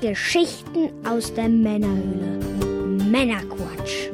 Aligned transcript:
Geschichten 0.00 0.90
aus 1.06 1.32
der 1.32 1.48
Männerhöhle. 1.48 2.38
Männerquatsch. 3.10 4.10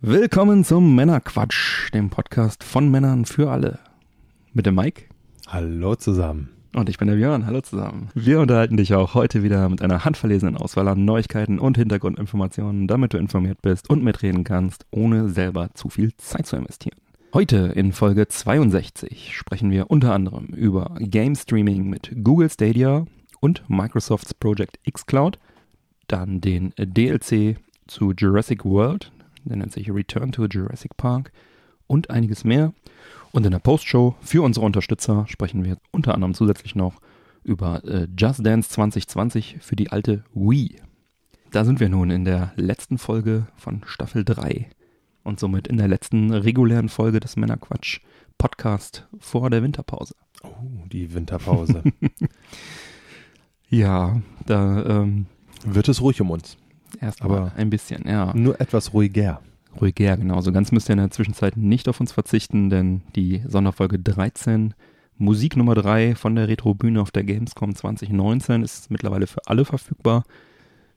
Willkommen 0.00 0.64
zum 0.64 0.94
Männerquatsch, 0.94 1.90
dem 1.94 2.10
Podcast 2.10 2.62
von 2.64 2.90
Männern 2.90 3.24
für 3.24 3.50
alle. 3.50 3.78
Mit 4.52 4.66
dem 4.66 4.74
Mike. 4.74 5.07
Hallo 5.50 5.94
zusammen. 5.94 6.50
Und 6.74 6.90
ich 6.90 6.98
bin 6.98 7.08
der 7.08 7.14
Björn. 7.14 7.46
Hallo 7.46 7.62
zusammen. 7.62 8.10
Wir 8.14 8.38
unterhalten 8.38 8.76
dich 8.76 8.92
auch 8.92 9.14
heute 9.14 9.42
wieder 9.42 9.66
mit 9.70 9.80
einer 9.80 10.04
handverlesenen 10.04 10.58
Auswahl 10.58 10.86
an 10.88 11.06
Neuigkeiten 11.06 11.58
und 11.58 11.78
Hintergrundinformationen, 11.78 12.86
damit 12.86 13.14
du 13.14 13.16
informiert 13.16 13.62
bist 13.62 13.88
und 13.88 14.04
mitreden 14.04 14.44
kannst, 14.44 14.84
ohne 14.90 15.30
selber 15.30 15.70
zu 15.72 15.88
viel 15.88 16.14
Zeit 16.18 16.46
zu 16.46 16.56
investieren. 16.56 16.98
Heute 17.32 17.72
in 17.74 17.92
Folge 17.92 18.28
62 18.28 19.34
sprechen 19.34 19.70
wir 19.70 19.90
unter 19.90 20.12
anderem 20.12 20.48
über 20.48 20.94
Game 20.98 21.34
Streaming 21.34 21.88
mit 21.88 22.12
Google 22.22 22.50
Stadia 22.50 23.06
und 23.40 23.64
Microsofts 23.68 24.34
Project 24.34 24.78
xCloud, 24.84 25.38
dann 26.08 26.42
den 26.42 26.74
DLC 26.76 27.56
zu 27.86 28.12
Jurassic 28.12 28.66
World, 28.66 29.10
der 29.44 29.56
nennt 29.56 29.72
sich 29.72 29.90
Return 29.90 30.30
to 30.30 30.44
Jurassic 30.44 30.98
Park 30.98 31.32
und 31.86 32.10
einiges 32.10 32.44
mehr. 32.44 32.74
Und 33.32 33.44
in 33.44 33.52
der 33.52 33.58
Postshow 33.58 34.14
für 34.20 34.42
unsere 34.42 34.64
Unterstützer 34.66 35.26
sprechen 35.28 35.64
wir 35.64 35.76
unter 35.92 36.14
anderem 36.14 36.34
zusätzlich 36.34 36.74
noch 36.74 37.00
über 37.44 37.84
äh, 37.84 38.08
Just 38.18 38.44
Dance 38.44 38.68
2020 38.70 39.58
für 39.60 39.76
die 39.76 39.90
alte 39.90 40.24
Wii. 40.34 40.76
Da 41.50 41.64
sind 41.64 41.80
wir 41.80 41.88
nun 41.88 42.10
in 42.10 42.24
der 42.24 42.52
letzten 42.56 42.98
Folge 42.98 43.46
von 43.56 43.82
Staffel 43.86 44.24
3 44.24 44.68
und 45.24 45.40
somit 45.40 45.66
in 45.68 45.76
der 45.76 45.88
letzten 45.88 46.32
regulären 46.32 46.88
Folge 46.88 47.20
des 47.20 47.36
Männerquatsch 47.36 48.00
Podcast 48.38 49.06
vor 49.18 49.50
der 49.50 49.62
Winterpause. 49.62 50.14
Oh, 50.42 50.84
die 50.90 51.12
Winterpause. 51.14 51.82
Ja, 53.70 54.20
da 54.46 54.82
ähm, 54.86 55.26
Wird 55.66 55.88
es 55.88 56.00
ruhig 56.00 56.20
um 56.20 56.30
uns. 56.30 56.56
erstmal 57.00 57.30
Aber- 57.38 57.52
ein 57.56 57.68
bisschen, 57.70 58.06
ja. 58.08 58.32
Nur 58.34 58.60
etwas 58.60 58.92
ruhiger. 58.94 59.42
Ruhiger, 59.80 60.16
genau. 60.16 60.40
So 60.40 60.52
ganz 60.52 60.72
müsst 60.72 60.88
ihr 60.88 60.94
in 60.94 60.98
der 60.98 61.10
Zwischenzeit 61.10 61.56
nicht 61.56 61.88
auf 61.88 62.00
uns 62.00 62.12
verzichten, 62.12 62.70
denn 62.70 63.02
die 63.14 63.42
Sonderfolge 63.46 63.98
13, 63.98 64.74
Musik 65.16 65.56
Nummer 65.56 65.74
3 65.74 66.14
von 66.14 66.34
der 66.36 66.48
Retrobühne 66.48 67.00
auf 67.00 67.10
der 67.10 67.24
Gamescom 67.24 67.74
2019 67.74 68.62
ist 68.62 68.90
mittlerweile 68.90 69.26
für 69.26 69.46
alle 69.46 69.64
verfügbar. 69.64 70.24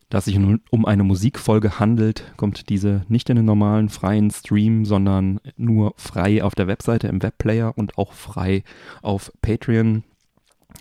Da 0.09 0.17
es 0.17 0.25
sich 0.25 0.37
nun 0.37 0.61
um 0.69 0.85
eine 0.85 1.03
Musikfolge 1.03 1.79
handelt, 1.79 2.33
kommt 2.35 2.69
diese 2.69 3.05
nicht 3.07 3.29
in 3.29 3.37
den 3.37 3.45
normalen 3.45 3.87
freien 3.89 4.29
Stream, 4.29 4.85
sondern 4.85 5.39
nur 5.55 5.93
frei 5.95 6.43
auf 6.43 6.53
der 6.53 6.67
Webseite 6.67 7.07
im 7.07 7.23
Webplayer 7.23 7.77
und 7.77 7.97
auch 7.97 8.13
frei 8.13 8.63
auf 9.01 9.31
Patreon, 9.41 10.03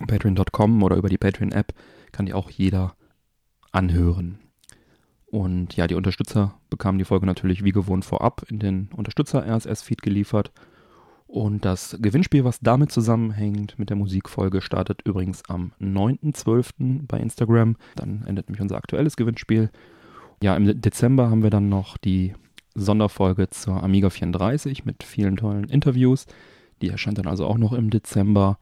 patreon.com 0.07 0.83
oder 0.83 0.97
über 0.97 1.09
die 1.09 1.19
Patreon-App 1.19 1.73
kann 2.11 2.27
die 2.27 2.35
auch 2.35 2.51
jeder 2.51 2.97
anhören. 3.71 4.39
Und 5.31 5.77
ja, 5.77 5.87
die 5.87 5.95
Unterstützer 5.95 6.55
bekamen 6.71 6.99
die 6.99 7.05
Folge 7.05 7.27
natürlich 7.27 7.63
wie 7.63 7.71
gewohnt 7.71 8.05
vorab 8.05 8.45
in 8.49 8.59
den 8.59 8.89
Unterstützer-RSS-Feed 8.97 10.03
geliefert. 10.03 10.51
Und 11.29 11.65
das 11.65 11.97
Gewinnspiel, 12.01 12.43
was 12.43 12.59
damit 12.59 12.91
zusammenhängt 12.91 13.79
mit 13.79 13.89
der 13.89 13.97
Musikfolge, 13.97 14.61
startet 14.61 15.03
übrigens 15.05 15.49
am 15.49 15.71
9.12. 15.81 17.07
bei 17.07 17.21
Instagram. 17.21 17.77
Dann 17.95 18.25
endet 18.27 18.49
nämlich 18.49 18.61
unser 18.61 18.77
aktuelles 18.77 19.17
Gewinnspiel. 19.17 19.71
Ja, 20.43 20.57
im 20.57 20.81
Dezember 20.81 21.31
haben 21.31 21.45
wir 21.45 21.51
dann 21.51 21.69
noch 21.69 21.97
die 21.97 22.35
Sonderfolge 22.75 23.49
zur 23.51 23.81
Amiga 23.81 24.11
34 24.11 24.85
mit 24.85 25.05
vielen 25.05 25.37
tollen 25.37 25.69
Interviews. 25.69 26.27
Die 26.83 26.89
erscheint 26.89 27.19
dann 27.19 27.29
also 27.29 27.47
auch 27.47 27.59
noch 27.59 27.73
im 27.73 27.91
Dezember. 27.91 28.59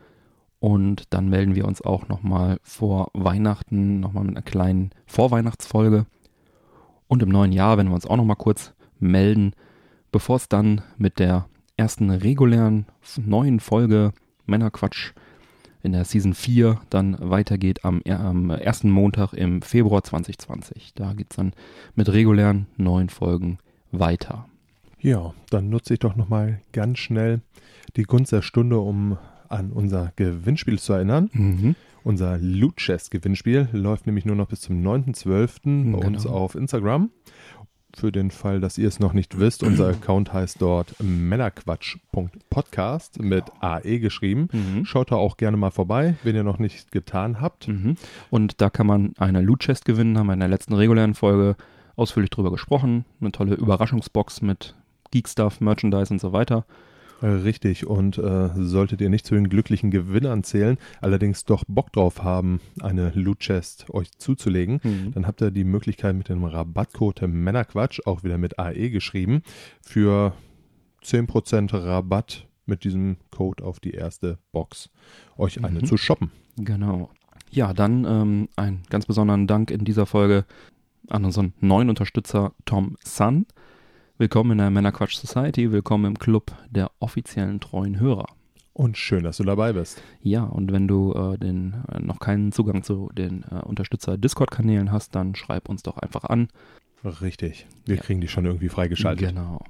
Und 0.61 1.05
dann 1.11 1.31
melden 1.31 1.55
wir 1.55 1.67
uns 1.67 1.81
auch 1.81 2.09
nochmal 2.09 2.59
vor 2.62 3.11
Weihnachten, 3.15 4.01
nochmal 4.01 4.25
mit 4.25 4.37
einer 4.37 4.43
kleinen 4.43 4.91
Vorweihnachtsfolge. 5.07 6.05
Und 7.09 7.23
im 7.23 7.31
neuen 7.31 7.53
Jahr 7.53 7.77
werden 7.77 7.89
wir 7.89 7.95
uns 7.95 8.07
auch 8.07 8.17
nochmal 8.17 8.37
kurz 8.37 8.73
melden, 9.01 9.53
bevor 10.13 10.37
es 10.37 10.49
dann 10.49 10.83
mit 10.97 11.19
der 11.19 11.47
ersten 11.77 12.11
regulären 12.11 12.87
neuen 13.17 13.61
Folge 13.61 14.13
Männerquatsch 14.47 15.13
in 15.83 15.93
der 15.93 16.05
Season 16.05 16.35
4 16.35 16.81
dann 16.91 17.17
weitergeht 17.21 17.85
am, 17.85 18.03
äh, 18.05 18.13
am 18.13 18.51
ersten 18.51 18.91
Montag 18.91 19.33
im 19.33 19.63
Februar 19.63 20.03
2020. 20.03 20.93
Da 20.95 21.13
geht 21.15 21.29
es 21.31 21.37
dann 21.37 21.53
mit 21.95 22.13
regulären 22.13 22.67
neuen 22.77 23.09
Folgen 23.09 23.59
weiter. 23.93 24.47
Ja, 25.01 25.33
dann 25.51 25.71
nutze 25.71 25.95
ich 25.95 26.01
doch 26.01 26.17
nochmal 26.17 26.61
ganz 26.73 26.99
schnell 26.99 27.41
die 27.97 28.03
Gunst 28.03 28.33
der 28.33 28.43
Stunde, 28.43 28.79
um 28.79 29.17
an 29.49 29.71
unser 29.71 30.13
Gewinnspiel 30.17 30.79
zu 30.79 30.93
erinnern. 30.93 31.31
Mhm. 31.33 31.77
Unser 32.09 32.39
Loot 32.39 32.77
Chest 32.79 33.11
Gewinnspiel 33.11 33.69
läuft 33.73 34.07
nämlich 34.07 34.25
nur 34.25 34.35
noch 34.35 34.49
bis 34.49 34.63
zum 34.63 34.81
9.12. 34.83 35.93
bei 35.93 35.99
uns 36.07 36.23
Genau. 36.23 36.37
auf 36.37 36.55
Instagram. 36.55 37.11
Für 37.95 38.11
den 38.11 38.31
Fall, 38.31 38.61
dass 38.61 38.79
ihr 38.79 38.89
es 38.89 38.99
noch 38.99 39.13
nicht 39.13 39.39
wisst, 39.39 39.63
unser 39.63 39.89
Account 39.95 40.33
heißt 40.33 40.63
dort 40.63 40.95
männerquatsch.podcast 41.03 43.21
mit 43.21 43.45
AE 43.61 43.99
geschrieben. 43.99 44.49
Mhm. 44.53 44.87
Schaut 44.87 45.13
da 45.13 45.17
auch 45.17 45.37
gerne 45.37 45.59
mal 45.59 45.71
vorbei, 45.71 46.15
wenn 46.23 46.35
ihr 46.35 46.45
noch 46.45 46.59
nicht 46.59 46.93
getan 46.93 47.43
habt. 47.43 47.69
Mhm. 47.69 47.97
Und 48.31 48.63
da 48.63 48.71
kann 48.71 48.87
man 48.87 49.13
eine 49.19 49.43
Loot 49.43 49.61
Chest 49.61 49.85
gewinnen, 49.85 50.17
haben 50.17 50.29
wir 50.29 50.35
in 50.35 50.41
der 50.41 50.49
letzten 50.49 50.73
regulären 50.73 51.13
Folge 51.13 51.57
ausführlich 51.95 52.31
drüber 52.31 52.51
gesprochen. 52.51 53.05
Eine 53.21 53.33
tolle 53.33 53.55
Überraschungsbox 53.55 54.41
mit 54.41 54.75
Geek 55.11 55.29
Stuff, 55.29 55.61
Merchandise 55.61 56.11
und 56.11 56.23
so 56.23 56.33
weiter. 56.33 56.65
Richtig, 57.21 57.87
und 57.87 58.17
äh, 58.19 58.51
solltet 58.55 59.01
ihr 59.01 59.11
nicht 59.11 59.27
zu 59.27 59.34
den 59.34 59.49
glücklichen 59.49 59.91
Gewinnern 59.91 60.45
zählen, 60.45 60.79
allerdings 61.01 61.45
doch 61.45 61.65
Bock 61.67 61.93
drauf 61.93 62.23
haben, 62.23 62.61
eine 62.81 63.11
Loot 63.15 63.41
Chest 63.41 63.87
euch 63.91 64.12
zuzulegen, 64.19 64.81
Mhm. 64.84 65.12
dann 65.15 65.27
habt 65.27 65.41
ihr 65.43 65.51
die 65.51 65.65
Möglichkeit 65.65 66.15
mit 66.15 66.28
dem 66.28 66.45
Rabattcode 66.45 67.23
Männerquatsch, 67.27 68.01
auch 68.07 68.23
wieder 68.23 68.39
mit 68.39 68.59
AE 68.59 68.91
geschrieben, 68.91 69.43
für 69.83 70.33
10% 71.03 71.73
Rabatt 71.75 72.47
mit 72.67 72.84
diesem 72.84 73.17
Code 73.31 73.65
auf 73.65 73.81
die 73.81 73.93
erste 73.93 74.39
Box 74.53 74.91
euch 75.37 75.65
eine 75.65 75.81
Mhm. 75.81 75.87
zu 75.87 75.97
shoppen. 75.97 76.31
Genau. 76.57 77.11
Ja, 77.51 77.73
dann 77.73 78.05
ähm, 78.05 78.49
einen 78.57 78.83
ganz 78.91 79.07
besonderen 79.07 79.47
Dank 79.47 79.71
in 79.71 79.84
dieser 79.84 80.07
Folge 80.07 80.45
an 81.09 81.25
unseren 81.25 81.55
neuen 81.61 81.89
Unterstützer 81.89 82.53
Tom 82.67 82.97
Sun. 83.03 83.47
Willkommen 84.19 84.53
in 84.53 84.59
der 84.59 84.71
Männerquatsch 84.71 85.17
Society, 85.17 85.71
willkommen 85.71 86.05
im 86.06 86.19
Club 86.19 86.51
der 86.71 86.91
offiziellen 86.99 87.61
treuen 87.61 88.01
Hörer. 88.01 88.27
Und 88.73 88.97
schön, 88.97 89.25
dass 89.25 89.37
du 89.39 89.45
dabei 89.45 89.73
bist. 89.73 90.03
Ja, 90.23 90.43
und 90.45 90.73
wenn 90.73 90.89
du 90.89 91.12
äh, 91.12 91.39
den, 91.39 91.84
äh, 91.93 92.01
noch 92.01 92.19
keinen 92.21 92.53
Zugang 92.53 92.83
zu 92.83 93.11
den 93.17 93.45
äh, 93.51 93.57
Unterstützer-Discord-Kanälen 93.65 94.93
hast, 94.93 95.15
dann 95.15 95.34
schreib 95.34 95.69
uns 95.69 95.83
doch 95.83 95.99
einfach 95.99 96.25
an. 96.25 96.49
Richtig, 97.05 97.67
wir 97.87 97.97
Ja. 97.97 98.03
kriegen 98.03 98.21
die 98.21 98.28
schon 98.28 98.45
irgendwie 98.45 98.69
freigeschaltet. 98.69 99.28
Genau. 99.28 99.65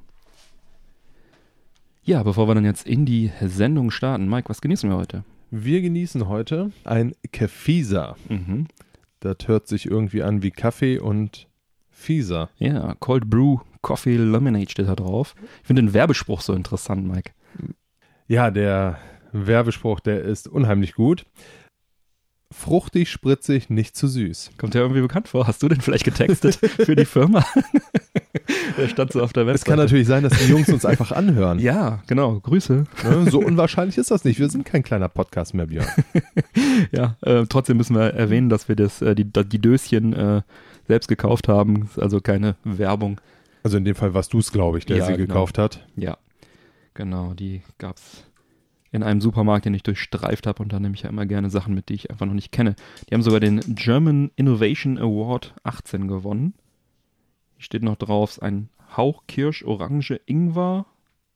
Ja, 2.03 2.23
bevor 2.23 2.49
wir 2.49 2.55
dann 2.55 2.65
jetzt 2.65 2.87
in 2.87 3.05
die 3.05 3.31
Sendung 3.43 3.91
starten, 3.91 4.29
Mike, 4.29 4.49
was 4.49 4.63
genießen 4.63 4.89
wir 4.89 4.97
heute? 4.97 5.25
Wir 5.51 5.83
genießen 5.83 6.27
heute 6.27 6.73
ein 6.85 7.15
Kefisa. 7.33 8.17
Mhm. 8.29 8.67
Das 9.21 9.37
hört 9.47 9.69
sich 9.69 9.87
irgendwie 9.87 10.23
an 10.23 10.43
wie 10.43 10.51
Kaffee 10.51 10.99
und 10.99 11.49
Fieser. 11.99 12.49
Ja, 12.59 12.95
Cold 13.01 13.29
Brew 13.29 13.59
Coffee 13.83 14.17
Lemonade 14.17 14.71
steht 14.71 14.89
da 14.89 14.95
drauf. 14.95 15.35
Ich 15.61 15.67
finde 15.67 15.83
den 15.83 15.95
Werbespruch 15.95 16.41
so 16.41 16.55
interessant, 16.55 17.07
Mike. 17.07 17.33
Ja, 18.29 18.51
der 18.51 18.99
Werbespruch, 19.33 20.01
der 20.01 20.23
ist 20.23 20.47
unheimlich 20.47 20.95
gut. 20.95 21.27
Fruchtig, 22.51 23.11
spritzig, 23.11 23.69
nicht 23.69 23.97
zu 23.97 24.07
süß. 24.07 24.53
Kommt 24.57 24.75
ja 24.75 24.81
irgendwie 24.81 25.03
bekannt 25.03 25.29
vor. 25.29 25.47
Hast 25.47 25.63
du 25.63 25.69
den 25.69 25.81
vielleicht 25.81 26.05
getextet 26.05 26.55
für 26.57 26.97
die 26.97 27.05
Firma? 27.05 27.45
der 28.79 28.89
stand 28.89 29.13
so 29.13 29.21
auf 29.21 29.33
der 29.33 29.43
Es 29.43 29.49
Website. 29.49 29.67
kann 29.67 29.79
natürlich 29.79 30.07
sein, 30.07 30.23
dass 30.23 30.39
die 30.39 30.51
Jungs 30.51 30.69
uns 30.69 30.87
einfach 30.87 31.13
anhören. 31.13 31.59
Ja, 31.59 32.03
genau. 32.07 32.41
Grüße. 32.41 32.85
Ne? 33.05 33.31
So 33.31 33.41
unwahrscheinlich 33.41 33.99
ist 33.99 34.11
das 34.11 34.25
nicht. 34.25 34.39
Wir 34.39 34.49
sind 34.49 34.65
kein 34.65 34.83
kleiner 34.83 35.09
Podcast 35.09 35.53
mehr, 35.53 35.67
Björn. 35.67 35.89
Ja, 36.93 37.17
äh, 37.23 37.45
trotzdem 37.49 37.77
müssen 37.77 37.97
wir 37.97 38.15
erwähnen, 38.15 38.49
dass 38.49 38.69
wir 38.69 38.77
das, 38.77 39.03
äh, 39.03 39.15
die, 39.15 39.25
die 39.25 39.59
Döschen 39.59 40.13
äh, 40.13 40.43
selbst 40.89 41.07
gekauft 41.09 41.47
haben. 41.49 41.83
Ist 41.83 41.99
Also 42.01 42.21
keine 42.21 42.57
Werbung. 42.65 43.21
Also 43.63 43.77
in 43.77 43.85
dem 43.85 43.95
Fall 43.95 44.15
warst 44.15 44.33
du 44.33 44.39
es, 44.39 44.51
glaube 44.53 44.79
ich, 44.79 44.87
der 44.87 44.97
Ja, 44.99 45.05
sie 45.07 45.13
genau. 45.13 45.27
gekauft 45.27 45.59
hat. 45.59 45.87
Ja, 45.97 46.19
genau. 46.95 47.35
Die 47.35 47.63
gab's 47.79 48.25
in 48.91 49.03
einem 49.03 49.21
Supermarkt, 49.21 49.67
den 49.67 49.75
ich 49.75 49.83
durchstreift 49.83 50.47
habe. 50.47 50.63
Und 50.63 50.73
da 50.73 50.81
nehme 50.81 50.95
ich 50.95 51.03
ja 51.03 51.11
immer 51.11 51.27
gerne 51.27 51.51
Sachen 51.51 51.75
mit, 51.75 51.89
die 51.91 51.95
ich 51.95 52.11
einfach 52.11 52.27
noch 52.27 52.35
nicht 52.35 52.53
kenne. 52.53 52.75
Die 53.09 53.15
haben 53.15 53.23
sogar 53.23 53.41
den 53.41 53.61
German 53.75 54.31
Innovation 54.37 54.99
Award 54.99 55.55
18 55.63 56.09
gewonnen. 56.09 56.55
Hier 57.57 57.63
steht 57.65 57.83
noch 57.83 57.97
drauf, 57.97 58.41
ein 58.41 58.71
Hauch 58.97 59.25
Kirsch, 59.27 59.63
Orange, 59.65 60.19
Ingwer, 60.25 60.87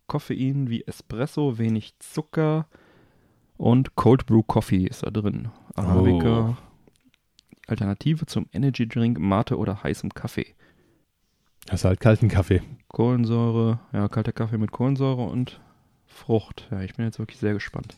Koffein 0.06 0.70
wie 0.70 0.84
Espresso, 0.86 1.58
wenig 1.58 1.94
Zucker 1.98 2.66
Und 3.58 3.94
Cold 3.96 4.24
Brew 4.26 4.42
Coffee 4.42 4.86
ist 4.86 5.04
da 5.04 5.10
drin. 5.10 5.48
Arabica. 5.74 6.56
Alternative 7.66 8.26
zum 8.26 8.46
Energy 8.52 8.86
Drink, 8.88 9.18
Mate 9.18 9.56
oder 9.56 9.82
heißem 9.82 10.10
Kaffee. 10.14 10.54
Das 11.66 11.80
ist 11.80 11.84
halt 11.84 12.00
kalten 12.00 12.28
Kaffee. 12.28 12.62
Kohlensäure, 12.88 13.78
ja, 13.92 14.08
kalter 14.08 14.32
Kaffee 14.32 14.58
mit 14.58 14.72
Kohlensäure 14.72 15.22
und 15.22 15.60
Frucht. 16.06 16.68
Ja, 16.70 16.80
ich 16.82 16.94
bin 16.94 17.04
jetzt 17.06 17.18
wirklich 17.18 17.38
sehr 17.38 17.54
gespannt. 17.54 17.96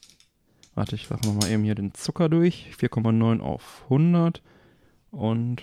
Warte, 0.74 0.96
ich 0.96 1.08
mache 1.08 1.26
nochmal 1.26 1.50
eben 1.50 1.64
hier 1.64 1.74
den 1.74 1.94
Zucker 1.94 2.28
durch. 2.28 2.70
4,9 2.78 3.40
auf 3.40 3.82
100 3.84 4.42
und, 5.10 5.62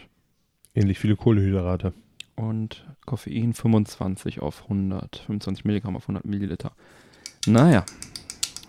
Ähnlich 0.74 1.00
viele 1.00 1.16
Kohlenhydrate. 1.18 1.94
und 2.36 2.88
Koffein 3.06 3.54
25 3.54 4.42
auf 4.42 4.64
100. 4.64 5.18
25 5.28 5.66
Milligramm 5.66 5.96
auf 5.96 6.04
100 6.04 6.26
Milliliter. 6.26 6.72
Naja, 7.46 7.86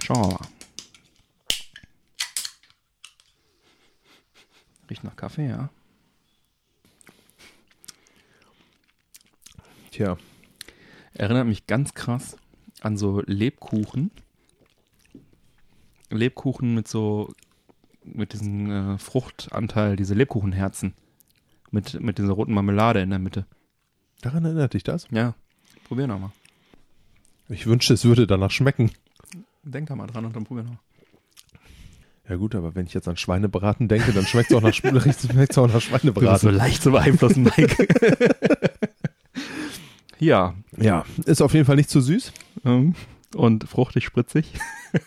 schauen 0.03 0.25
wir 0.25 0.29
mal. 0.35 0.49
Riecht 4.93 5.05
nach 5.05 5.17
Kaffee, 5.17 5.49
ja. 5.49 5.71
Tja, 9.91 10.19
Erinnert 11.15 11.47
mich 11.47 11.67
ganz 11.67 11.95
krass 11.95 12.37
an 12.83 12.99
so 12.99 13.23
Lebkuchen. 13.25 14.11
Lebkuchen 16.11 16.75
mit 16.75 16.89
so, 16.89 17.33
mit 18.05 18.35
diesem 18.35 18.71
äh, 18.71 18.99
Fruchtanteil, 18.99 19.97
diese 19.97 20.13
Lebkuchenherzen. 20.13 20.93
Mit, 21.71 21.99
mit 21.99 22.19
dieser 22.19 22.35
roten 22.35 22.53
Marmelade 22.53 23.01
in 23.01 23.09
der 23.09 23.19
Mitte. 23.19 23.47
daran 24.21 24.45
erinnert 24.45 24.75
dich 24.75 24.83
das? 24.83 25.09
Ja, 25.11 25.35
probier 25.85 26.07
nochmal. 26.07 26.33
Ich 27.49 27.67
wünschte, 27.67 27.95
es 27.95 28.05
würde 28.05 28.27
danach 28.27 28.51
schmecken. 28.51 28.91
Denk 29.63 29.89
da 29.89 29.97
mal 29.97 30.07
dran 30.07 30.27
und 30.27 30.37
dann 30.37 30.45
probier 30.45 30.65
nochmal. 30.65 30.81
Ja 32.29 32.37
gut, 32.37 32.55
aber 32.55 32.75
wenn 32.75 32.87
ich 32.87 32.95
jetzt 32.95 33.09
an 33.09 33.17
Schweinebraten 33.17 33.89
denke, 33.89 34.13
dann 34.13 34.25
schmeckt 34.27 34.51
es 34.51 34.57
auch 34.57 34.61
nach, 34.63 34.71
Sch- 34.73 35.31
schmeckt's 35.33 35.59
auch 35.59 35.67
nach 35.67 35.75
bist 35.75 35.87
so 35.87 35.99
Schweinebraten. 35.99 36.55
leicht 36.55 36.83
zu 36.83 36.93
beeinflussen, 36.93 37.43
Mike. 37.45 37.89
ja, 40.19 40.55
Ja, 40.77 41.05
ist 41.25 41.43
auf 41.43 41.53
jeden 41.55 41.67
Fall 41.67 41.77
nicht 41.77 41.91
zu 41.91 42.01
süß. 42.01 42.33
ähm, 42.65 42.95
und 43.35 43.65
fruchtig 43.69 44.05
spritzig. 44.05 44.53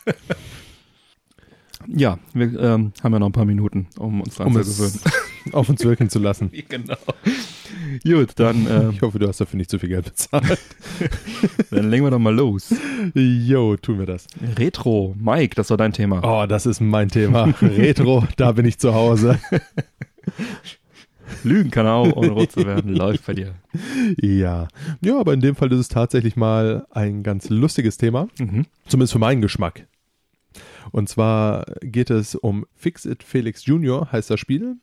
ja, 1.87 2.19
wir 2.33 2.59
ähm, 2.59 2.91
haben 3.03 3.13
ja 3.13 3.19
noch 3.19 3.27
ein 3.27 3.31
paar 3.31 3.45
Minuten, 3.45 3.87
um 3.97 4.21
uns 4.21 4.35
dran 4.35 4.47
Um 4.47 4.63
zu 4.63 4.71
gewöhnen. 4.71 4.99
auf 5.51 5.69
uns 5.69 5.83
wirken 5.83 6.09
zu 6.09 6.19
lassen. 6.19 6.51
genau. 6.69 6.97
Gut, 8.03 8.31
dann, 8.35 8.67
äh, 8.67 8.89
Ich 8.93 9.01
hoffe, 9.01 9.19
du 9.19 9.27
hast 9.27 9.41
dafür 9.41 9.57
nicht 9.57 9.69
zu 9.69 9.79
viel 9.79 9.89
Geld 9.89 10.05
bezahlt. 10.05 10.59
dann 11.71 11.89
legen 11.89 12.03
wir 12.03 12.11
doch 12.11 12.19
mal 12.19 12.33
los. 12.33 12.73
Jo, 13.13 13.75
tun 13.77 13.99
wir 13.99 14.05
das. 14.05 14.27
Retro, 14.57 15.15
Mike, 15.19 15.55
das 15.55 15.69
war 15.69 15.77
dein 15.77 15.93
Thema. 15.93 16.21
Oh, 16.23 16.45
das 16.47 16.65
ist 16.65 16.81
mein 16.81 17.09
Thema. 17.09 17.53
Retro, 17.61 18.25
da 18.37 18.51
bin 18.51 18.65
ich 18.65 18.77
zu 18.77 18.93
Hause. 18.93 19.39
Lügen 21.43 21.71
kann 21.71 21.87
auch, 21.87 22.15
ohne 22.15 22.29
rot 22.29 22.51
zu 22.51 22.65
werden. 22.65 22.95
Läuft 22.95 23.25
bei 23.25 23.33
dir. 23.33 23.55
Ja. 24.21 24.67
Ja, 25.01 25.19
aber 25.19 25.33
in 25.33 25.41
dem 25.41 25.55
Fall 25.55 25.71
ist 25.71 25.79
es 25.79 25.87
tatsächlich 25.87 26.35
mal 26.35 26.85
ein 26.91 27.23
ganz 27.23 27.49
lustiges 27.49 27.97
Thema. 27.97 28.27
Mhm. 28.39 28.65
Zumindest 28.87 29.13
für 29.13 29.19
meinen 29.19 29.41
Geschmack. 29.41 29.87
Und 30.91 31.09
zwar 31.09 31.65
geht 31.81 32.09
es 32.09 32.35
um 32.35 32.65
Fix 32.75 33.05
It 33.05 33.23
Felix 33.23 33.65
Jr. 33.65 34.11
heißt 34.11 34.29
das 34.29 34.39
Spiel, 34.39 34.75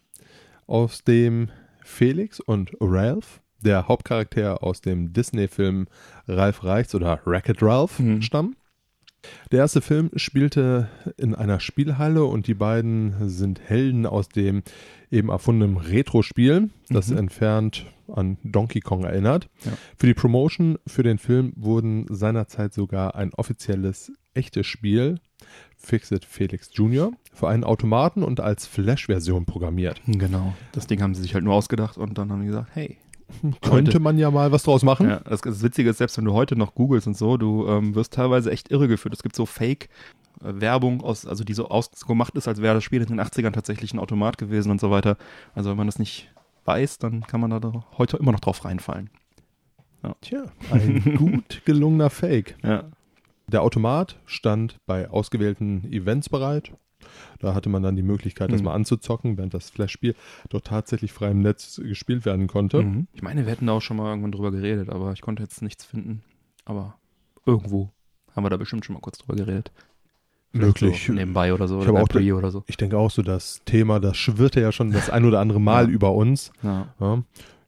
aus 0.66 1.04
dem 1.04 1.48
Felix 1.84 2.40
und 2.40 2.70
Ralph, 2.80 3.40
der 3.60 3.88
Hauptcharakter 3.88 4.62
aus 4.62 4.80
dem 4.80 5.12
Disney-Film 5.12 5.86
Ralph 6.26 6.64
Reichts 6.64 6.94
oder 6.94 7.20
Wreck-It 7.24 7.62
Ralph, 7.62 7.98
Mhm. 7.98 8.22
stammen. 8.22 8.56
Der 9.52 9.60
erste 9.60 9.80
Film 9.80 10.10
spielte 10.16 10.88
in 11.16 11.36
einer 11.36 11.60
Spielhalle 11.60 12.24
und 12.24 12.48
die 12.48 12.54
beiden 12.54 13.28
sind 13.28 13.60
Helden 13.60 14.04
aus 14.04 14.28
dem 14.28 14.64
eben 15.12 15.28
erfundenen 15.28 15.76
Retro-Spiel, 15.76 16.70
das 16.88 17.08
Mhm. 17.08 17.18
entfernt 17.18 17.86
an 18.12 18.36
Donkey 18.42 18.80
Kong 18.80 19.04
erinnert. 19.04 19.48
Ja. 19.64 19.72
Für 19.96 20.06
die 20.06 20.14
Promotion 20.14 20.76
für 20.88 21.04
den 21.04 21.18
Film 21.18 21.52
wurden 21.54 22.06
seinerzeit 22.08 22.74
sogar 22.74 23.14
ein 23.14 23.32
offizielles 23.34 24.10
echtes 24.34 24.66
Spiel, 24.66 25.20
Fixit 25.82 26.24
Felix 26.24 26.70
Jr., 26.72 27.12
für 27.32 27.48
einen 27.48 27.64
Automaten 27.64 28.22
und 28.22 28.40
als 28.40 28.66
Flash-Version 28.66 29.46
programmiert. 29.46 30.00
Genau. 30.06 30.54
Das 30.72 30.86
Ding 30.86 31.02
haben 31.02 31.14
sie 31.14 31.22
sich 31.22 31.34
halt 31.34 31.44
nur 31.44 31.54
ausgedacht 31.54 31.98
und 31.98 32.18
dann 32.18 32.30
haben 32.30 32.40
die 32.40 32.46
gesagt, 32.46 32.70
hey. 32.74 32.98
Könnte 33.62 33.98
man 33.98 34.18
ja 34.18 34.30
mal 34.30 34.52
was 34.52 34.62
draus 34.62 34.82
machen. 34.82 35.08
Ja, 35.08 35.20
das, 35.20 35.40
das 35.40 35.62
Witzige 35.62 35.90
ist, 35.90 35.98
selbst 35.98 36.18
wenn 36.18 36.26
du 36.26 36.34
heute 36.34 36.54
noch 36.54 36.74
googelst 36.74 37.06
und 37.06 37.16
so, 37.16 37.38
du 37.38 37.66
ähm, 37.66 37.94
wirst 37.94 38.12
teilweise 38.12 38.50
echt 38.50 38.70
irregeführt. 38.70 39.14
Es 39.14 39.22
gibt 39.22 39.34
so 39.34 39.46
Fake-Werbung, 39.46 41.00
aus, 41.00 41.26
also 41.26 41.42
die 41.42 41.54
so 41.54 41.68
ausgemacht 41.68 42.34
ist, 42.34 42.46
als 42.46 42.60
wäre 42.60 42.74
das 42.74 42.84
Spiel 42.84 43.00
in 43.00 43.08
den 43.08 43.20
80ern 43.20 43.52
tatsächlich 43.52 43.94
ein 43.94 43.98
Automat 43.98 44.36
gewesen 44.36 44.70
und 44.70 44.80
so 44.80 44.90
weiter. 44.90 45.16
Also 45.54 45.70
wenn 45.70 45.78
man 45.78 45.86
das 45.86 45.98
nicht 45.98 46.30
weiß, 46.66 46.98
dann 46.98 47.22
kann 47.26 47.40
man 47.40 47.50
da 47.50 47.84
heute 47.96 48.18
immer 48.18 48.32
noch 48.32 48.40
drauf 48.40 48.66
reinfallen. 48.66 49.08
Tja, 50.20 50.44
ein 50.70 51.14
gut 51.16 51.62
gelungener 51.64 52.10
Fake. 52.10 52.56
Ja. 52.62 52.84
Der 53.48 53.62
Automat 53.62 54.16
stand 54.26 54.76
bei 54.86 55.08
ausgewählten 55.10 55.90
Events 55.92 56.28
bereit. 56.28 56.72
Da 57.40 57.54
hatte 57.54 57.68
man 57.68 57.82
dann 57.82 57.96
die 57.96 58.02
Möglichkeit, 58.02 58.52
das 58.52 58.60
Mhm. 58.60 58.66
mal 58.66 58.74
anzuzocken, 58.74 59.36
während 59.36 59.52
das 59.54 59.70
Flash-Spiel 59.70 60.14
dort 60.48 60.66
tatsächlich 60.66 61.12
frei 61.12 61.32
im 61.32 61.40
Netz 61.40 61.80
gespielt 61.82 62.24
werden 62.24 62.46
konnte. 62.46 62.82
Mhm. 62.82 63.08
Ich 63.12 63.22
meine, 63.22 63.44
wir 63.44 63.52
hätten 63.52 63.66
da 63.66 63.72
auch 63.72 63.82
schon 63.82 63.96
mal 63.96 64.08
irgendwann 64.10 64.32
drüber 64.32 64.52
geredet, 64.52 64.88
aber 64.88 65.12
ich 65.12 65.20
konnte 65.20 65.42
jetzt 65.42 65.62
nichts 65.62 65.84
finden. 65.84 66.22
Aber 66.64 66.94
irgendwo 67.44 67.90
haben 68.36 68.44
wir 68.44 68.50
da 68.50 68.56
bestimmt 68.56 68.84
schon 68.84 68.94
mal 68.94 69.00
kurz 69.00 69.18
drüber 69.18 69.34
geredet. 69.34 69.72
Möglich. 70.52 71.06
So 71.06 71.12
nebenbei 71.14 71.52
oder 71.54 71.66
so, 71.66 71.80
Ich 71.82 71.88
oder 71.88 72.02
auch 72.02 72.08
Pre 72.08 72.34
oder 72.36 72.50
so. 72.50 72.62
Ich 72.66 72.76
denke 72.76 72.98
auch 72.98 73.10
so, 73.10 73.22
das 73.22 73.62
Thema, 73.64 74.00
das 74.00 74.16
schwirrte 74.18 74.60
ja 74.60 74.70
schon 74.70 74.90
das 74.92 75.08
ein 75.10 75.24
oder 75.24 75.40
andere 75.40 75.60
Mal 75.60 75.86
Ja. 75.86 75.90
über 75.90 76.12
uns. 76.12 76.52
Ja. 76.62 76.94
Ja. 77.00 77.22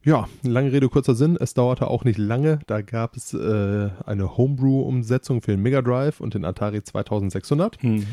Ja, 0.05 0.27
lange 0.43 0.71
Rede, 0.71 0.87
kurzer 0.87 1.15
Sinn. 1.15 1.35
Es 1.39 1.55
dauerte 1.55 1.87
auch 1.87 2.03
nicht 2.03 2.19
lange. 2.19 2.59
Da 2.67 2.81
gab 2.81 3.17
es 3.17 3.33
äh, 3.33 3.89
eine 4.05 4.37
Homebrew-Umsetzung 4.37 5.41
für 5.41 5.51
den 5.51 5.61
Mega 5.61 5.81
Drive 5.81 6.21
und 6.21 6.35
den 6.35 6.45
Atari 6.45 6.83
2600. 6.83 7.81
Hm. 7.81 8.05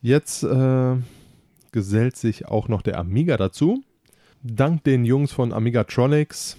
Jetzt 0.00 0.44
äh, 0.44 0.96
gesellt 1.72 2.16
sich 2.16 2.46
auch 2.46 2.68
noch 2.68 2.82
der 2.82 2.98
Amiga 2.98 3.36
dazu. 3.36 3.82
Dank 4.44 4.84
den 4.84 5.04
Jungs 5.04 5.32
von 5.32 5.52
Amigatronics, 5.52 6.56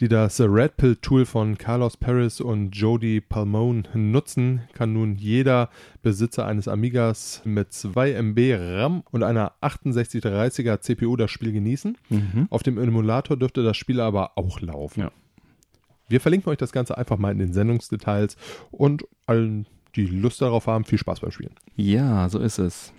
die 0.00 0.08
das 0.08 0.40
Red 0.40 0.76
Pill 0.76 0.96
Tool 0.96 1.26
von 1.26 1.58
Carlos 1.58 1.96
Paris 1.96 2.40
und 2.40 2.70
Jody 2.70 3.20
Palmone 3.20 3.82
nutzen, 3.94 4.62
kann 4.72 4.92
nun 4.92 5.16
jeder 5.16 5.70
Besitzer 6.02 6.46
eines 6.46 6.68
Amigas 6.68 7.42
mit 7.44 7.72
2 7.72 8.12
MB 8.12 8.38
RAM 8.56 9.02
und 9.10 9.24
einer 9.24 9.52
6830er 9.60 10.80
CPU 10.80 11.16
das 11.16 11.30
Spiel 11.30 11.52
genießen. 11.52 11.98
Mhm. 12.10 12.46
Auf 12.50 12.62
dem 12.62 12.78
Emulator 12.78 13.36
dürfte 13.36 13.64
das 13.64 13.76
Spiel 13.76 14.00
aber 14.00 14.38
auch 14.38 14.60
laufen. 14.60 15.00
Ja. 15.00 15.12
Wir 16.08 16.20
verlinken 16.20 16.50
euch 16.50 16.58
das 16.58 16.72
Ganze 16.72 16.96
einfach 16.96 17.18
mal 17.18 17.32
in 17.32 17.38
den 17.38 17.52
Sendungsdetails 17.52 18.36
und 18.70 19.04
allen, 19.26 19.66
die 19.96 20.06
Lust 20.06 20.40
darauf 20.40 20.66
haben, 20.68 20.84
viel 20.84 20.98
Spaß 20.98 21.20
beim 21.20 21.32
Spielen. 21.32 21.54
Ja, 21.74 22.28
so 22.28 22.38
ist 22.38 22.58
es. 22.58 22.92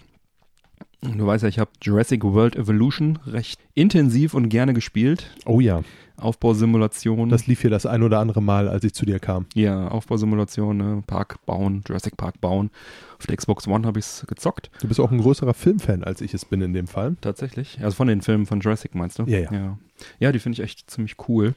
Du 1.01 1.25
weißt 1.25 1.43
ja, 1.43 1.49
ich 1.49 1.59
habe 1.59 1.71
Jurassic 1.81 2.23
World 2.25 2.57
Evolution 2.57 3.19
recht 3.25 3.57
intensiv 3.73 4.33
und 4.33 4.49
gerne 4.49 4.73
gespielt. 4.73 5.33
Oh 5.45 5.61
ja, 5.61 5.81
Aufbausimulation. 6.19 7.29
das 7.29 7.47
lief 7.47 7.61
hier 7.61 7.69
das 7.69 7.85
ein 7.85 8.03
oder 8.03 8.19
andere 8.19 8.41
Mal, 8.41 8.67
als 8.67 8.83
ich 8.83 8.93
zu 8.93 9.05
dir 9.05 9.19
kam. 9.19 9.45
ja, 9.53 9.87
Aufbausimulation, 9.87 10.77
ne? 10.77 11.03
Park 11.05 11.45
bauen, 11.45 11.83
Jurassic 11.87 12.17
Park 12.17 12.41
bauen. 12.41 12.69
Auf 13.17 13.27
der 13.27 13.35
Xbox 13.35 13.67
One 13.67 13.85
habe 13.85 13.99
ich 13.99 14.05
es 14.05 14.25
gezockt. 14.27 14.71
Du 14.81 14.87
bist 14.87 14.99
auch 14.99 15.11
ein 15.11 15.19
größerer 15.19 15.53
Filmfan, 15.53 16.03
als 16.03 16.21
ich 16.21 16.33
es 16.33 16.45
bin 16.45 16.61
in 16.61 16.73
dem 16.73 16.87
Fall. 16.87 17.17
Tatsächlich. 17.21 17.79
Also 17.81 17.95
von 17.95 18.07
den 18.07 18.21
Filmen 18.21 18.45
von 18.45 18.59
Jurassic 18.61 18.95
meinst 18.95 19.19
du? 19.19 19.23
Ja, 19.23 19.39
ja. 19.39 19.51
Ja, 19.51 19.77
ja 20.19 20.31
die 20.31 20.39
finde 20.39 20.53
ich 20.53 20.63
echt 20.63 20.89
ziemlich 20.89 21.15
cool. 21.27 21.55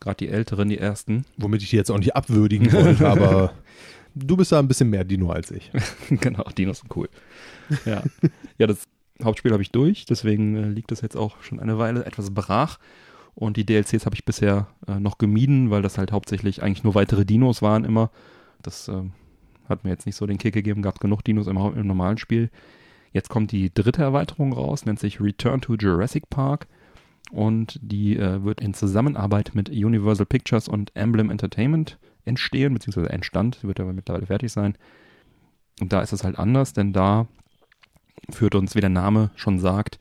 Gerade 0.00 0.16
die 0.16 0.28
älteren, 0.28 0.68
die 0.68 0.78
ersten. 0.78 1.26
Womit 1.36 1.62
ich 1.62 1.70
die 1.70 1.76
jetzt 1.76 1.90
auch 1.90 1.98
nicht 1.98 2.16
abwürdigen 2.16 2.72
wollte, 2.72 3.08
aber 3.08 3.52
du 4.14 4.36
bist 4.36 4.50
da 4.50 4.58
ein 4.58 4.68
bisschen 4.68 4.90
mehr 4.90 5.04
Dino 5.04 5.30
als 5.30 5.50
ich. 5.50 5.70
genau, 6.10 6.44
Dinos 6.56 6.80
sind 6.80 6.96
cool. 6.96 7.08
Ja, 7.84 8.02
ja 8.58 8.66
das 8.66 8.84
Hauptspiel 9.22 9.52
habe 9.52 9.62
ich 9.62 9.70
durch, 9.70 10.06
deswegen 10.06 10.56
äh, 10.56 10.68
liegt 10.68 10.90
das 10.90 11.02
jetzt 11.02 11.16
auch 11.16 11.42
schon 11.42 11.60
eine 11.60 11.78
Weile 11.78 12.04
etwas 12.04 12.32
brach. 12.32 12.78
Und 13.34 13.56
die 13.56 13.64
DLCs 13.64 14.06
habe 14.06 14.14
ich 14.14 14.24
bisher 14.24 14.68
äh, 14.86 15.00
noch 15.00 15.18
gemieden, 15.18 15.70
weil 15.70 15.82
das 15.82 15.98
halt 15.98 16.12
hauptsächlich 16.12 16.62
eigentlich 16.62 16.84
nur 16.84 16.94
weitere 16.94 17.24
Dinos 17.24 17.62
waren 17.62 17.84
immer. 17.84 18.10
Das 18.62 18.88
ähm, 18.88 19.12
hat 19.68 19.84
mir 19.84 19.90
jetzt 19.90 20.06
nicht 20.06 20.16
so 20.16 20.26
den 20.26 20.38
Kick 20.38 20.54
gegeben, 20.54 20.82
gab 20.82 21.00
genug 21.00 21.22
Dinos 21.22 21.46
im, 21.46 21.56
im 21.56 21.86
normalen 21.86 22.18
Spiel. 22.18 22.50
Jetzt 23.12 23.28
kommt 23.28 23.52
die 23.52 23.72
dritte 23.72 24.02
Erweiterung 24.02 24.52
raus, 24.52 24.84
nennt 24.84 25.00
sich 25.00 25.20
Return 25.20 25.60
to 25.60 25.74
Jurassic 25.74 26.28
Park. 26.28 26.66
Und 27.30 27.78
die 27.80 28.16
äh, 28.16 28.42
wird 28.42 28.60
in 28.60 28.74
Zusammenarbeit 28.74 29.52
mit 29.54 29.70
Universal 29.70 30.26
Pictures 30.26 30.68
und 30.68 30.94
Emblem 30.96 31.30
Entertainment 31.30 31.98
entstehen, 32.24 32.74
beziehungsweise 32.74 33.10
entstand, 33.10 33.62
wird 33.62 33.80
aber 33.80 33.92
mittlerweile 33.92 34.26
fertig 34.26 34.50
sein. 34.50 34.76
Und 35.80 35.92
da 35.92 36.02
ist 36.02 36.12
es 36.12 36.24
halt 36.24 36.38
anders, 36.38 36.72
denn 36.72 36.92
da 36.92 37.28
führt 38.30 38.54
uns, 38.54 38.74
wie 38.74 38.80
der 38.80 38.90
Name 38.90 39.30
schon 39.36 39.60
sagt, 39.60 39.99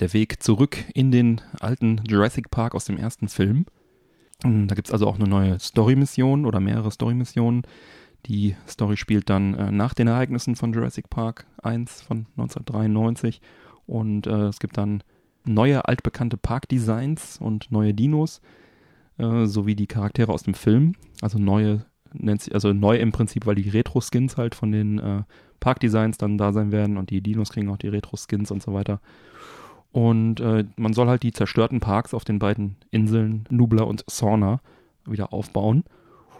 der 0.00 0.12
Weg 0.12 0.42
zurück 0.42 0.78
in 0.94 1.10
den 1.10 1.40
alten 1.60 2.00
Jurassic 2.08 2.50
Park 2.50 2.74
aus 2.74 2.84
dem 2.84 2.96
ersten 2.96 3.28
Film. 3.28 3.66
Und 4.42 4.68
Da 4.68 4.74
gibt 4.74 4.88
es 4.88 4.92
also 4.92 5.06
auch 5.06 5.16
eine 5.16 5.28
neue 5.28 5.58
Story-Mission 5.58 6.46
oder 6.46 6.60
mehrere 6.60 6.90
Story-Missionen, 6.90 7.62
Die 8.26 8.54
Story 8.68 8.96
spielt 8.96 9.30
dann 9.30 9.54
äh, 9.54 9.70
nach 9.70 9.94
den 9.94 10.06
Ereignissen 10.06 10.54
von 10.56 10.72
Jurassic 10.72 11.08
Park 11.08 11.46
1 11.62 12.02
von 12.02 12.26
1993 12.36 13.40
und 13.86 14.26
äh, 14.26 14.48
es 14.48 14.60
gibt 14.60 14.76
dann 14.76 15.02
neue 15.46 15.86
altbekannte 15.86 16.36
Parkdesigns 16.36 17.38
und 17.40 17.72
neue 17.72 17.94
Dinos 17.94 18.42
äh, 19.16 19.46
sowie 19.46 19.74
die 19.74 19.86
Charaktere 19.86 20.32
aus 20.32 20.42
dem 20.42 20.52
Film, 20.52 20.96
also 21.22 21.38
neue 21.38 21.86
nennt 22.12 22.42
sich 22.42 22.54
also 22.54 22.72
neu 22.72 22.96
im 22.96 23.12
Prinzip, 23.12 23.46
weil 23.46 23.54
die 23.54 23.68
Retro-Skins 23.68 24.36
halt 24.36 24.54
von 24.54 24.72
den 24.72 24.98
äh, 24.98 25.22
Parkdesigns 25.60 26.18
dann 26.18 26.38
da 26.38 26.52
sein 26.52 26.72
werden 26.72 26.96
und 26.96 27.10
die 27.10 27.20
Dinos 27.20 27.50
kriegen 27.50 27.68
auch 27.70 27.76
die 27.76 27.88
Retro-Skins 27.88 28.50
und 28.50 28.62
so 28.62 28.72
weiter. 28.72 29.00
Und 29.92 30.40
äh, 30.40 30.64
man 30.76 30.92
soll 30.92 31.08
halt 31.08 31.22
die 31.22 31.32
zerstörten 31.32 31.80
Parks 31.80 32.14
auf 32.14 32.24
den 32.24 32.38
beiden 32.38 32.76
Inseln 32.90 33.44
Nubla 33.50 33.84
und 33.84 34.04
Sauna 34.08 34.60
wieder 35.04 35.32
aufbauen. 35.32 35.84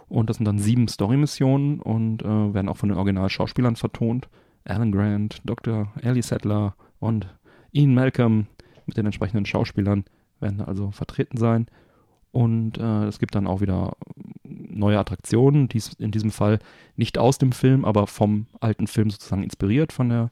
Und 0.07 0.29
das 0.29 0.37
sind 0.37 0.45
dann 0.45 0.59
sieben 0.59 0.87
Story-Missionen 0.87 1.79
und 1.79 2.21
äh, 2.21 2.53
werden 2.53 2.69
auch 2.69 2.77
von 2.77 2.89
den 2.89 2.97
Original-Schauspielern 2.97 3.75
vertont. 3.75 4.29
Alan 4.65 4.91
Grant, 4.91 5.41
Dr. 5.43 5.91
Ellie 6.01 6.21
Sattler 6.21 6.75
und 6.99 7.27
Ian 7.71 7.93
Malcolm 7.93 8.47
mit 8.85 8.97
den 8.97 9.05
entsprechenden 9.05 9.45
Schauspielern 9.45 10.05
werden 10.39 10.61
also 10.61 10.91
vertreten 10.91 11.37
sein. 11.37 11.67
Und 12.31 12.77
äh, 12.77 13.05
es 13.05 13.19
gibt 13.19 13.35
dann 13.35 13.47
auch 13.47 13.61
wieder 13.61 13.95
neue 14.43 14.99
Attraktionen, 14.99 15.67
die 15.67 15.81
in 15.97 16.11
diesem 16.11 16.31
Fall 16.31 16.59
nicht 16.95 17.17
aus 17.17 17.37
dem 17.37 17.51
Film, 17.51 17.83
aber 17.83 18.07
vom 18.07 18.47
alten 18.59 18.87
Film 18.87 19.09
sozusagen 19.09 19.43
inspiriert 19.43 19.91
von 19.91 20.09
der, 20.09 20.31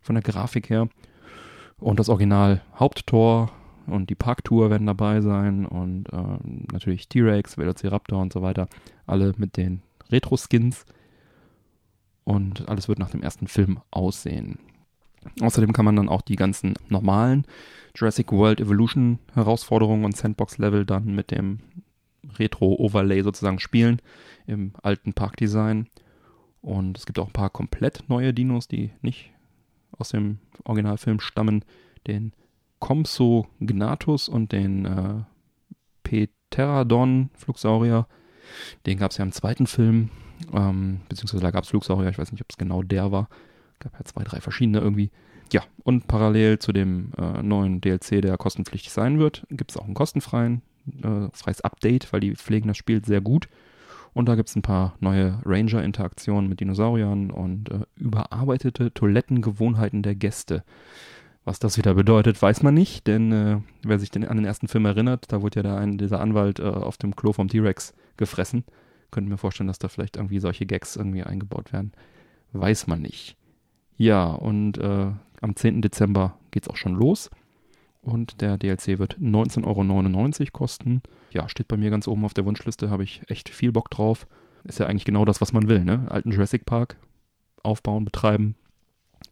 von 0.00 0.14
der 0.14 0.22
Grafik 0.22 0.70
her. 0.70 0.88
Und 1.78 2.00
das 2.00 2.08
Original 2.08 2.62
Haupttor 2.78 3.50
und 3.86 4.10
die 4.10 4.14
Parktour 4.14 4.70
werden 4.70 4.86
dabei 4.86 5.20
sein 5.20 5.66
und 5.66 6.08
äh, 6.12 6.72
natürlich 6.72 7.08
T-Rex, 7.08 7.58
Velociraptor 7.58 8.20
und 8.20 8.32
so 8.32 8.42
weiter. 8.42 8.68
Alle 9.06 9.34
mit 9.36 9.56
den 9.56 9.82
Retro-Skins. 10.10 10.84
Und 12.24 12.68
alles 12.68 12.88
wird 12.88 12.98
nach 12.98 13.10
dem 13.10 13.22
ersten 13.22 13.46
Film 13.46 13.78
aussehen. 13.92 14.58
Außerdem 15.40 15.72
kann 15.72 15.84
man 15.84 15.96
dann 15.96 16.08
auch 16.08 16.22
die 16.22 16.36
ganzen 16.36 16.74
normalen 16.88 17.46
Jurassic 17.94 18.32
World 18.32 18.60
Evolution 18.60 19.18
Herausforderungen 19.34 20.04
und 20.04 20.16
Sandbox 20.16 20.58
Level 20.58 20.84
dann 20.84 21.14
mit 21.14 21.30
dem 21.30 21.60
Retro-Overlay 22.38 23.22
sozusagen 23.22 23.60
spielen 23.60 24.02
im 24.46 24.72
alten 24.82 25.12
Parkdesign. 25.12 25.86
Und 26.62 26.98
es 26.98 27.06
gibt 27.06 27.18
auch 27.20 27.28
ein 27.28 27.32
paar 27.32 27.50
komplett 27.50 28.04
neue 28.08 28.34
Dinos, 28.34 28.66
die 28.66 28.90
nicht 29.02 29.30
aus 29.98 30.10
dem 30.10 30.38
Originalfilm 30.64 31.20
stammen. 31.20 31.64
Den 32.06 32.32
Compsognathus 32.78 34.28
und 34.28 34.52
den 34.52 34.84
äh, 34.84 35.22
Pterodon 36.50 37.30
Flugsaurier. 37.34 38.06
Den 38.86 38.98
gab 38.98 39.10
es 39.10 39.16
ja 39.16 39.24
im 39.24 39.32
zweiten 39.32 39.66
Film. 39.66 40.10
Ähm, 40.52 41.00
beziehungsweise 41.08 41.42
da 41.42 41.50
gab 41.50 41.64
es 41.64 41.70
Flugsaurier, 41.70 42.10
ich 42.10 42.18
weiß 42.18 42.32
nicht, 42.32 42.42
ob 42.42 42.50
es 42.50 42.58
genau 42.58 42.82
der 42.82 43.10
war. 43.10 43.28
Gab 43.78 43.94
ja 43.94 44.04
zwei, 44.04 44.22
drei 44.22 44.40
verschiedene 44.40 44.78
irgendwie. 44.78 45.10
Ja, 45.52 45.62
und 45.84 46.08
parallel 46.08 46.58
zu 46.58 46.72
dem 46.72 47.12
äh, 47.16 47.42
neuen 47.42 47.80
DLC, 47.80 48.20
der 48.20 48.36
kostenpflichtig 48.36 48.92
sein 48.92 49.18
wird, 49.18 49.46
gibt 49.50 49.70
es 49.70 49.76
auch 49.76 49.84
einen 49.84 49.94
kostenfreien 49.94 50.62
äh, 51.02 51.28
freies 51.32 51.60
Update, 51.60 52.12
weil 52.12 52.20
die 52.20 52.34
pflegen 52.34 52.68
das 52.68 52.76
Spiel 52.76 53.04
sehr 53.04 53.20
gut. 53.20 53.48
Und 54.16 54.30
da 54.30 54.34
gibt 54.34 54.48
es 54.48 54.56
ein 54.56 54.62
paar 54.62 54.96
neue 54.98 55.38
Ranger-Interaktionen 55.44 56.48
mit 56.48 56.60
Dinosauriern 56.60 57.30
und 57.30 57.70
äh, 57.70 57.80
überarbeitete 57.96 58.94
Toilettengewohnheiten 58.94 60.02
der 60.02 60.14
Gäste. 60.14 60.64
Was 61.44 61.58
das 61.58 61.76
wieder 61.76 61.92
bedeutet, 61.92 62.40
weiß 62.40 62.62
man 62.62 62.72
nicht, 62.72 63.06
denn 63.06 63.30
äh, 63.30 63.60
wer 63.82 63.98
sich 63.98 64.10
den, 64.10 64.26
an 64.26 64.38
den 64.38 64.46
ersten 64.46 64.68
Film 64.68 64.86
erinnert, 64.86 65.30
da 65.30 65.42
wurde 65.42 65.56
ja 65.56 65.62
da 65.64 65.76
ein, 65.76 65.98
dieser 65.98 66.20
Anwalt 66.20 66.60
äh, 66.60 66.62
auf 66.62 66.96
dem 66.96 67.14
Klo 67.14 67.34
vom 67.34 67.48
T-Rex 67.48 67.92
gefressen. 68.16 68.64
Könnte 69.10 69.28
mir 69.28 69.36
vorstellen, 69.36 69.68
dass 69.68 69.78
da 69.78 69.88
vielleicht 69.88 70.16
irgendwie 70.16 70.40
solche 70.40 70.64
Gags 70.64 70.96
irgendwie 70.96 71.22
eingebaut 71.22 71.74
werden. 71.74 71.92
Weiß 72.54 72.86
man 72.86 73.02
nicht. 73.02 73.36
Ja, 73.98 74.28
und 74.30 74.78
äh, 74.78 75.12
am 75.42 75.56
10. 75.56 75.82
Dezember 75.82 76.38
geht 76.52 76.62
es 76.62 76.70
auch 76.70 76.76
schon 76.76 76.94
los. 76.94 77.28
Und 78.06 78.40
der 78.40 78.56
DLC 78.56 79.00
wird 79.00 79.18
19,99 79.18 80.40
Euro 80.40 80.50
kosten. 80.52 81.02
Ja, 81.32 81.48
steht 81.48 81.66
bei 81.66 81.76
mir 81.76 81.90
ganz 81.90 82.06
oben 82.06 82.24
auf 82.24 82.34
der 82.34 82.44
Wunschliste, 82.44 82.88
habe 82.88 83.02
ich 83.02 83.22
echt 83.26 83.48
viel 83.48 83.72
Bock 83.72 83.90
drauf. 83.90 84.28
Ist 84.62 84.78
ja 84.78 84.86
eigentlich 84.86 85.04
genau 85.04 85.24
das, 85.24 85.40
was 85.40 85.52
man 85.52 85.68
will, 85.68 85.84
ne? 85.84 86.06
Alten 86.08 86.30
Jurassic 86.30 86.64
Park 86.66 86.96
aufbauen, 87.64 88.04
betreiben, 88.04 88.54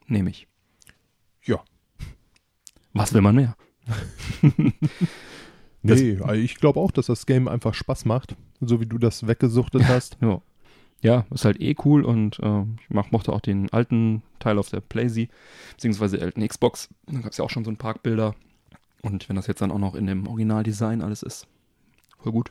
nehme 0.08 0.28
ich. 0.28 0.48
Ja. 1.44 1.62
Was 2.94 3.14
will 3.14 3.20
man 3.20 3.36
mehr? 3.36 3.56
nee, 5.82 6.18
also 6.20 6.32
ich 6.32 6.56
glaube 6.56 6.80
auch, 6.80 6.90
dass 6.90 7.06
das 7.06 7.26
Game 7.26 7.46
einfach 7.46 7.74
Spaß 7.74 8.06
macht, 8.06 8.34
so 8.60 8.80
wie 8.80 8.86
du 8.86 8.98
das 8.98 9.28
weggesuchtet 9.28 9.86
hast. 9.86 10.18
ja. 10.20 10.40
ja, 11.00 11.26
ist 11.30 11.44
halt 11.44 11.60
eh 11.60 11.76
cool 11.84 12.04
und 12.04 12.40
äh, 12.40 12.62
ich 12.80 12.90
mach, 12.90 13.12
mochte 13.12 13.32
auch 13.32 13.40
den 13.40 13.72
alten 13.72 14.22
Teil 14.40 14.58
auf 14.58 14.68
der 14.68 14.80
PlayZ, 14.80 15.28
beziehungsweise 15.70 16.20
alten 16.20 16.44
Xbox. 16.44 16.88
Da 17.06 17.20
gab 17.20 17.30
es 17.30 17.38
ja 17.38 17.44
auch 17.44 17.50
schon 17.50 17.64
so 17.64 17.70
ein 17.70 17.76
Parkbilder. 17.76 18.34
Und 19.04 19.28
wenn 19.28 19.36
das 19.36 19.46
jetzt 19.46 19.60
dann 19.60 19.70
auch 19.70 19.78
noch 19.78 19.94
in 19.94 20.06
dem 20.06 20.26
Originaldesign 20.26 21.02
alles 21.02 21.22
ist, 21.22 21.46
voll 22.18 22.32
gut. 22.32 22.50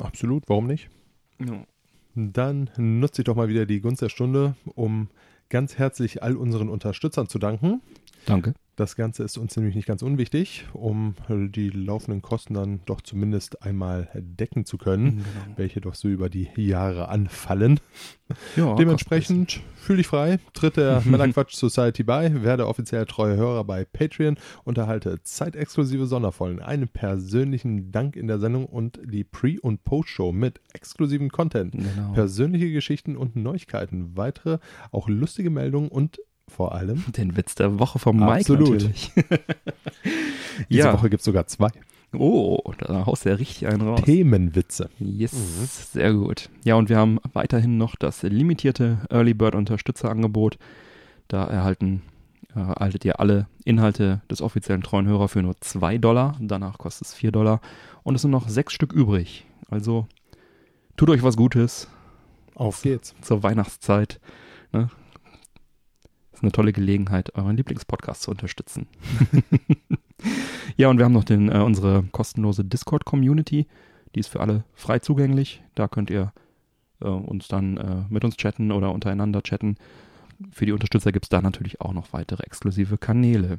Absolut, 0.00 0.44
warum 0.46 0.66
nicht? 0.66 0.90
Ja. 1.38 1.66
Dann 2.14 2.70
nutze 2.76 3.22
ich 3.22 3.24
doch 3.26 3.34
mal 3.34 3.48
wieder 3.48 3.66
die 3.66 3.80
Gunst 3.80 4.00
der 4.00 4.08
Stunde, 4.08 4.54
um 4.74 5.08
ganz 5.48 5.76
herzlich 5.76 6.22
all 6.22 6.36
unseren 6.36 6.68
Unterstützern 6.68 7.28
zu 7.28 7.38
danken. 7.38 7.82
Danke. 8.26 8.54
Das 8.76 8.94
Ganze 8.94 9.24
ist 9.24 9.38
uns 9.38 9.56
nämlich 9.56 9.74
nicht 9.74 9.88
ganz 9.88 10.02
unwichtig, 10.02 10.66
um 10.74 11.14
die 11.30 11.70
laufenden 11.70 12.20
Kosten 12.20 12.52
dann 12.52 12.80
doch 12.84 13.00
zumindest 13.00 13.62
einmal 13.62 14.10
decken 14.14 14.66
zu 14.66 14.76
können, 14.76 15.10
genau. 15.16 15.56
welche 15.56 15.80
doch 15.80 15.94
so 15.94 16.08
über 16.08 16.28
die 16.28 16.50
Jahre 16.56 17.08
anfallen. 17.08 17.80
Ja, 18.54 18.74
Dementsprechend 18.74 19.62
fühle 19.76 19.98
dich 19.98 20.08
frei, 20.08 20.40
tritt 20.52 20.76
der 20.76 21.00
Männerquatsch 21.06 21.54
Society 21.54 22.02
bei, 22.02 22.42
werde 22.42 22.66
offiziell 22.66 23.06
treue 23.06 23.36
Hörer 23.36 23.64
bei 23.64 23.86
Patreon, 23.86 24.36
unterhalte 24.64 25.22
zeitexklusive 25.22 26.04
Sonderfolgen, 26.04 26.60
einen 26.60 26.88
persönlichen 26.88 27.92
Dank 27.92 28.14
in 28.14 28.26
der 28.26 28.38
Sendung 28.38 28.66
und 28.66 29.00
die 29.02 29.24
Pre- 29.24 29.60
und 29.62 29.84
Post-Show 29.84 30.32
mit 30.32 30.60
exklusivem 30.74 31.30
Content, 31.30 31.72
genau. 31.72 32.12
persönliche 32.12 32.70
Geschichten 32.70 33.16
und 33.16 33.36
Neuigkeiten, 33.36 34.18
weitere 34.18 34.58
auch 34.90 35.08
lustige 35.08 35.48
Meldungen 35.48 35.88
und 35.88 36.18
vor 36.48 36.74
allem. 36.74 37.04
Den 37.16 37.36
Witz 37.36 37.54
der 37.54 37.78
Woche 37.78 37.98
vom 37.98 38.16
Mike 38.16 38.32
Absolut. 38.32 38.70
natürlich. 38.70 39.12
Diese 40.70 40.80
ja. 40.80 40.92
Woche 40.92 41.10
gibt 41.10 41.20
es 41.20 41.24
sogar 41.24 41.46
zwei. 41.46 41.68
Oh, 42.12 42.60
da 42.78 43.04
haust 43.04 43.24
du 43.24 43.30
ja 43.30 43.34
richtig 43.34 43.66
einen 43.66 43.82
raus. 43.82 44.02
Themenwitze. 44.02 44.88
Yes, 44.98 45.32
mhm. 45.32 45.66
sehr 45.66 46.12
gut. 46.14 46.48
Ja, 46.64 46.76
und 46.76 46.88
wir 46.88 46.96
haben 46.96 47.18
weiterhin 47.32 47.76
noch 47.78 47.96
das 47.96 48.22
limitierte 48.22 48.98
Early 49.10 49.34
Bird 49.34 49.54
Unterstützerangebot. 49.54 50.58
Da 51.28 51.44
erhalten 51.44 52.02
äh, 52.54 52.60
erhaltet 52.60 53.04
ihr 53.04 53.20
alle 53.20 53.46
Inhalte 53.64 54.22
des 54.30 54.40
offiziellen 54.40 54.82
treuen 54.82 55.06
Hörer 55.06 55.28
für 55.28 55.42
nur 55.42 55.60
2 55.60 55.98
Dollar. 55.98 56.36
Danach 56.40 56.78
kostet 56.78 57.08
es 57.08 57.14
4 57.14 57.32
Dollar. 57.32 57.60
Und 58.02 58.14
es 58.14 58.22
sind 58.22 58.30
noch 58.30 58.48
sechs 58.48 58.72
Stück 58.72 58.92
übrig. 58.92 59.44
Also 59.68 60.06
tut 60.96 61.10
euch 61.10 61.22
was 61.22 61.36
Gutes. 61.36 61.88
Auf 62.54 62.80
geht's. 62.82 63.14
Zur 63.20 63.42
Weihnachtszeit. 63.42 64.20
Ne? 64.72 64.88
Eine 66.46 66.52
tolle 66.52 66.72
Gelegenheit, 66.72 67.34
euren 67.34 67.56
Lieblingspodcast 67.56 68.22
zu 68.22 68.30
unterstützen. 68.30 68.86
ja, 70.76 70.88
und 70.88 70.98
wir 70.98 71.04
haben 71.04 71.12
noch 71.12 71.24
den, 71.24 71.50
äh, 71.50 71.58
unsere 71.58 72.04
kostenlose 72.12 72.64
Discord-Community. 72.64 73.66
Die 74.14 74.20
ist 74.20 74.28
für 74.28 74.40
alle 74.40 74.64
frei 74.74 75.00
zugänglich. 75.00 75.62
Da 75.74 75.88
könnt 75.88 76.10
ihr 76.10 76.32
äh, 77.00 77.06
uns 77.06 77.48
dann 77.48 77.76
äh, 77.76 77.96
mit 78.08 78.24
uns 78.24 78.36
chatten 78.36 78.72
oder 78.72 78.92
untereinander 78.92 79.42
chatten. 79.42 79.76
Für 80.50 80.66
die 80.66 80.72
Unterstützer 80.72 81.12
gibt 81.12 81.26
es 81.26 81.28
da 81.28 81.42
natürlich 81.42 81.80
auch 81.80 81.92
noch 81.92 82.12
weitere 82.12 82.42
exklusive 82.44 82.98
Kanäle. 82.98 83.58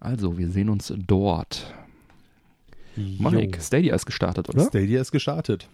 Also, 0.00 0.38
wir 0.38 0.48
sehen 0.48 0.70
uns 0.70 0.92
dort. 0.96 1.74
Mike, 2.96 3.60
Stadia 3.60 3.94
ist 3.94 4.06
gestartet, 4.06 4.48
oder? 4.48 4.66
Stadia 4.66 5.00
ist 5.00 5.12
gestartet 5.12 5.68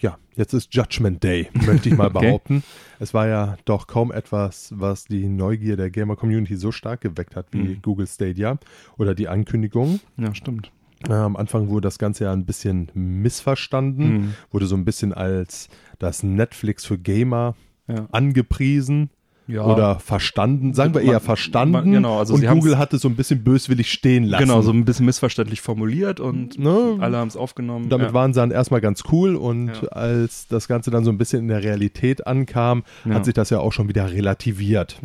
ja, 0.00 0.18
jetzt 0.34 0.52
ist 0.52 0.74
Judgment 0.74 1.22
Day, 1.22 1.48
möchte 1.66 1.88
ich 1.88 1.96
mal 1.96 2.08
okay. 2.14 2.26
behaupten. 2.26 2.62
Es 2.98 3.14
war 3.14 3.28
ja 3.28 3.56
doch 3.64 3.86
kaum 3.86 4.12
etwas, 4.12 4.72
was 4.76 5.04
die 5.04 5.28
Neugier 5.28 5.76
der 5.76 5.90
Gamer-Community 5.90 6.56
so 6.56 6.72
stark 6.72 7.00
geweckt 7.00 7.36
hat 7.36 7.46
wie 7.52 7.58
mhm. 7.58 7.82
Google 7.82 8.06
Stadia 8.06 8.58
oder 8.98 9.14
die 9.14 9.28
Ankündigung. 9.28 10.00
Ja, 10.16 10.34
stimmt. 10.34 10.70
Äh, 11.08 11.12
am 11.12 11.36
Anfang 11.36 11.68
wurde 11.68 11.86
das 11.86 11.98
Ganze 11.98 12.24
ja 12.24 12.32
ein 12.32 12.46
bisschen 12.46 12.90
missverstanden, 12.94 14.12
mhm. 14.12 14.34
wurde 14.50 14.66
so 14.66 14.76
ein 14.76 14.84
bisschen 14.84 15.12
als 15.12 15.68
das 15.98 16.22
Netflix 16.22 16.84
für 16.84 16.98
Gamer 16.98 17.54
ja. 17.88 18.06
angepriesen 18.12 19.10
ja. 19.46 19.64
oder 19.64 19.98
verstanden, 19.98 20.74
sagen 20.74 20.94
wir 20.94 21.02
eher 21.02 21.20
verstanden. 21.20 21.72
Man, 21.72 21.92
genau, 21.92 22.18
also 22.18 22.34
und 22.34 22.46
Google 22.46 22.78
hat 22.78 22.92
es 22.92 23.02
so 23.02 23.08
ein 23.08 23.16
bisschen 23.16 23.44
böswillig 23.44 23.90
stehen 23.90 24.24
lassen. 24.24 24.44
Genau, 24.44 24.62
so 24.62 24.72
ein 24.72 24.84
bisschen 24.84 25.06
missverständlich 25.06 25.60
formuliert 25.60 26.20
und 26.20 26.58
ne? 26.58 26.96
alle 27.00 27.16
haben 27.18 27.28
es 27.28 27.36
aufgenommen. 27.36 27.88
Damit 27.88 28.08
ja. 28.08 28.14
waren 28.14 28.32
sie 28.32 28.40
dann 28.40 28.50
erstmal 28.50 28.80
ganz 28.80 29.04
cool 29.12 29.36
und 29.36 29.68
ja. 29.68 29.88
als 29.88 30.48
das 30.48 30.68
Ganze 30.68 30.90
dann 30.90 31.04
so 31.04 31.10
ein 31.10 31.18
bisschen 31.18 31.40
in 31.40 31.48
der 31.48 31.62
Realität 31.62 32.26
ankam, 32.26 32.84
hat 33.08 33.24
sich 33.24 33.34
das 33.34 33.50
ja 33.50 33.60
auch 33.60 33.72
schon 33.72 33.88
wieder 33.88 34.12
relativiert. 34.12 35.00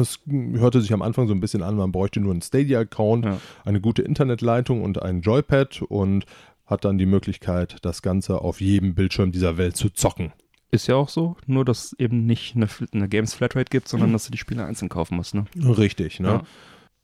Es 0.00 0.20
hörte 0.26 0.80
sich 0.80 0.92
am 0.92 1.02
Anfang 1.02 1.28
so 1.28 1.34
ein 1.34 1.40
bisschen 1.40 1.62
an, 1.62 1.76
man 1.76 1.92
bräuchte 1.92 2.20
nur 2.20 2.32
einen 2.32 2.40
Stadia-Account, 2.40 3.26
eine 3.64 3.80
gute 3.80 4.02
Internetleitung 4.02 4.82
und 4.82 5.02
ein 5.02 5.20
Joypad 5.20 5.82
und 5.82 6.24
hat 6.64 6.84
dann 6.84 6.98
die 6.98 7.06
Möglichkeit, 7.06 7.76
das 7.82 8.02
Ganze 8.02 8.40
auf 8.40 8.60
jedem 8.60 8.94
Bildschirm 8.94 9.32
dieser 9.32 9.56
Welt 9.56 9.76
zu 9.76 9.90
zocken. 9.90 10.32
Ist 10.76 10.86
ja 10.88 10.94
auch 10.94 11.08
so, 11.08 11.36
nur 11.46 11.64
dass 11.64 11.86
es 11.86 11.92
eben 11.98 12.26
nicht 12.26 12.54
eine, 12.54 12.68
eine 12.92 13.08
Games 13.08 13.32
Flatrate 13.34 13.70
gibt, 13.70 13.88
sondern 13.88 14.12
dass 14.12 14.26
du 14.26 14.30
die 14.30 14.38
Spiele 14.38 14.64
einzeln 14.66 14.88
kaufen 14.90 15.16
musst. 15.16 15.34
Ne? 15.34 15.46
Richtig, 15.56 16.20
ne? 16.20 16.28
Ja. 16.28 16.42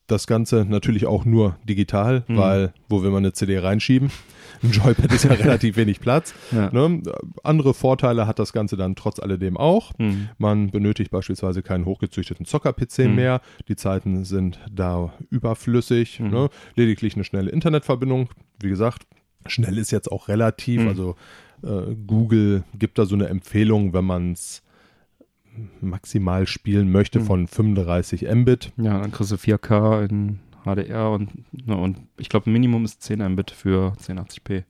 Das 0.08 0.26
Ganze 0.26 0.66
natürlich 0.68 1.06
auch 1.06 1.24
nur 1.24 1.56
digital, 1.66 2.24
Mhm. 2.28 2.36
weil 2.36 2.74
wo 2.88 3.02
will 3.02 3.10
man 3.10 3.18
eine 3.24 3.32
CD 3.32 3.58
reinschieben? 3.58 4.10
Ein 4.62 4.70
Joypad 4.72 5.10
ist 5.12 5.24
ja 5.24 5.30
relativ 5.32 5.76
wenig 5.76 6.00
Platz. 6.00 6.34
Ja. 6.50 6.70
Ne? 6.70 7.02
Andere 7.44 7.72
Vorteile 7.72 8.26
hat 8.26 8.38
das 8.38 8.52
Ganze 8.52 8.76
dann 8.76 8.94
trotz 8.94 9.20
alledem 9.20 9.56
auch. 9.56 9.92
Mhm. 9.98 10.28
Man 10.38 10.70
benötigt 10.70 11.10
beispielsweise 11.12 11.62
keinen 11.62 11.86
hochgezüchteten 11.86 12.44
Zocker-PC 12.44 13.08
Mhm. 13.08 13.14
mehr. 13.14 13.40
Die 13.68 13.76
Zeiten 13.76 14.24
sind 14.24 14.58
da 14.70 15.14
überflüssig. 15.30 16.20
Mhm. 16.20 16.30
Ne? 16.30 16.48
Lediglich 16.74 17.14
eine 17.14 17.24
schnelle 17.24 17.50
Internetverbindung. 17.50 18.28
Wie 18.60 18.68
gesagt, 18.68 19.06
schnell 19.46 19.78
ist 19.78 19.92
jetzt 19.92 20.10
auch 20.12 20.28
relativ. 20.28 20.82
Mhm. 20.82 20.88
Also 20.88 21.16
äh, 21.62 21.94
Google 22.06 22.64
gibt 22.78 22.98
da 22.98 23.06
so 23.06 23.14
eine 23.14 23.28
Empfehlung, 23.28 23.92
wenn 23.92 24.04
man 24.04 24.32
es 24.32 24.62
maximal 25.80 26.46
spielen 26.46 26.90
möchte 26.90 27.20
Mhm. 27.20 27.24
von 27.24 27.46
35 27.46 28.22
Mbit. 28.34 28.72
Ja, 28.76 28.98
dann 29.00 29.12
kriegst 29.12 29.32
du 29.32 29.36
4K 29.36 30.02
in 30.08 30.38
HDR 30.64 31.10
und, 31.10 31.30
ne, 31.66 31.76
und 31.76 31.98
ich 32.18 32.28
glaube, 32.28 32.48
Minimum 32.50 32.84
ist 32.84 33.02
10 33.02 33.20
Mbit 33.32 33.50
für 33.50 33.92
1080p. 34.00 34.64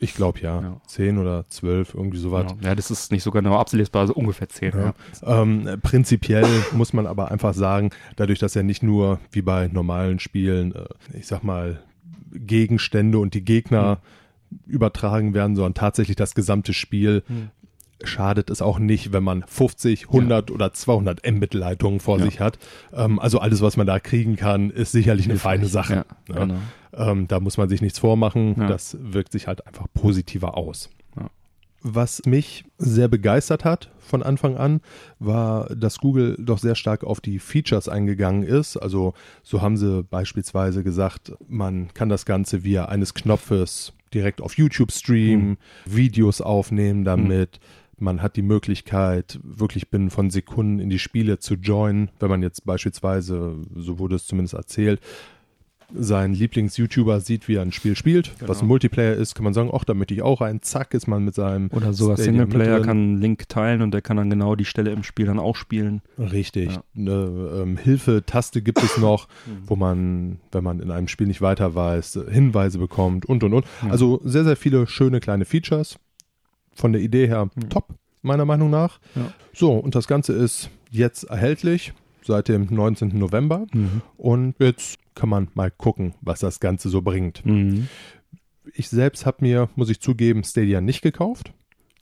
Ich 0.00 0.14
glaube 0.14 0.38
ja. 0.38 0.60
Ja. 0.62 0.80
10 0.86 1.18
oder 1.18 1.44
12, 1.48 1.94
irgendwie 1.94 2.18
sowas. 2.18 2.52
Ja. 2.60 2.68
ja, 2.68 2.74
das 2.76 2.92
ist 2.92 3.10
nicht 3.10 3.24
so 3.24 3.32
genau 3.32 3.56
ablesbar, 3.58 4.02
also 4.02 4.14
ungefähr 4.14 4.48
10. 4.48 4.72
Ja. 4.74 4.94
Ja. 5.22 5.42
Ähm, 5.42 5.68
prinzipiell 5.82 6.46
muss 6.72 6.92
man 6.92 7.06
aber 7.08 7.32
einfach 7.32 7.52
sagen, 7.54 7.90
dadurch, 8.14 8.38
dass 8.38 8.54
ja 8.54 8.62
nicht 8.62 8.84
nur 8.84 9.18
wie 9.32 9.42
bei 9.42 9.66
normalen 9.66 10.20
Spielen, 10.20 10.72
äh, 10.72 10.84
ich 11.18 11.26
sag 11.26 11.42
mal, 11.42 11.82
Gegenstände 12.30 13.18
und 13.18 13.34
die 13.34 13.44
Gegner 13.44 13.98
übertragen 14.66 15.34
werden, 15.34 15.56
sondern 15.56 15.74
tatsächlich 15.74 16.16
das 16.16 16.34
gesamte 16.34 16.72
Spiel, 16.72 17.22
Hm. 17.26 17.48
schadet 18.04 18.48
es 18.50 18.62
auch 18.62 18.78
nicht, 18.78 19.12
wenn 19.12 19.24
man 19.24 19.42
50, 19.48 20.06
100 20.08 20.50
oder 20.52 20.72
200 20.72 21.28
Mbit-Leitungen 21.28 21.98
vor 21.98 22.18
Ja. 22.18 22.24
sich 22.26 22.38
hat. 22.40 22.58
Ähm, 22.92 23.18
also 23.18 23.40
alles, 23.40 23.60
was 23.60 23.76
man 23.76 23.86
da 23.88 23.98
kriegen 23.98 24.36
kann, 24.36 24.70
ist 24.70 24.92
sicherlich 24.92 25.28
eine 25.28 25.38
feine 25.38 25.66
Sache. 25.66 26.04
Ja, 26.28 26.34
Ja. 26.34 26.44
genau. 26.44 26.54
Ähm, 26.96 27.26
da 27.28 27.40
muss 27.40 27.56
man 27.58 27.68
sich 27.68 27.82
nichts 27.82 27.98
vormachen. 27.98 28.54
Ja. 28.56 28.68
Das 28.68 28.96
wirkt 29.00 29.32
sich 29.32 29.46
halt 29.48 29.66
einfach 29.66 29.86
positiver 29.94 30.56
aus. 30.56 30.90
Ja. 31.16 31.28
Was 31.82 32.22
mich 32.24 32.64
sehr 32.78 33.08
begeistert 33.08 33.64
hat 33.64 33.90
von 33.98 34.22
Anfang 34.22 34.56
an, 34.56 34.80
war, 35.18 35.66
dass 35.74 35.98
Google 35.98 36.36
doch 36.38 36.58
sehr 36.58 36.74
stark 36.76 37.02
auf 37.04 37.20
die 37.20 37.38
Features 37.40 37.88
eingegangen 37.88 38.42
ist. 38.44 38.76
Also 38.76 39.12
so 39.42 39.60
haben 39.60 39.76
sie 39.76 40.02
beispielsweise 40.04 40.82
gesagt, 40.84 41.32
man 41.48 41.92
kann 41.94 42.08
das 42.08 42.26
Ganze 42.26 42.62
via 42.64 42.84
eines 42.86 43.12
Knopfes 43.14 43.92
direkt 44.14 44.40
auf 44.40 44.56
YouTube 44.56 44.92
streamen, 44.92 45.58
Videos 45.84 46.40
aufnehmen 46.40 47.04
damit. 47.04 47.60
Man 48.00 48.22
hat 48.22 48.36
die 48.36 48.42
Möglichkeit, 48.42 49.40
wirklich 49.42 49.90
binnen 49.90 50.10
von 50.10 50.30
Sekunden 50.30 50.78
in 50.78 50.88
die 50.88 51.00
Spiele 51.00 51.40
zu 51.40 51.54
joinen, 51.54 52.10
wenn 52.20 52.30
man 52.30 52.42
jetzt 52.42 52.64
beispielsweise, 52.64 53.56
so 53.74 53.98
wurde 53.98 54.16
es 54.16 54.26
zumindest 54.26 54.54
erzählt, 54.54 55.00
sein 55.94 56.34
Lieblings-YouTuber 56.34 57.20
sieht, 57.20 57.48
wie 57.48 57.54
er 57.54 57.62
ein 57.62 57.72
Spiel 57.72 57.96
spielt, 57.96 58.32
was 58.40 58.58
Genau. 58.58 58.60
ein 58.60 58.66
Multiplayer 58.68 59.14
ist, 59.14 59.34
kann 59.34 59.44
man 59.44 59.54
sagen, 59.54 59.70
ach, 59.72 59.84
da 59.84 59.94
möchte 59.94 60.12
ich 60.14 60.20
auch 60.22 60.40
rein, 60.42 60.60
zack, 60.60 60.92
ist 60.92 61.06
man 61.06 61.24
mit 61.24 61.34
seinem 61.34 61.68
Oder 61.68 61.92
sogar 61.94 62.16
Stadia 62.16 62.32
mit 62.32 62.50
Singleplayer 62.52 62.80
kann 62.80 62.96
einen 62.98 63.20
Link 63.20 63.48
teilen 63.48 63.80
und 63.82 63.92
der 63.92 64.02
kann 64.02 64.16
dann 64.18 64.28
genau 64.28 64.54
die 64.54 64.66
Stelle 64.66 64.90
im 64.90 65.02
Spiel 65.02 65.26
dann 65.26 65.38
auch 65.38 65.56
spielen. 65.56 66.02
Richtig. 66.18 66.72
Ja. 66.72 66.82
Eine 66.96 67.60
ähm, 67.62 67.76
Hilfe-Taste 67.78 68.60
gibt 68.60 68.82
es 68.82 68.98
noch, 68.98 69.28
wo 69.66 69.76
man, 69.76 70.40
wenn 70.52 70.62
man 70.64 70.80
in 70.80 70.90
einem 70.90 71.08
Spiel 71.08 71.26
nicht 71.26 71.40
weiter 71.40 71.74
weiß, 71.74 72.20
Hinweise 72.30 72.78
bekommt 72.78 73.24
und 73.26 73.42
und 73.44 73.54
und. 73.54 73.64
Ja. 73.82 73.90
Also 73.90 74.20
sehr, 74.24 74.44
sehr 74.44 74.56
viele 74.56 74.86
schöne 74.86 75.20
kleine 75.20 75.44
Features. 75.46 75.98
Von 76.74 76.92
der 76.92 77.02
Idee 77.02 77.26
her 77.28 77.46
Mhm. 77.56 77.70
top, 77.70 77.88
meiner 78.22 78.44
Meinung 78.44 78.70
nach. 78.70 79.00
Ja. 79.16 79.32
So, 79.54 79.72
und 79.72 79.94
das 79.94 80.06
Ganze 80.06 80.32
ist 80.34 80.70
jetzt 80.90 81.24
erhältlich 81.24 81.92
seit 82.22 82.48
dem 82.48 82.66
19. 82.70 83.18
November. 83.18 83.66
Mhm. 83.72 84.02
Und 84.16 84.54
jetzt 84.58 84.98
kann 85.18 85.28
man 85.28 85.48
mal 85.54 85.70
gucken, 85.70 86.14
was 86.22 86.40
das 86.40 86.60
Ganze 86.60 86.88
so 86.88 87.02
bringt. 87.02 87.44
Mhm. 87.44 87.88
Ich 88.72 88.88
selbst 88.88 89.26
habe 89.26 89.38
mir, 89.40 89.68
muss 89.76 89.90
ich 89.90 90.00
zugeben, 90.00 90.44
Stadia 90.44 90.80
nicht 90.80 91.02
gekauft. 91.02 91.52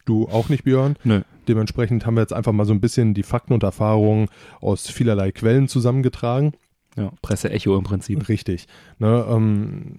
Du 0.04 0.28
auch 0.28 0.48
nicht, 0.48 0.64
Björn. 0.64 0.96
Nö. 1.02 1.22
Dementsprechend 1.48 2.06
haben 2.06 2.14
wir 2.14 2.20
jetzt 2.20 2.32
einfach 2.32 2.52
mal 2.52 2.66
so 2.66 2.72
ein 2.72 2.80
bisschen 2.80 3.14
die 3.14 3.22
Fakten 3.24 3.52
und 3.54 3.62
Erfahrungen 3.62 4.28
aus 4.60 4.88
vielerlei 4.88 5.32
Quellen 5.32 5.66
zusammengetragen. 5.68 6.52
Ja, 6.96 7.12
Presse-Echo 7.22 7.76
im 7.76 7.84
Prinzip. 7.84 8.28
Richtig. 8.28 8.66
Ne, 8.98 9.24
ähm, 9.28 9.98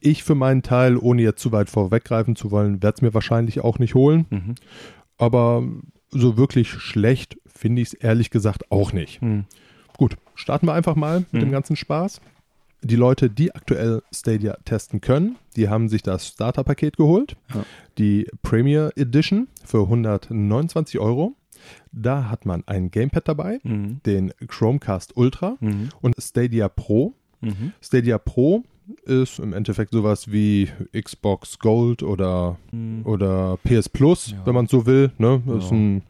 ich 0.00 0.22
für 0.24 0.34
meinen 0.34 0.62
Teil, 0.62 0.96
ohne 0.96 1.22
jetzt 1.22 1.40
zu 1.42 1.52
weit 1.52 1.68
vorweggreifen 1.70 2.36
zu 2.36 2.50
wollen, 2.50 2.82
werde 2.82 2.96
es 2.96 3.02
mir 3.02 3.14
wahrscheinlich 3.14 3.60
auch 3.60 3.78
nicht 3.78 3.94
holen. 3.94 4.26
Mhm. 4.30 4.54
Aber 5.18 5.62
so 6.10 6.36
wirklich 6.36 6.70
schlecht 6.70 7.38
finde 7.46 7.82
ich 7.82 7.88
es 7.88 7.94
ehrlich 7.94 8.30
gesagt 8.30 8.70
auch 8.70 8.92
nicht. 8.92 9.20
Mhm. 9.22 9.44
Gut, 9.96 10.16
starten 10.34 10.66
wir 10.66 10.74
einfach 10.74 10.94
mal 10.94 11.20
mit 11.20 11.32
Mhm. 11.32 11.40
dem 11.40 11.50
ganzen 11.52 11.76
Spaß. 11.76 12.20
Die 12.82 12.96
Leute, 12.96 13.30
die 13.30 13.54
aktuell 13.54 14.02
Stadia 14.14 14.56
testen 14.64 15.00
können, 15.00 15.36
die 15.56 15.68
haben 15.68 15.88
sich 15.88 16.02
das 16.02 16.26
Starter-Paket 16.28 16.96
geholt. 16.96 17.36
Ja. 17.54 17.64
Die 17.98 18.28
Premier 18.42 18.90
Edition 18.96 19.48
für 19.64 19.82
129 19.88 21.00
Euro. 21.00 21.34
Da 21.90 22.28
hat 22.28 22.44
man 22.46 22.62
ein 22.66 22.90
Gamepad 22.90 23.26
dabei, 23.26 23.58
Mhm. 23.64 24.00
den 24.04 24.32
Chromecast 24.46 25.16
Ultra 25.16 25.56
Mhm. 25.60 25.88
und 26.02 26.14
Stadia 26.20 26.68
Pro. 26.68 27.14
Mhm. 27.40 27.72
Stadia 27.80 28.18
Pro 28.18 28.62
ist 29.04 29.40
im 29.40 29.52
Endeffekt 29.52 29.92
sowas 29.92 30.30
wie 30.30 30.68
Xbox 30.96 31.58
Gold 31.58 32.02
oder, 32.04 32.56
Mhm. 32.70 33.02
oder 33.04 33.58
PS 33.64 33.88
Plus, 33.88 34.30
Ja. 34.30 34.46
wenn 34.46 34.54
man 34.54 34.66
so 34.68 34.86
will. 34.86 35.10
Ne? 35.18 35.42
Das 35.46 35.64
ist 35.64 35.70
Ja. 35.70 35.76
ein 35.76 36.02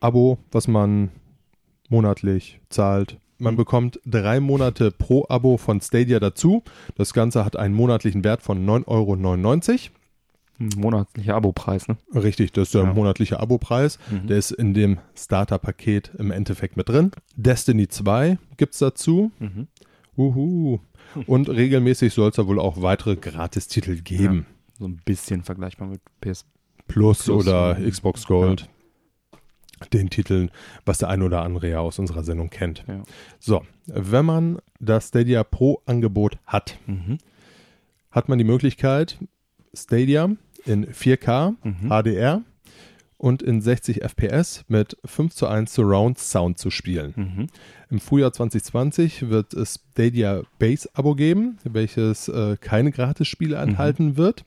Abo, 0.00 0.38
was 0.52 0.68
man 0.68 1.10
monatlich 1.88 2.60
zahlt. 2.68 3.18
Man 3.38 3.54
Mhm. 3.54 3.58
bekommt 3.58 4.00
drei 4.06 4.40
Monate 4.40 4.90
pro 4.90 5.26
Abo 5.28 5.56
von 5.56 5.80
Stadia 5.80 6.20
dazu. 6.20 6.62
Das 6.96 7.12
Ganze 7.12 7.44
hat 7.44 7.56
einen 7.56 7.74
monatlichen 7.74 8.22
Wert 8.24 8.42
von 8.42 8.64
9,99 8.64 9.90
Euro. 9.90 9.98
Ein 10.60 10.68
monatlicher 10.80 11.34
Abopreis, 11.34 11.88
ne? 11.88 11.96
Richtig, 12.14 12.52
das 12.52 12.68
ist 12.68 12.74
der 12.74 12.84
Ja. 12.84 12.92
monatliche 12.92 13.40
Abopreis. 13.40 13.98
Mhm. 14.10 14.28
Der 14.28 14.38
ist 14.38 14.52
in 14.52 14.72
dem 14.72 14.98
Starter-Paket 15.16 16.12
im 16.18 16.30
Endeffekt 16.30 16.76
mit 16.76 16.88
drin. 16.88 17.10
Destiny 17.34 17.88
2 17.88 18.38
gibt's 18.56 18.78
dazu. 18.78 19.32
Mhm. 19.40 19.66
Uhu. 20.16 20.78
Und 21.26 21.48
regelmäßig 21.48 22.14
soll 22.14 22.30
es 22.30 22.36
da 22.36 22.46
wohl 22.46 22.60
auch 22.60 22.80
weitere 22.82 23.16
Gratistitel 23.16 23.96
geben. 24.00 24.46
So 24.78 24.86
ein 24.86 25.00
bisschen 25.04 25.42
vergleichbar 25.42 25.88
mit 25.88 26.00
PS. 26.20 26.44
Plus, 26.86 27.24
Plus, 27.24 27.28
oder 27.46 27.78
ja. 27.78 27.90
Xbox 27.90 28.24
Gold. 28.26 28.68
Den 29.92 30.10
Titeln, 30.10 30.50
was 30.84 30.98
der 30.98 31.08
ein 31.08 31.22
oder 31.22 31.42
andere 31.42 31.68
ja 31.68 31.78
aus 31.80 31.98
unserer 31.98 32.24
Sendung 32.24 32.50
kennt. 32.50 32.84
Ja. 32.88 33.02
So, 33.38 33.62
wenn 33.86 34.24
man 34.24 34.58
das 34.80 35.08
Stadia 35.08 35.44
Pro 35.44 35.82
Angebot 35.86 36.38
hat, 36.46 36.78
Mhm. 36.86 37.18
hat 38.10 38.28
man 38.28 38.38
die 38.38 38.44
Möglichkeit, 38.44 39.18
Stadia 39.74 40.30
in 40.64 40.86
4K, 40.92 41.54
Mhm. 41.62 41.88
HDR 41.90 42.42
und 43.18 43.42
in 43.42 43.60
60 43.60 44.02
FPS 44.02 44.64
mit 44.68 44.96
5 45.04 45.34
zu 45.34 45.46
1 45.46 45.72
Surround 45.74 46.18
Sound 46.18 46.58
zu 46.58 46.70
spielen. 46.70 47.12
Mhm. 47.16 47.46
Im 47.90 48.00
Frühjahr 48.00 48.32
2020 48.32 49.28
wird 49.28 49.54
es 49.54 49.80
Stadia 49.92 50.42
Base 50.58 50.88
Abo 50.94 51.14
geben, 51.14 51.58
welches 51.64 52.28
äh, 52.28 52.56
keine 52.60 52.90
Gratisspiele 52.92 53.56
Mhm. 53.56 53.68
enthalten 53.70 54.16
wird, 54.16 54.44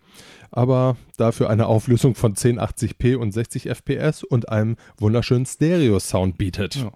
aber 0.51 0.97
dafür 1.17 1.49
eine 1.49 1.67
Auflösung 1.67 2.15
von 2.15 2.35
1080p 2.35 3.15
und 3.15 3.31
60 3.31 3.69
FPS 3.69 4.23
und 4.23 4.49
einem 4.49 4.77
wunderschönen 4.97 5.45
Stereo-Sound 5.45 6.37
bietet. 6.37 6.75
Ja. 6.75 6.91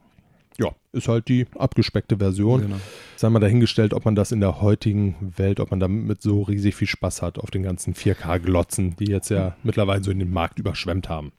Ja, 0.58 0.76
ist 0.92 1.08
halt 1.08 1.28
die 1.28 1.48
abgespeckte 1.58 2.18
Version. 2.18 2.62
Genau. 2.62 2.76
Sei 3.16 3.30
mal 3.30 3.40
dahingestellt, 3.40 3.94
ob 3.94 4.06
man 4.06 4.16
das 4.16 4.32
in 4.32 4.42
der 4.42 4.62
heutigen 4.62 5.34
Welt, 5.38 5.60
ob 5.60 5.72
man 5.72 5.80
damit 5.80 6.22
so 6.22 6.44
riesig 6.44 6.76
viel 6.76 6.88
Spaß 6.88 7.22
hat 7.22 7.40
auf 7.40 7.52
den 7.52 7.64
ganzen 7.64 7.96
4K-Glotzen, 7.96 8.96
die 8.98 9.10
jetzt 9.10 9.30
ja 9.30 9.56
mittlerweile 9.64 10.04
so 10.04 10.12
in 10.12 10.20
den 10.20 10.32
Markt 10.32 10.60
überschwemmt 10.60 11.10
haben. 11.10 11.32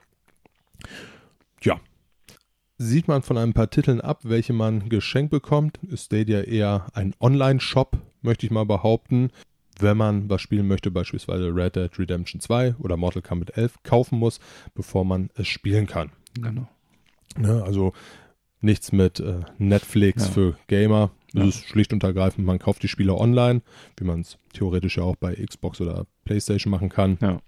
Ja. 1.62 1.78
Sieht 2.78 3.06
man 3.06 3.22
von 3.22 3.38
ein 3.38 3.52
paar 3.52 3.70
Titeln 3.70 4.00
ab, 4.00 4.20
welche 4.24 4.54
man 4.54 4.88
geschenkt 4.88 5.30
bekommt, 5.30 5.78
ist 5.88 6.06
Stadia 6.06 6.40
eher 6.40 6.86
ein 6.94 7.14
Online-Shop, 7.20 7.98
möchte 8.22 8.46
ich 8.46 8.50
mal 8.50 8.66
behaupten. 8.66 9.30
Wenn 9.78 9.96
man 9.96 10.28
was 10.28 10.40
spielen 10.42 10.68
möchte, 10.68 10.90
beispielsweise 10.90 11.54
Red 11.54 11.76
Dead 11.76 11.98
Redemption 11.98 12.40
2 12.40 12.76
oder 12.78 12.96
Mortal 12.96 13.22
Kombat 13.22 13.56
11, 13.56 13.82
kaufen 13.82 14.18
muss, 14.18 14.38
bevor 14.74 15.04
man 15.04 15.30
es 15.34 15.48
spielen 15.48 15.86
kann. 15.86 16.10
Genau. 16.34 16.68
Ne, 17.38 17.62
also 17.64 17.92
nichts 18.60 18.92
mit 18.92 19.18
äh, 19.20 19.40
Netflix 19.58 20.26
Ja. 20.26 20.30
für 20.32 20.56
Gamer. 20.68 21.10
Es 21.28 21.34
Ja. 21.34 21.44
ist 21.44 21.64
schlicht 21.68 21.92
und 21.92 22.04
ergreifend, 22.04 22.46
man 22.46 22.58
kauft 22.58 22.82
die 22.82 22.88
Spiele 22.88 23.14
online, 23.14 23.62
wie 23.96 24.04
man 24.04 24.20
es 24.20 24.38
theoretisch 24.52 24.98
ja 24.98 25.02
auch 25.04 25.16
bei 25.16 25.34
Xbox 25.34 25.80
oder 25.80 26.06
PlayStation 26.24 26.70
machen 26.70 26.90
kann. 26.90 27.16
Ja. 27.20 27.40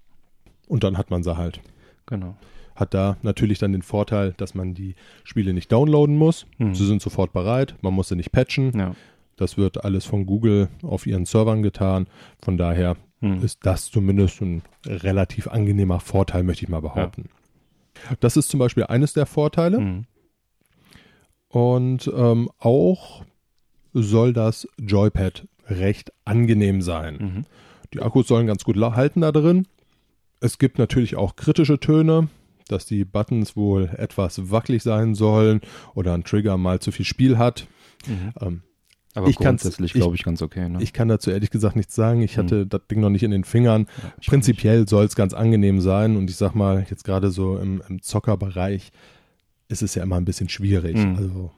Und 0.67 0.83
dann 0.83 0.97
hat 0.97 1.11
man 1.11 1.23
sie 1.23 1.37
halt. 1.37 1.61
Genau. 2.07 2.35
Hat 2.75 2.93
da 2.93 3.17
natürlich 3.21 3.59
dann 3.59 3.71
den 3.71 3.83
Vorteil, 3.83 4.33
dass 4.37 4.55
man 4.55 4.73
die 4.73 4.95
Spiele 5.23 5.53
nicht 5.53 5.71
downloaden 5.71 6.17
muss. 6.17 6.45
Mhm. 6.57 6.73
Sie 6.75 6.85
sind 6.85 7.01
sofort 7.01 7.31
bereit, 7.31 7.75
man 7.81 7.93
muss 7.93 8.09
sie 8.09 8.15
nicht 8.15 8.31
patchen. 8.31 8.77
Ja. 8.77 8.95
Das 9.35 9.57
wird 9.57 9.83
alles 9.83 10.05
von 10.05 10.25
Google 10.25 10.69
auf 10.81 11.05
ihren 11.07 11.25
Servern 11.25 11.61
getan. 11.63 12.07
Von 12.41 12.57
daher 12.57 12.95
Mhm. 13.21 13.43
ist 13.43 13.65
das 13.65 13.89
zumindest 13.91 14.41
ein 14.41 14.61
relativ 14.85 15.47
angenehmer 15.47 15.99
Vorteil, 15.99 16.43
möchte 16.43 16.63
ich 16.65 16.69
mal 16.69 16.81
behaupten. 16.81 17.29
Das 18.19 18.35
ist 18.37 18.49
zum 18.49 18.59
Beispiel 18.59 18.83
eines 18.83 19.13
der 19.13 19.25
Vorteile. 19.25 19.79
Mhm. 19.79 20.05
Und 21.47 22.11
ähm, 22.15 22.49
auch 22.59 23.23
soll 23.93 24.33
das 24.33 24.67
Joypad 24.77 25.47
recht 25.67 26.11
angenehm 26.25 26.81
sein. 26.81 27.17
Mhm. 27.17 27.45
Die 27.93 28.01
Akkus 28.01 28.27
sollen 28.27 28.47
ganz 28.47 28.63
gut 28.63 28.77
halten 28.77 29.21
da 29.21 29.31
drin. 29.31 29.67
Es 30.41 30.57
gibt 30.57 30.77
natürlich 30.77 31.15
auch 31.15 31.35
kritische 31.37 31.79
Töne, 31.79 32.27
dass 32.67 32.85
die 32.85 33.05
Buttons 33.05 33.55
wohl 33.55 33.89
etwas 33.97 34.51
wackelig 34.51 34.83
sein 34.83 35.15
sollen 35.15 35.61
oder 35.93 36.13
ein 36.13 36.23
Trigger 36.25 36.57
mal 36.57 36.79
zu 36.79 36.91
viel 36.91 37.05
Spiel 37.05 37.37
hat. 37.37 37.67
Mhm. 38.05 38.33
Ähm, 38.41 38.61
Aber 39.15 39.27
Ich 39.27 39.37
grundsätzlich 39.37 39.95
ich- 39.95 40.01
glaube 40.01 40.15
ich 40.15 40.23
ganz 40.23 40.41
okay. 40.41 40.67
Ne? 40.69 40.81
Ich 40.81 40.93
kann 40.93 41.07
dazu 41.07 41.31
ehrlich 41.31 41.49
gesagt 41.49 41.75
nichts 41.75 41.95
sagen. 41.95 42.21
Ich 42.21 42.37
Hm. 42.37 42.43
hatte 42.43 42.67
das 42.67 42.81
Ding 42.91 42.99
noch 42.99 43.09
nicht 43.09 43.23
in 43.23 43.31
den 43.31 43.43
Fingern. 43.45 43.87
Ja, 44.03 44.13
Prinzipiell 44.27 44.87
soll 44.87 45.05
es 45.05 45.15
ganz 45.15 45.33
angenehm 45.33 45.81
sein 45.81 46.17
und 46.17 46.29
ich 46.29 46.35
sag 46.35 46.53
mal, 46.55 46.85
jetzt 46.89 47.03
gerade 47.03 47.31
so 47.31 47.57
im, 47.57 47.81
im 47.89 48.01
Zockerbereich 48.01 48.91
ist 49.69 49.81
es 49.81 49.95
ja 49.95 50.03
immer 50.03 50.17
ein 50.17 50.25
bisschen 50.25 50.49
schwierig. 50.49 50.97
Mhm. 50.97 51.15
Also 51.15 51.51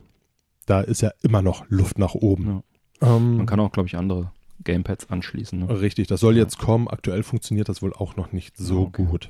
da 0.65 0.81
ist 0.81 1.01
ja 1.01 1.11
immer 1.23 1.41
noch 1.41 1.65
Luft 1.69 1.97
nach 1.99 2.13
oben. 2.15 2.63
Ähm, 3.01 3.37
Man 3.37 3.45
kann 3.45 3.59
auch, 3.59 3.71
glaube 3.71 3.87
ich, 3.87 3.95
andere 3.97 4.31
Gamepads 4.63 5.09
anschließen. 5.09 5.59
Ne? 5.59 5.81
Richtig, 5.81 6.07
das 6.07 6.19
soll 6.19 6.35
Ja. 6.35 6.43
jetzt 6.43 6.57
kommen. 6.57 6.87
Aktuell 6.87 7.23
funktioniert 7.23 7.69
das 7.69 7.81
wohl 7.81 7.93
auch 7.93 8.15
noch 8.15 8.31
nicht 8.31 8.57
so 8.57 8.81
Okay. 8.83 9.03
gut. 9.05 9.29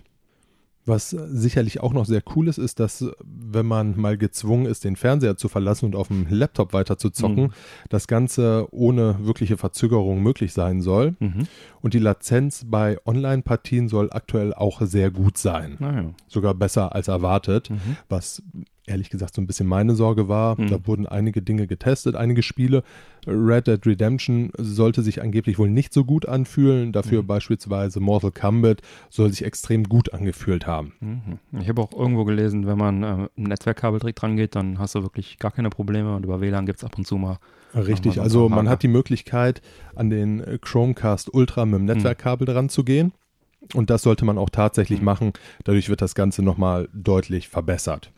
Was 0.88 1.10
sicherlich 1.10 1.82
auch 1.82 1.92
noch 1.94 2.06
sehr 2.06 2.24
cool 2.36 2.48
ist, 2.48 2.58
ist, 2.58 2.80
dass 2.80 3.02
äh, 3.02 3.12
wenn 3.24 3.66
man 3.66 4.00
mal 4.00 4.18
gezwungen 4.18 4.66
ist, 4.66 4.84
den 4.86 4.96
Fernseher 4.96 5.36
zu 5.38 5.50
verlassen 5.50 5.86
und 5.86 5.96
auf 5.96 6.08
dem 6.08 6.26
Laptop 6.30 6.74
weiter 6.74 6.98
zu 6.98 7.10
zocken, 7.10 7.44
Mhm. 7.44 7.54
das 7.90 8.08
Ganze 8.08 8.68
ohne 8.72 9.18
wirkliche 9.20 9.58
Verzögerung 9.58 10.24
möglich 10.24 10.54
sein 10.54 10.82
soll. 10.82 11.16
Mhm. 11.20 11.46
Und 11.82 11.94
die 11.94 12.00
Latenz 12.00 12.64
bei 12.66 12.98
Online-Partien 13.06 13.90
soll 13.90 14.10
aktuell 14.12 14.54
auch 14.54 14.82
sehr 14.82 15.12
gut 15.12 15.38
sein. 15.38 15.76
Naja. 15.80 16.06
Sogar 16.28 16.54
besser 16.54 16.96
als 16.96 17.10
erwartet, 17.10 17.70
Mhm. 17.70 17.98
was 18.10 18.42
ehrlich 18.88 19.10
gesagt 19.10 19.36
so 19.36 19.42
ein 19.42 19.48
bisschen 19.48 19.68
meine 19.68 19.96
Sorge 19.96 20.28
war. 20.28 20.60
Mhm. 20.60 20.70
Da 20.70 20.88
wurden 20.88 21.06
einige 21.06 21.42
Dinge 21.42 21.68
getestet, 21.68 22.16
einige 22.16 22.42
Spiele. 22.42 22.84
Red 23.28 23.68
Dead 23.68 23.86
Redemption 23.86 24.52
sollte 24.58 25.02
sich 25.04 25.22
angeblich 25.22 25.60
wohl 25.60 25.70
nicht 25.70 25.94
so 25.94 26.06
gut 26.06 26.26
anfühlen. 26.28 26.94
Dafür 26.94 27.22
Mhm. 27.22 27.28
beispielsweise 27.28 28.00
Mortal 28.00 28.32
Kombat 28.32 28.82
soll 29.10 29.30
sich 29.30 29.44
extrem 29.44 29.84
gut 29.84 30.14
angefühlt 30.14 30.66
haben. 30.66 30.94
Mhm. 31.02 31.60
Ich 31.62 31.68
habe 31.70 31.82
auch 31.82 31.92
irgendwo 31.92 32.24
gelesen, 32.26 32.66
wenn 32.66 32.78
man 32.78 33.04
äh, 33.04 33.08
ein 33.38 33.44
Netzwerkkabel 33.44 34.00
direkt 34.00 34.22
dran 34.22 34.38
geht, 34.38 34.56
dann 34.56 34.80
hast 34.80 34.96
du 34.96 35.04
wirklich 35.04 35.38
gar 35.40 35.52
keine 35.52 35.70
Probleme 35.70 36.16
und 36.16 36.24
über 36.24 36.40
WLAN 36.42 36.66
gibt 36.66 36.80
es 36.80 36.86
ab 36.86 36.98
und 36.98 37.06
zu 37.06 37.18
mal. 37.18 37.38
Richtig, 37.76 38.22
also 38.22 38.48
man 38.50 38.70
hat 38.70 38.82
die 38.82 38.88
Möglichkeit, 38.88 39.62
an 39.96 40.10
den 40.10 40.40
äh, 40.40 40.58
Chromecast 40.60 41.34
Ultra 41.34 41.66
mit 41.66 41.80
dem 41.80 41.86
Netzwerkkabel 41.86 42.46
dran 42.46 42.70
zu 42.70 42.84
gehen. 42.86 43.12
Und 43.74 43.90
das 43.90 44.04
sollte 44.04 44.24
man 44.24 44.38
auch 44.38 44.50
tatsächlich 44.50 45.00
Mhm. 45.00 45.06
machen. 45.06 45.34
Dadurch 45.66 45.90
wird 45.90 46.02
das 46.02 46.16
Ganze 46.16 46.42
nochmal 46.44 46.88
deutlich 46.94 47.50
verbessert. 47.50 48.12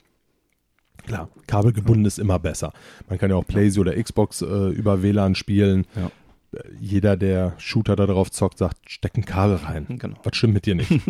Klar, 1.05 1.29
kabelgebunden 1.47 2.05
ist 2.05 2.19
immer 2.19 2.39
besser. 2.39 2.73
Man 3.07 3.17
kann 3.17 3.29
ja 3.29 3.35
auch 3.35 3.45
Playsee 3.47 3.79
oder 3.79 4.01
Xbox 4.01 4.41
äh, 4.41 4.69
über 4.69 5.01
WLAN 5.01 5.35
spielen. 5.35 5.85
Ja. 5.95 6.11
Äh, 6.51 6.63
Jeder, 6.79 7.17
der 7.17 7.53
Shooter 7.57 7.95
da 7.95 8.05
drauf 8.05 8.31
zockt, 8.31 8.57
sagt, 8.57 8.77
steck 8.89 9.15
ein 9.17 9.25
Kabel 9.25 9.55
rein. 9.57 9.85
Genau. 9.99 10.17
Was 10.23 10.35
stimmt 10.37 10.53
mit 10.53 10.65
dir 10.65 10.75
nicht? 10.75 10.91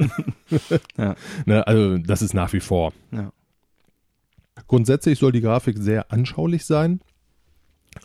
Ja. 0.97 1.15
ne, 1.45 1.65
also 1.67 1.97
das 1.97 2.21
ist 2.21 2.34
nach 2.34 2.54
wie 2.54 2.60
vor. 2.60 2.93
Ja. 3.12 3.32
Grundsätzlich 4.67 5.19
soll 5.19 5.32
die 5.32 5.41
Grafik 5.41 5.78
sehr 5.78 6.12
anschaulich 6.12 6.65
sein, 6.65 6.99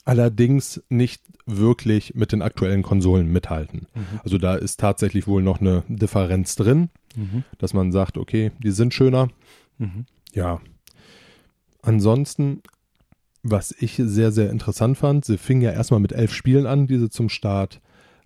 allerdings 0.05 0.83
nicht 0.89 1.23
wirklich 1.47 2.15
mit 2.15 2.33
den 2.33 2.43
aktuellen 2.43 2.83
Konsolen 2.83 3.31
mithalten. 3.33 3.87
Mhm. 3.95 4.21
Also 4.23 4.39
da 4.39 4.55
ist 4.55 4.79
tatsächlich 4.81 5.27
wohl 5.27 5.43
noch 5.43 5.61
eine 5.61 5.83
Differenz 5.89 6.55
drin, 6.57 6.91
Mhm. 7.17 7.45
dass 7.59 7.75
man 7.75 7.93
sagt, 7.93 8.19
okay, 8.19 8.51
die 8.63 8.71
sind 8.73 8.93
schöner. 8.95 9.29
Mhm. 9.79 10.07
Ja. 10.33 10.61
Ansonsten, 11.85 12.63
was 13.43 13.75
ich 13.79 13.97
sehr, 14.03 14.33
sehr 14.33 14.51
interessant 14.51 14.97
fand, 14.97 15.25
sie 15.25 15.37
fingen 15.39 15.63
ja 15.63 15.71
erstmal 15.71 16.01
mit 16.01 16.13
elf 16.13 16.33
Spielen 16.33 16.67
an, 16.67 16.87
die 16.87 16.99
sie 16.99 17.11
zum 17.11 17.29
Start 17.29 17.81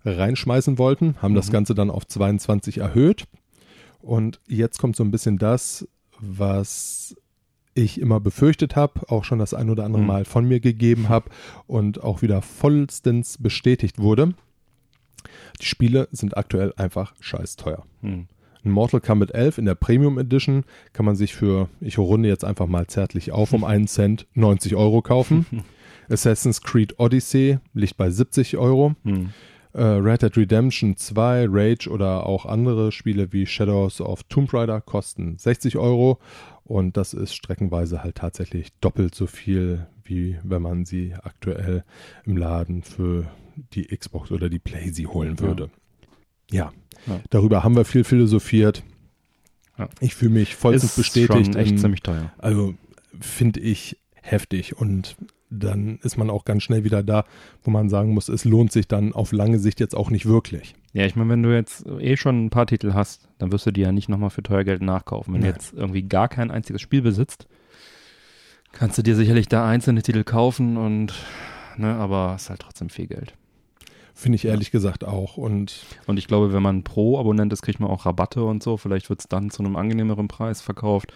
reinschmeißen 0.05 0.77
wollten, 0.77 1.15
haben 1.21 1.35
das 1.35 1.47
Mhm. 1.49 1.53
Ganze 1.53 1.75
dann 1.75 1.89
auf 1.89 2.07
22 2.07 2.77
erhöht. 2.77 3.25
Und 3.99 4.39
jetzt 4.47 4.79
kommt 4.79 4.95
so 4.95 5.03
ein 5.03 5.11
bisschen 5.11 5.37
das, 5.37 5.85
was 6.19 7.15
ich 7.75 7.99
immer 7.99 8.19
befürchtet 8.19 8.75
habe, 8.77 9.01
auch 9.09 9.23
schon 9.25 9.39
das 9.39 9.53
ein 9.53 9.69
oder 9.69 9.83
andere 9.83 10.01
Mhm. 10.01 10.07
Mal 10.07 10.25
von 10.25 10.45
mir 10.47 10.59
gegeben 10.61 11.09
habe 11.09 11.29
und 11.67 12.01
auch 12.01 12.21
wieder 12.21 12.41
vollstens 12.41 13.37
bestätigt 13.37 13.99
wurde. 13.99 14.33
Die 15.61 15.65
Spiele 15.65 16.07
sind 16.11 16.37
aktuell 16.37 16.73
einfach 16.77 17.13
scheiß 17.19 17.57
teuer. 17.57 17.85
Mhm. 18.01 18.27
Ein 18.63 18.71
Mortal 18.71 18.99
Kombat 18.99 19.31
11 19.31 19.57
in 19.59 19.65
der 19.65 19.75
Premium 19.75 20.17
Edition 20.19 20.65
kann 20.91 21.05
man 21.05 21.15
sich 21.15 21.33
für, 21.33 21.69
ich 21.79 21.97
runde 21.97 22.27
jetzt 22.27 22.43
einfach 22.43 22.67
mal 22.67 22.87
zärtlich 22.87 23.31
auf, 23.31 23.53
um 23.53 23.63
einen 23.63 23.87
Cent 23.87 24.27
90 24.33 24.75
Euro 24.75 25.01
kaufen. 25.01 25.45
Assassin's 26.09 26.61
Creed 26.61 26.99
Odyssey 26.99 27.59
liegt 27.73 27.95
bei 27.97 28.09
70 28.09 28.57
Euro. 28.57 28.95
Mhm. 29.03 29.29
Äh, 29.73 29.83
Red 29.83 30.23
Dead 30.23 30.35
Redemption 30.35 30.97
2, 30.97 31.45
Rage 31.49 31.89
oder 31.89 32.25
auch 32.25 32.45
andere 32.45 32.91
Spiele 32.91 33.31
wie 33.31 33.45
Shadows 33.45 34.01
of 34.01 34.23
Tomb 34.23 34.53
Raider 34.53 34.81
kosten 34.81 35.37
60 35.37 35.77
Euro. 35.77 36.19
Und 36.63 36.97
das 36.97 37.13
ist 37.13 37.35
streckenweise 37.35 38.03
halt 38.03 38.15
tatsächlich 38.15 38.69
doppelt 38.81 39.15
so 39.15 39.27
viel, 39.27 39.87
wie 40.03 40.37
wenn 40.43 40.61
man 40.61 40.85
sie 40.85 41.13
aktuell 41.13 41.83
im 42.25 42.35
Laden 42.35 42.83
für 42.83 43.27
die 43.73 43.85
Xbox 43.95 44.31
oder 44.31 44.49
die 44.49 44.59
PlayStation 44.59 45.13
holen 45.13 45.39
würde. 45.39 45.69
Ja, 46.51 46.65
Ja. 46.65 46.73
Darüber 47.29 47.63
haben 47.63 47.75
wir 47.75 47.85
viel 47.85 48.03
philosophiert. 48.03 48.83
Ja. 49.77 49.87
Ich 50.01 50.15
fühle 50.15 50.31
mich 50.31 50.55
vollstens 50.55 50.91
Ist 50.91 50.97
bestätigt. 50.97 51.45
Schon 51.53 51.55
echt 51.55 51.71
in- 51.71 51.77
ziemlich 51.77 52.01
teuer. 52.01 52.31
also 52.37 52.73
finde 53.19 53.59
ich 53.61 53.97
heftig 54.21 54.77
und 54.77 55.15
dann 55.49 55.97
ist 56.03 56.15
man 56.17 56.29
auch 56.29 56.45
ganz 56.45 56.61
schnell 56.61 56.83
wieder 56.83 57.01
da, 57.01 57.25
wo 57.63 57.71
man 57.71 57.89
sagen 57.89 58.13
muss, 58.13 58.29
es 58.29 58.45
lohnt 58.45 58.71
sich 58.71 58.87
dann 58.87 59.13
auf 59.13 59.31
lange 59.31 59.57
Sicht 59.57 59.79
jetzt 59.79 59.95
auch 59.95 60.11
nicht 60.11 60.27
wirklich. 60.27 60.75
Ja, 60.93 61.05
ich 61.05 61.15
meine, 61.15 61.31
wenn 61.31 61.41
du 61.41 61.55
jetzt 61.55 61.85
eh 61.99 62.17
schon 62.17 62.45
ein 62.45 62.49
paar 62.51 62.67
Titel 62.67 62.93
hast, 62.93 63.27
dann 63.39 63.51
wirst 63.51 63.65
du 63.65 63.71
die 63.71 63.81
ja 63.81 63.91
nicht 63.91 64.09
nochmal 64.09 64.29
für 64.29 64.43
teuer 64.43 64.63
Geld 64.63 64.83
nachkaufen. 64.83 65.33
Wenn 65.33 65.41
Nein. 65.41 65.51
du 65.51 65.55
jetzt 65.57 65.73
irgendwie 65.73 66.03
gar 66.03 66.27
kein 66.27 66.51
einziges 66.51 66.81
Spiel 66.81 67.01
besitzt, 67.01 67.47
kannst 68.73 68.97
du 68.99 69.01
dir 69.01 69.15
sicherlich 69.15 69.47
da 69.47 69.67
einzelne 69.67 70.03
Titel 70.03 70.23
kaufen 70.23 70.77
und, 70.77 71.13
ne, 71.77 71.95
aber 71.95 72.33
es 72.35 72.43
ist 72.43 72.49
halt 72.51 72.59
trotzdem 72.61 72.89
viel 72.89 73.07
Geld. 73.07 73.33
Finde 74.19 74.35
ich 74.35 74.43
ehrlich 74.43 74.69
gesagt 74.71 75.05
auch. 75.05 75.37
Und 75.37 75.85
Und 76.05 76.17
ich 76.19 76.27
glaube, 76.27 76.51
wenn 76.51 76.61
man 76.61 76.83
Pro-Abonnent 76.83 77.53
ist, 77.53 77.61
kriegt 77.61 77.79
man 77.79 77.89
auch 77.89 78.05
Rabatte 78.05 78.43
und 78.43 78.61
so. 78.61 78.75
Vielleicht 78.75 79.09
wird 79.09 79.21
es 79.21 79.27
dann 79.29 79.49
zu 79.49 79.63
einem 79.63 79.77
angenehmeren 79.77 80.27
Preis 80.27 80.59
verkauft. 80.61 81.13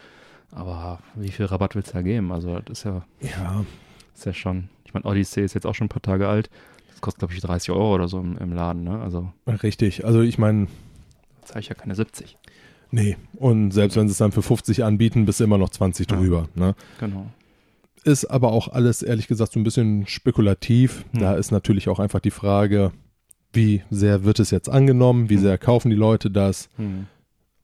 Aber 0.51 0.99
wie 1.15 1.29
viel 1.31 1.45
Rabatt 1.45 1.75
willst 1.75 1.89
du 1.89 1.93
da 1.95 2.01
geben? 2.01 2.31
Also, 2.31 2.59
das 2.63 2.79
ist 2.79 2.83
ja, 2.85 3.03
ja, 3.21 3.65
ist 4.15 4.25
ja 4.25 4.33
schon. 4.33 4.69
Ich 4.85 4.93
meine, 4.93 5.05
Odyssey 5.05 5.43
ist 5.43 5.53
jetzt 5.53 5.65
auch 5.65 5.75
schon 5.75 5.85
ein 5.87 5.89
paar 5.89 6.01
Tage 6.01 6.29
alt. 6.29 6.49
Das 6.91 7.01
kostet, 7.01 7.19
glaube 7.19 7.33
ich, 7.33 7.41
30 7.41 7.71
Euro 7.71 7.93
oder 7.95 8.07
so 8.07 8.19
im, 8.19 8.37
im 8.37 8.53
Laden, 8.53 8.83
ne? 8.85 8.99
Also, 9.01 9.33
richtig. 9.47 10.05
Also 10.05 10.21
ich 10.21 10.37
meine, 10.37 10.67
da 11.41 11.47
zahle 11.47 11.59
ich 11.61 11.67
ja 11.69 11.75
keine 11.75 11.95
70. 11.95 12.37
nee. 12.91 13.17
Und 13.33 13.71
selbst 13.71 13.97
wenn 13.97 14.07
sie 14.07 14.13
es 14.13 14.19
dann 14.19 14.31
für 14.31 14.43
50 14.43 14.83
anbieten, 14.85 15.25
bist 15.25 15.39
du 15.41 15.43
immer 15.43 15.57
noch 15.57 15.71
20 15.71 16.09
Ja. 16.09 16.15
drüber. 16.17 16.47
Ne? 16.55 16.75
Genau. 17.01 17.25
Ist 18.03 18.25
aber 18.25 18.51
auch 18.51 18.67
alles, 18.67 19.01
ehrlich 19.01 19.27
gesagt, 19.27 19.53
so 19.53 19.59
ein 19.59 19.63
bisschen 19.63 20.05
spekulativ. 20.07 21.05
Hm. 21.13 21.19
Da 21.21 21.33
ist 21.35 21.51
natürlich 21.51 21.87
auch 21.89 21.99
einfach 21.99 22.19
die 22.19 22.31
Frage, 22.31 22.91
wie 23.53 23.83
sehr 23.89 24.23
wird 24.23 24.39
es 24.39 24.51
jetzt 24.51 24.69
angenommen? 24.69 25.29
Wie 25.29 25.35
Hm. 25.35 25.41
sehr 25.41 25.57
kaufen 25.57 25.89
die 25.89 25.95
Leute 25.95 26.29
das? 26.31 26.69
Hm. 26.77 27.07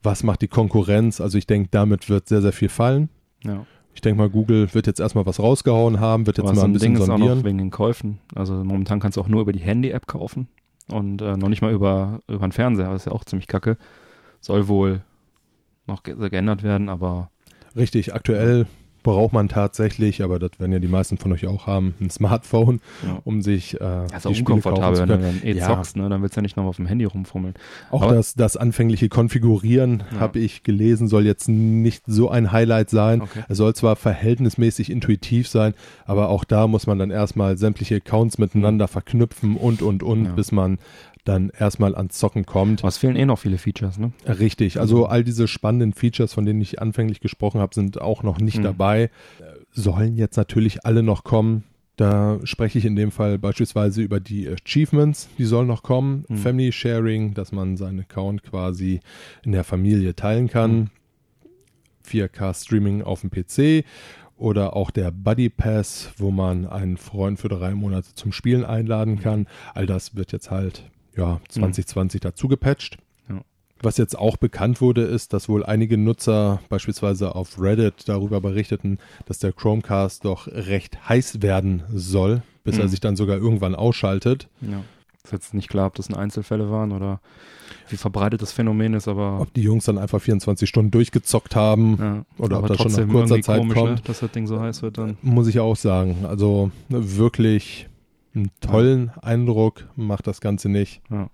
Was 0.01 0.23
macht 0.23 0.41
die 0.41 0.47
Konkurrenz? 0.47 1.19
Also 1.19 1.37
ich 1.37 1.45
denke, 1.47 1.69
damit 1.71 2.09
wird 2.09 2.29
sehr, 2.29 2.41
sehr 2.41 2.53
viel 2.53 2.69
fallen. 2.69 3.09
Ja. 3.43 3.65
Ich 3.93 4.01
denke 4.01 4.17
mal, 4.19 4.29
Google 4.29 4.73
wird 4.73 4.87
jetzt 4.87 5.01
erstmal 5.01 5.25
was 5.25 5.39
rausgehauen 5.39 5.99
haben, 5.99 6.25
wird 6.25 6.37
jetzt 6.37 6.45
Aber 6.45 6.53
mal 6.55 6.61
so 6.61 6.65
ein 6.65 6.69
ein 6.69 6.73
bisschen 6.73 6.93
Ding 6.93 7.01
ist 7.03 7.09
auch 7.09 7.17
sondieren. 7.17 7.39
noch 7.39 7.43
wegen 7.43 7.57
den 7.57 7.69
Käufen. 7.71 8.19
Also 8.33 8.53
momentan 8.53 9.01
kannst 9.01 9.17
du 9.17 9.21
auch 9.21 9.27
nur 9.27 9.41
über 9.41 9.51
die 9.51 9.59
Handy-App 9.59 10.07
kaufen 10.07 10.47
und 10.89 11.21
äh, 11.21 11.35
noch 11.35 11.49
nicht 11.49 11.61
mal 11.61 11.73
über, 11.73 12.21
über 12.29 12.47
den 12.47 12.53
Fernseher. 12.53 12.89
Das 12.91 13.01
ist 13.01 13.05
ja 13.07 13.11
auch 13.11 13.25
ziemlich 13.25 13.47
kacke. 13.47 13.77
Soll 14.39 14.69
wohl 14.69 15.01
noch 15.85 16.03
ge 16.03 16.15
geändert 16.29 16.63
werden, 16.63 16.87
aber 16.87 17.29
Richtig, 17.75 18.13
aktuell 18.13 18.67
braucht 19.03 19.33
man 19.33 19.47
tatsächlich, 19.49 20.23
aber 20.23 20.39
das 20.39 20.51
werden 20.59 20.71
ja 20.71 20.79
die 20.79 20.87
meisten 20.87 21.17
von 21.17 21.31
euch 21.31 21.47
auch 21.47 21.67
haben, 21.67 21.93
ein 21.99 22.09
Smartphone, 22.09 22.81
ja. 23.05 23.19
um 23.23 23.41
sich 23.41 23.79
äh, 23.79 23.83
auch 23.83 24.05
die 24.07 24.35
Spiele 24.35 24.61
kaufen 24.61 24.73
unkomfortabel, 24.73 24.95
zu 24.95 25.01
wenn 25.01 25.09
du 25.09 25.15
können. 25.25 25.39
dann 25.41 25.49
eh 25.49 25.57
Ja. 25.57 25.65
zockst, 25.67 25.95
ne? 25.97 26.09
Dann 26.09 26.21
willst 26.21 26.35
du 26.35 26.39
ja 26.39 26.41
nicht 26.43 26.57
noch 26.57 26.65
auf 26.65 26.75
dem 26.75 26.85
Handy 26.85 27.05
rumfummeln. 27.05 27.53
Auch 27.91 28.01
Aber- 28.03 28.15
das, 28.15 28.33
das 28.35 28.57
anfängliche 28.57 29.09
Konfigurieren, 29.09 30.03
Ja. 30.13 30.19
habe 30.19 30.39
ich 30.39 30.63
gelesen, 30.63 31.07
soll 31.07 31.25
jetzt 31.25 31.47
nicht 31.49 32.03
so 32.07 32.29
ein 32.29 32.51
Highlight 32.51 32.89
sein. 32.89 33.21
Okay. 33.21 33.43
Es 33.47 33.57
soll 33.57 33.73
zwar 33.75 33.95
verhältnismäßig 33.95 34.89
intuitiv 34.91 35.47
sein, 35.47 35.73
aber 36.05 36.29
auch 36.29 36.43
da 36.43 36.67
muss 36.67 36.87
man 36.87 36.99
dann 36.99 37.11
erstmal 37.11 37.57
sämtliche 37.57 37.95
Accounts 37.95 38.37
miteinander 38.37 38.87
verknüpfen 38.87 39.55
und, 39.55 39.81
und, 39.81 40.03
und, 40.03 40.35
bis 40.35 40.51
man 40.51 40.77
dann 41.25 41.49
erstmal 41.49 41.95
ans 41.95 42.17
Zocken 42.17 42.45
kommt. 42.45 42.79
Aber 42.81 42.87
es 42.89 42.97
fehlen 42.97 43.15
eh 43.15 43.25
noch 43.25 43.39
viele 43.39 43.57
Features, 43.57 43.97
ne? 43.99 44.11
Richtig, 44.25 44.79
also 44.79 45.05
all 45.05 45.23
diese 45.23 45.47
spannenden 45.47 45.93
Features, 45.93 46.33
von 46.33 46.45
denen 46.45 46.61
ich 46.61 46.81
anfänglich 46.81 47.19
gesprochen 47.19 47.59
habe, 47.61 47.75
sind 47.75 48.01
auch 48.01 48.23
noch 48.23 48.39
nicht 48.39 48.57
Mhm. 48.59 48.63
dabei. 48.63 49.03
Äh, 49.03 49.09
Sollen 49.71 50.15
jetzt 50.15 50.35
natürlich 50.37 50.85
alle 50.85 51.03
noch 51.03 51.23
kommen. 51.23 51.63
Da 51.95 52.39
spreche 52.45 52.79
ich 52.79 52.85
in 52.85 52.95
dem 52.95 53.11
Fall 53.11 53.37
beispielsweise 53.37 54.01
über 54.01 54.19
die 54.19 54.47
Achievements, 54.49 55.29
die 55.37 55.43
sollen 55.45 55.67
noch 55.67 55.83
kommen. 55.83 56.23
Mhm. 56.29 56.37
Family 56.37 56.71
Sharing, 56.71 57.33
dass 57.33 57.51
man 57.51 57.75
seinen 57.77 57.99
Account 57.99 58.41
quasi 58.43 59.01
in 59.43 59.51
der 59.51 59.63
Familie 59.65 60.15
teilen 60.15 60.47
kann. 60.47 60.71
Mhm. 60.75 60.87
4K-Streaming 62.03 63.03
auf 63.03 63.21
dem 63.21 63.29
PC 63.29 63.85
oder 64.37 64.75
auch 64.75 64.89
der 64.91 65.11
Buddy 65.11 65.49
Pass, 65.49 66.11
wo 66.17 66.31
man 66.31 66.65
einen 66.65 66.97
Freund 66.97 67.39
für 67.39 67.49
drei 67.49 67.75
Monate 67.75 68.13
zum 68.15 68.31
Spielen 68.31 68.63
einladen 68.65 69.19
kann. 69.19 69.47
All 69.75 69.85
das 69.85 70.15
wird 70.15 70.31
jetzt 70.31 70.49
halt 70.49 70.89
ja 71.19 71.41
2020 71.49 72.21
mhm. 72.21 72.23
dazu 72.23 72.47
gepatcht. 72.47 72.97
Ja. 73.29 73.41
Was 73.81 73.97
jetzt 73.97 74.17
auch 74.17 74.37
bekannt 74.37 74.81
wurde, 74.81 75.03
ist, 75.03 75.33
dass 75.33 75.49
wohl 75.49 75.65
einige 75.65 75.97
Nutzer 75.97 76.61
beispielsweise 76.69 77.35
auf 77.35 77.61
Reddit 77.61 78.07
darüber 78.07 78.41
berichteten, 78.41 78.99
dass 79.25 79.39
der 79.39 79.53
Chromecast 79.53 80.25
doch 80.25 80.47
recht 80.47 81.07
heiß 81.07 81.41
werden 81.41 81.83
soll, 81.93 82.41
bis 82.63 82.75
mhm. 82.75 82.81
er 82.81 82.87
sich 82.89 82.99
dann 82.99 83.15
sogar 83.15 83.37
irgendwann 83.37 83.75
ausschaltet. 83.75 84.47
Ja. 84.61 84.83
Ist 85.23 85.33
jetzt 85.33 85.53
nicht 85.53 85.69
klar, 85.69 85.87
ob 85.87 85.95
das 85.95 86.11
Einzelfälle 86.13 86.71
waren 86.71 86.91
oder 86.91 87.19
wie 87.89 87.97
verbreitet 87.97 88.41
das 88.41 88.51
Phänomen 88.51 88.93
ist, 88.93 89.07
aber. 89.07 89.41
Ob 89.41 89.53
die 89.53 89.61
Jungs 89.61 89.85
dann 89.85 89.97
einfach 89.97 90.21
24 90.21 90.69
Stunden 90.69 90.91
durchgezockt 90.91 91.55
haben 91.55 91.97
ja, 91.99 92.25
oder 92.37 92.59
ob 92.59 92.67
das 92.67 92.77
schon 92.77 92.91
nach 92.91 93.07
kurzer 93.07 93.41
Zeit 93.41 93.59
komisch, 93.59 93.77
kommt. 93.77 93.95
Ne, 93.95 94.01
dass 94.05 94.19
das 94.19 94.31
Ding 94.31 94.47
so 94.47 94.59
heiß 94.59 94.81
wird 94.81 94.97
dann. 94.97 95.17
Muss 95.21 95.47
ich 95.47 95.59
auch 95.59 95.75
sagen. 95.75 96.25
Also 96.27 96.71
wirklich 96.87 97.88
einen 98.35 98.51
tollen 98.61 99.11
ja. 99.15 99.23
Eindruck 99.23 99.87
macht 99.95 100.27
das 100.27 100.41
Ganze 100.41 100.69
nicht. 100.69 101.01
Ja. 101.09 101.29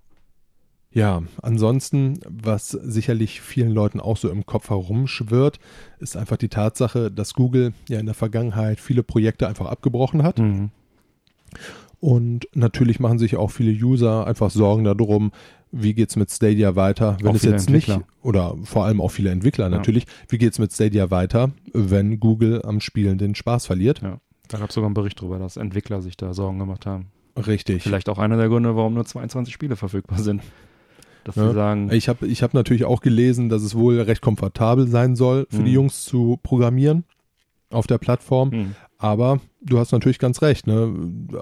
Ja, 0.92 1.24
ansonsten, 1.42 2.22
was 2.26 2.70
sicherlich 2.70 3.42
vielen 3.42 3.72
Leuten 3.72 4.00
auch 4.00 4.16
so 4.16 4.30
im 4.30 4.46
Kopf 4.46 4.70
herumschwirrt, 4.70 5.60
ist 6.00 6.16
einfach 6.16 6.38
die 6.38 6.48
Tatsache, 6.48 7.12
dass 7.12 7.34
Google 7.34 7.74
ja 7.90 8.00
in 8.00 8.06
der 8.06 8.16
Vergangenheit 8.16 8.80
viele 8.80 9.04
Projekte 9.04 9.46
einfach 9.50 9.66
abgebrochen 9.66 10.24
hat. 10.24 10.40
Mhm. 10.40 10.70
Und 12.00 12.48
natürlich 12.54 13.02
machen 13.02 13.20
sich 13.20 13.36
auch 13.36 13.52
viele 13.52 13.72
User 13.72 14.26
einfach 14.26 14.52
Sorgen 14.52 14.86
darum, 14.86 15.34
wie 15.72 15.94
geht 15.94 16.12
es 16.12 16.16
mit 16.16 16.32
Stadia 16.32 16.78
weiter, 16.78 17.18
wenn 17.20 17.32
auch 17.32 17.36
es 17.36 17.44
jetzt 17.44 17.68
Entwickler. 17.68 17.98
nicht, 17.98 18.08
oder 18.22 18.56
vor 18.64 18.86
allem 18.86 19.02
auch 19.02 19.10
viele 19.10 19.32
Entwickler 19.32 19.68
natürlich, 19.68 20.04
ja. 20.04 20.10
wie 20.30 20.38
geht 20.38 20.54
es 20.54 20.60
mit 20.60 20.72
Stadia 20.72 21.12
weiter, 21.12 21.52
wenn 21.74 22.22
Google 22.22 22.62
am 22.64 22.80
Spielen 22.80 23.18
den 23.18 23.36
Spaß 23.36 23.66
verliert. 23.66 24.02
Ja. 24.02 24.20
Da 24.48 24.58
gab 24.58 24.70
es 24.70 24.76
sogar 24.76 24.88
einen 24.88 24.94
Bericht 24.94 25.20
darüber, 25.20 25.40
dass 25.40 25.58
Entwickler 25.58 26.02
sich 26.02 26.18
da 26.18 26.34
Sorgen 26.34 26.60
gemacht 26.60 26.86
haben. 26.86 27.08
Richtig. 27.38 27.84
Vielleicht 27.84 28.10
auch 28.10 28.18
einer 28.18 28.38
der 28.38 28.48
Gründe, 28.48 28.76
warum 28.76 28.94
nur 28.94 29.06
22 29.06 29.54
Spiele 29.54 29.76
verfügbar 29.76 30.20
sind. 30.20 30.42
Dass 31.26 31.36
ja. 31.36 31.50
sie 31.50 31.54
sagen. 31.56 31.92
Ich 31.92 32.08
habe 32.08 32.28
ich 32.28 32.44
hab 32.44 32.54
natürlich 32.54 32.86
auch 32.86 33.02
gelesen, 33.02 33.50
dass 33.50 33.64
es 33.64 33.76
wohl 33.76 34.00
recht 34.00 34.22
komfortabel 34.22 34.88
sein 34.88 35.16
soll, 35.16 35.48
für 35.50 35.62
mhm. 35.62 35.66
die 35.66 35.74
Jungs 35.74 36.06
zu 36.06 36.40
programmieren 36.44 37.04
auf 37.72 37.88
der 37.88 37.98
Plattform. 37.98 38.50
Mhm. 38.50 38.76
Aber 38.98 39.40
du 39.62 39.78
hast 39.78 39.92
natürlich 39.92 40.20
ganz 40.20 40.42
recht, 40.42 40.68
ne? 40.68 40.94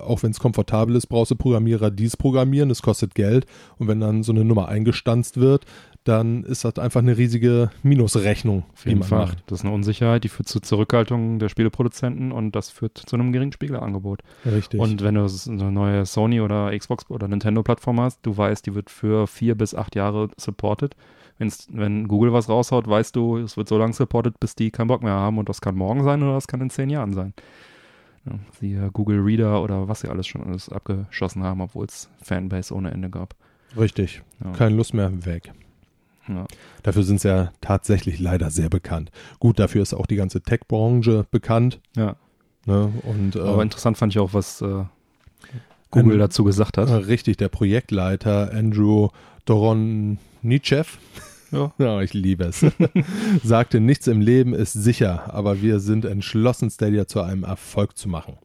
Auch 0.03 0.23
wenn 0.23 0.31
es 0.31 0.39
komfortabel 0.39 0.95
ist, 0.95 1.07
brauchst 1.07 1.31
du 1.31 1.35
Programmierer, 1.35 1.91
die 1.91 2.05
es 2.05 2.17
programmieren, 2.17 2.69
das 2.69 2.81
kostet 2.81 3.13
Geld. 3.13 3.45
Und 3.77 3.87
wenn 3.87 3.99
dann 3.99 4.23
so 4.23 4.31
eine 4.31 4.43
Nummer 4.43 4.69
eingestanzt 4.69 5.39
wird, 5.39 5.65
dann 6.03 6.43
ist 6.43 6.65
das 6.65 6.77
einfach 6.79 6.99
eine 6.99 7.17
riesige 7.17 7.69
Minusrechnung, 7.81 8.63
Auf 8.73 8.85
jeden 8.85 8.95
die 8.95 8.99
man 8.99 9.07
Fall. 9.07 9.19
macht. 9.27 9.43
Das 9.47 9.59
ist 9.59 9.65
eine 9.65 9.73
Unsicherheit, 9.73 10.23
die 10.23 10.29
führt 10.29 10.49
zu 10.49 10.59
Zurückhaltung 10.59 11.39
der 11.39 11.49
Spieleproduzenten 11.49 12.31
und 12.31 12.53
das 12.55 12.69
führt 12.69 12.97
zu 12.97 13.15
einem 13.15 13.31
geringen 13.31 13.53
Spieleangebot. 13.53 14.21
Richtig. 14.45 14.79
Und 14.79 15.01
wenn 15.03 15.15
du 15.15 15.27
eine 15.47 15.71
neue 15.71 16.05
Sony 16.05 16.41
oder 16.41 16.77
Xbox 16.77 17.09
oder 17.09 17.27
Nintendo-Plattform 17.27 17.99
hast, 18.01 18.19
du 18.23 18.35
weißt, 18.35 18.65
die 18.65 18.75
wird 18.75 18.89
für 18.89 19.27
vier 19.27 19.55
bis 19.55 19.73
acht 19.75 19.95
Jahre 19.95 20.29
supported. 20.37 20.95
Wenn's, 21.37 21.67
wenn 21.71 22.07
Google 22.07 22.33
was 22.33 22.49
raushaut, 22.49 22.87
weißt 22.87 23.15
du, 23.15 23.37
es 23.37 23.57
wird 23.57 23.67
so 23.67 23.77
lange 23.77 23.93
supported, 23.93 24.39
bis 24.39 24.55
die 24.55 24.71
keinen 24.71 24.87
Bock 24.87 25.03
mehr 25.03 25.13
haben 25.13 25.37
und 25.37 25.49
das 25.49 25.61
kann 25.61 25.75
morgen 25.75 26.03
sein 26.03 26.21
oder 26.21 26.33
das 26.33 26.47
kann 26.47 26.61
in 26.61 26.69
zehn 26.69 26.89
Jahren 26.89 27.13
sein. 27.13 27.33
Ja, 28.25 28.33
siehe 28.59 28.89
Google 28.91 29.19
Reader 29.19 29.61
oder 29.63 29.87
was 29.87 30.01
sie 30.01 30.09
alles 30.09 30.27
schon 30.27 30.43
alles 30.43 30.69
abgeschossen 30.69 31.43
haben, 31.43 31.61
obwohl 31.61 31.85
es 31.85 32.09
Fanbase 32.21 32.73
ohne 32.73 32.91
Ende 32.91 33.09
gab. 33.09 33.35
Richtig. 33.77 34.21
Ja. 34.43 34.51
Keine 34.51 34.75
Lust 34.75 34.93
mehr 34.93 35.25
weg. 35.25 35.51
Ja. 36.27 36.45
Dafür 36.83 37.03
sind 37.03 37.21
sie 37.21 37.27
ja 37.27 37.51
tatsächlich 37.61 38.19
leider 38.19 38.49
sehr 38.49 38.69
bekannt. 38.69 39.11
Gut, 39.39 39.59
dafür 39.59 39.81
ist 39.81 39.93
auch 39.93 40.05
die 40.05 40.15
ganze 40.15 40.41
Tech-Branche 40.41 41.25
bekannt. 41.31 41.79
Ja. 41.95 42.15
Ne? 42.65 42.91
Und, 43.03 43.35
äh, 43.35 43.39
Aber 43.39 43.61
interessant 43.61 43.97
fand 43.97 44.13
ich 44.13 44.19
auch, 44.19 44.33
was 44.33 44.61
äh, 44.61 44.85
Google 45.91 46.13
ein, 46.13 46.19
dazu 46.19 46.43
gesagt 46.43 46.77
hat. 46.77 46.89
Äh, 46.89 46.93
richtig, 46.93 47.37
der 47.37 47.49
Projektleiter 47.49 48.51
Andrew 48.53 49.09
Doronichev. 49.45 50.97
Ja. 51.51 51.73
ja, 51.77 52.01
ich 52.01 52.13
liebe 52.13 52.45
es. 52.45 52.65
sagte, 53.43 53.79
nichts 53.79 54.07
im 54.07 54.21
Leben 54.21 54.53
ist 54.53 54.73
sicher, 54.73 55.33
aber 55.33 55.61
wir 55.61 55.79
sind 55.79 56.05
entschlossen, 56.05 56.69
Stadia 56.69 57.05
zu 57.05 57.21
einem 57.21 57.43
Erfolg 57.43 57.97
zu 57.97 58.09
machen. 58.09 58.37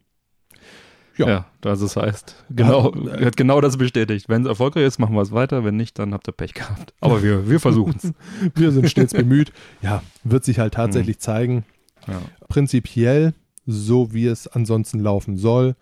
Ja, 1.19 1.27
ja 1.27 1.45
also 1.65 1.85
das 1.85 1.95
heißt, 1.95 2.35
genau, 2.49 2.93
ja, 2.95 3.21
hat 3.25 3.37
genau 3.37 3.61
das 3.61 3.77
bestätigt. 3.77 4.29
Wenn 4.29 4.43
es 4.43 4.47
erfolgreich 4.47 4.85
ist, 4.85 4.99
machen 4.99 5.15
wir 5.15 5.21
es 5.21 5.31
weiter. 5.31 5.63
Wenn 5.63 5.75
nicht, 5.75 5.99
dann 5.99 6.13
habt 6.13 6.27
ihr 6.27 6.31
Pech 6.31 6.53
gehabt. 6.53 6.93
Aber 7.01 7.21
wir, 7.21 7.49
wir 7.49 7.59
versuchen 7.59 7.95
es. 7.97 8.13
wir 8.55 8.71
sind 8.71 8.89
stets 8.89 9.13
bemüht. 9.13 9.51
Ja, 9.81 10.01
wird 10.23 10.45
sich 10.45 10.59
halt 10.59 10.73
tatsächlich 10.73 11.17
mhm. 11.17 11.21
zeigen. 11.21 11.65
Ja. 12.07 12.21
Prinzipiell, 12.47 13.33
so 13.65 14.13
wie 14.13 14.27
es 14.27 14.47
ansonsten 14.47 14.99
laufen 14.99 15.37
soll. 15.37 15.75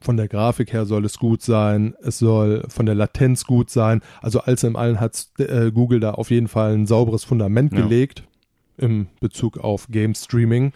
Von 0.00 0.16
der 0.16 0.28
Grafik 0.28 0.72
her 0.72 0.84
soll 0.86 1.04
es 1.04 1.18
gut 1.18 1.42
sein. 1.42 1.94
Es 2.02 2.18
soll 2.18 2.64
von 2.68 2.86
der 2.86 2.94
Latenz 2.94 3.44
gut 3.44 3.70
sein. 3.70 4.00
Also 4.20 4.40
alles 4.40 4.62
in 4.62 4.76
allem 4.76 5.00
hat 5.00 5.28
äh, 5.38 5.70
Google 5.70 6.00
da 6.00 6.12
auf 6.12 6.30
jeden 6.30 6.48
Fall 6.48 6.74
ein 6.74 6.86
sauberes 6.86 7.24
Fundament 7.24 7.70
gelegt 7.72 8.24
im 8.76 9.06
Bezug 9.20 9.58
auf 9.58 9.88
Game 9.88 10.14
Streaming. 10.14 10.72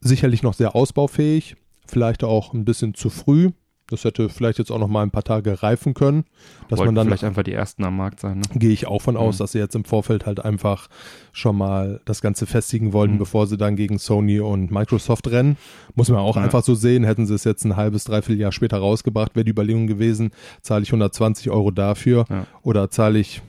Sicherlich 0.00 0.42
noch 0.42 0.52
sehr 0.52 0.74
ausbaufähig 0.74 1.56
vielleicht 1.94 2.24
auch 2.24 2.52
ein 2.52 2.64
bisschen 2.64 2.94
zu 2.94 3.08
früh. 3.08 3.52
Das 3.88 4.02
hätte 4.02 4.28
vielleicht 4.28 4.58
jetzt 4.58 4.72
auch 4.72 4.78
noch 4.78 4.88
mal 4.88 5.02
ein 5.02 5.10
paar 5.10 5.22
Tage 5.22 5.62
reifen 5.62 5.94
können, 5.94 6.24
dass 6.68 6.78
Wollten 6.78 6.88
man 6.88 6.94
dann 6.96 7.06
vielleicht 7.06 7.22
einfach 7.22 7.44
die 7.44 7.52
ersten 7.52 7.84
am 7.84 7.96
Markt 7.96 8.18
sein. 8.18 8.38
Ne? 8.38 8.44
Gehe 8.54 8.72
ich 8.72 8.86
auch 8.86 9.00
von 9.00 9.16
aus, 9.16 9.36
mhm. 9.36 9.38
dass 9.38 9.52
sie 9.52 9.58
jetzt 9.58 9.76
im 9.76 9.84
Vorfeld 9.84 10.26
halt 10.26 10.44
einfach 10.44 10.88
schon 11.32 11.56
mal 11.56 12.00
das 12.06 12.20
Ganze 12.20 12.46
festigen 12.46 12.92
wollten, 12.94 13.14
mhm. 13.14 13.18
bevor 13.18 13.46
sie 13.46 13.58
dann 13.58 13.76
gegen 13.76 13.98
Sony 13.98 14.40
und 14.40 14.72
Microsoft 14.72 15.28
rennen. 15.28 15.56
Muss 15.94 16.08
man 16.08 16.18
auch 16.18 16.36
ja. 16.36 16.42
einfach 16.42 16.64
so 16.64 16.74
sehen. 16.74 17.04
Hätten 17.04 17.26
sie 17.26 17.34
es 17.34 17.44
jetzt 17.44 17.64
ein 17.64 17.76
halbes, 17.76 18.04
dreiviertel 18.04 18.40
Jahr 18.40 18.52
später 18.52 18.78
rausgebracht, 18.78 19.36
wäre 19.36 19.44
die 19.44 19.52
Überlegung 19.52 19.86
gewesen, 19.86 20.30
zahle 20.62 20.82
ich 20.82 20.88
120 20.88 21.50
Euro 21.50 21.70
dafür 21.70 22.24
ja. 22.30 22.46
oder 22.62 22.90
zahle 22.90 23.20
ich 23.20 23.42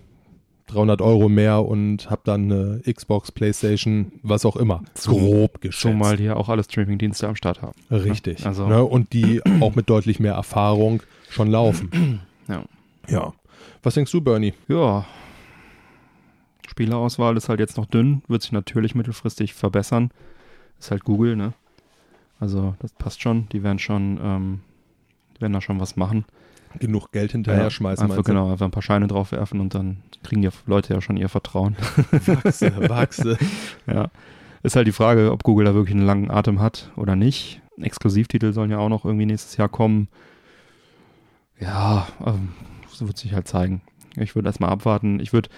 300 0.68 1.02
Euro 1.02 1.30
mehr 1.30 1.64
und 1.64 2.10
habe 2.10 2.22
dann 2.24 2.52
eine 2.52 2.82
Xbox, 2.92 3.32
Playstation, 3.32 4.12
was 4.24 4.46
auch 4.46 4.56
immer. 4.56 4.82
Grob 5.04 5.62
geschätzt. 5.62 5.82
Zumal 5.82 6.18
die 6.18 6.24
ja 6.24 6.36
auch 6.36 6.50
alle 6.50 6.64
Streaming-Dienste 6.64 7.28
am 7.28 7.36
Start 7.36 7.62
haben. 7.62 7.80
Ne? 7.90 8.04
Richtig. 8.04 8.40
Ne? 8.40 8.46
Also. 8.48 8.68
Ne? 8.68 8.84
Und 8.84 9.14
die 9.14 9.42
auch 9.62 9.76
mit 9.76 9.90
deutlich 9.90 10.20
mehr 10.20 10.34
Erfahrung 10.34 11.04
schon 11.30 11.50
laufen. 11.50 12.22
Ja. 12.48 12.64
Ja. 13.08 13.34
Was 13.82 13.96
denkst 13.96 14.12
du, 14.12 14.22
Bernie? 14.22 14.54
Ja. 14.68 15.04
Spielerauswahl 16.68 17.36
ist 17.38 17.50
halt 17.50 17.60
jetzt 17.60 17.76
noch 17.76 17.88
dünn, 17.88 18.22
wird 18.28 18.44
sich 18.44 18.52
natürlich 18.52 18.94
mittelfristig 18.94 19.56
verbessern. 19.56 20.12
Ist 20.80 20.92
halt 20.92 21.06
Google, 21.06 21.36
ne? 21.36 21.54
Also 22.40 22.76
das 22.78 22.92
passt 22.92 23.20
schon. 23.20 23.50
Die 23.50 23.64
werden 23.64 23.80
schon, 23.80 24.20
ähm, 24.22 24.60
die 25.36 25.42
werden 25.42 25.54
da 25.54 25.62
schon 25.62 25.80
was 25.80 25.96
machen 25.96 26.24
genug 26.80 27.12
Geld 27.12 27.32
hinterher 27.32 27.64
ja, 27.64 27.70
schmeißen. 27.70 28.10
Einfach, 28.10 28.24
genau, 28.24 28.52
einfach 28.52 28.66
ein 28.66 28.72
paar 28.72 28.84
Scheine 28.84 29.08
draufwerfen 29.08 29.60
und 29.60 29.74
dann 29.76 29.98
kriegen 30.24 30.42
die 30.42 30.50
Leute 30.66 30.94
ja 30.94 31.02
schon 31.02 31.18
ihr 31.18 31.30
Vertrauen. 31.30 31.76
Wachse, 32.26 32.90
wachse. 32.90 33.38
ja. 33.88 34.10
Ist 34.64 34.76
halt 34.76 34.88
die 34.88 34.92
Frage, 34.92 35.32
ob 35.32 35.44
Google 35.44 35.66
da 35.66 35.76
wirklich 35.76 35.96
einen 35.96 36.06
langen 36.06 36.32
Atem 36.32 36.60
hat 36.60 36.92
oder 36.96 37.16
nicht. 37.16 37.62
Exklusivtitel 37.80 38.54
sollen 38.54 38.72
ja 38.72 38.80
auch 38.80 38.90
noch 38.90 39.06
irgendwie 39.06 39.28
nächstes 39.28 39.58
Jahr 39.58 39.70
kommen. 39.70 40.08
Ja, 41.60 42.08
ähm, 42.26 42.50
das 42.90 43.06
wird 43.06 43.18
sich 43.18 43.34
halt 43.34 43.48
zeigen. 43.48 43.82
Ich 44.16 44.36
würde 44.36 44.50
erstmal 44.50 44.72
abwarten. 44.72 45.20
Ich 45.20 45.34
würde 45.34 45.50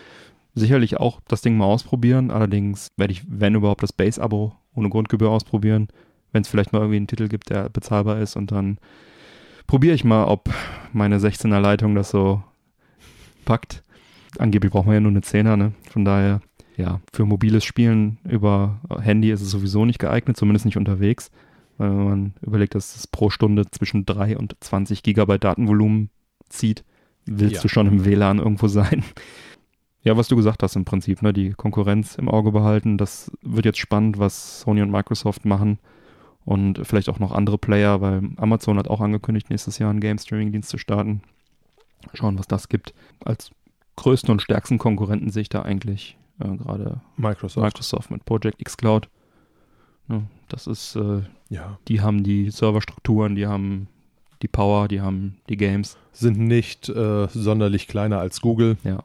sicherlich 0.55 0.97
auch 0.97 1.21
das 1.27 1.41
Ding 1.41 1.57
mal 1.57 1.65
ausprobieren. 1.65 2.31
Allerdings 2.31 2.89
werde 2.97 3.13
ich, 3.13 3.23
wenn 3.27 3.55
überhaupt, 3.55 3.83
das 3.83 3.93
Base-Abo 3.93 4.53
ohne 4.75 4.89
Grundgebühr 4.89 5.29
ausprobieren. 5.29 5.87
Wenn 6.31 6.41
es 6.41 6.47
vielleicht 6.47 6.73
mal 6.73 6.79
irgendwie 6.79 6.97
einen 6.97 7.07
Titel 7.07 7.27
gibt, 7.29 7.49
der 7.49 7.69
bezahlbar 7.69 8.19
ist 8.19 8.35
und 8.35 8.51
dann 8.51 8.77
probiere 9.67 9.93
ich 9.93 10.03
mal, 10.03 10.25
ob 10.25 10.49
meine 10.93 11.19
16er 11.19 11.59
Leitung 11.59 11.93
das 11.93 12.09
so 12.09 12.41
packt. 13.45 13.83
Angeblich 14.39 14.71
braucht 14.71 14.85
man 14.85 14.95
ja 14.95 15.01
nur 15.01 15.11
eine 15.11 15.19
10er, 15.19 15.55
ne? 15.55 15.73
Von 15.89 16.05
daher, 16.05 16.41
ja, 16.75 17.01
für 17.13 17.25
mobiles 17.25 17.63
Spielen 17.63 18.17
über 18.23 18.79
Handy 19.01 19.31
ist 19.31 19.41
es 19.41 19.51
sowieso 19.51 19.85
nicht 19.85 19.99
geeignet, 19.99 20.37
zumindest 20.37 20.65
nicht 20.65 20.77
unterwegs. 20.77 21.31
Weil 21.77 21.89
wenn 21.89 22.05
man 22.05 22.33
überlegt, 22.41 22.75
dass 22.75 22.95
es 22.95 23.07
pro 23.07 23.29
Stunde 23.29 23.69
zwischen 23.69 24.05
3 24.05 24.37
und 24.37 24.55
20 24.59 25.03
Gigabyte 25.03 25.43
Datenvolumen 25.43 26.09
zieht, 26.49 26.83
willst 27.25 27.55
ja. 27.55 27.61
du 27.61 27.67
schon 27.67 27.87
im 27.87 28.05
WLAN 28.05 28.39
irgendwo 28.39 28.67
sein. 28.67 29.03
Ja, 30.01 30.15
was 30.15 30.27
du 30.29 30.35
gesagt 30.35 30.63
hast 30.63 30.75
im 30.75 30.85
Prinzip, 30.85 31.21
ne, 31.21 31.33
die 31.33 31.51
Konkurrenz 31.51 32.15
im 32.15 32.29
Auge 32.29 32.51
behalten. 32.51 32.97
Das 32.97 33.31
wird 33.41 33.65
jetzt 33.65 33.79
spannend, 33.79 34.17
was 34.17 34.61
Sony 34.61 34.81
und 34.81 34.91
Microsoft 34.91 35.43
machen 35.45 35.79
und 36.47 36.87
vielleicht 36.87 37.09
auch 37.09 37.19
noch 37.19 37.33
andere 37.33 37.57
Player, 37.57 37.99
weil 37.99 38.21
Amazon 38.37 38.77
hat 38.77 38.87
auch 38.87 39.01
angekündigt, 39.01 39.49
nächstes 39.49 39.79
Jahr 39.79 39.89
einen 39.89 39.99
Game 39.99 40.17
Streaming 40.17 40.53
Dienst 40.53 40.69
zu 40.69 40.77
starten. 40.77 41.21
Schauen, 42.13 42.39
was 42.39 42.47
das 42.47 42.69
gibt. 42.69 42.93
Als 43.25 43.51
größten 43.97 44.31
und 44.31 44.41
stärksten 44.41 44.77
Konkurrenten 44.77 45.29
sehe 45.29 45.41
ich 45.41 45.49
da 45.49 45.63
eigentlich 45.63 46.17
äh, 46.39 46.47
gerade 46.55 47.01
Microsoft. 47.17 47.65
Microsoft 47.65 48.11
mit 48.11 48.23
Project 48.23 48.61
X 48.61 48.77
Cloud. 48.77 49.09
Ja, 50.07 50.21
das 50.47 50.67
ist, 50.67 50.95
äh, 50.95 51.23
ja. 51.49 51.79
die 51.89 51.99
haben 51.99 52.23
die 52.23 52.49
Serverstrukturen, 52.49 53.35
die 53.35 53.45
haben 53.45 53.89
die 54.41 54.47
Power, 54.47 54.87
die 54.87 55.01
haben 55.01 55.41
die 55.49 55.57
Games. 55.57 55.97
Sind 56.13 56.37
nicht 56.37 56.87
äh, 56.87 57.27
sonderlich 57.27 57.89
kleiner 57.89 58.19
als 58.19 58.39
Google. 58.39 58.77
Ja. 58.85 59.03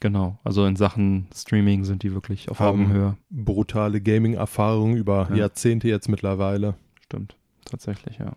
Genau, 0.00 0.38
also 0.44 0.64
in 0.64 0.76
Sachen 0.76 1.28
Streaming 1.34 1.84
sind 1.84 2.02
die 2.02 2.14
wirklich 2.14 2.48
auf 2.48 2.58
Haben 2.58 2.86
Augenhöhe. 2.86 3.16
Brutale 3.28 4.00
Gaming-Erfahrung 4.00 4.96
über 4.96 5.28
Ja. 5.30 5.36
Jahrzehnte 5.36 5.88
jetzt 5.88 6.08
mittlerweile. 6.08 6.74
Stimmt, 7.04 7.36
tatsächlich, 7.66 8.18
ja. 8.18 8.32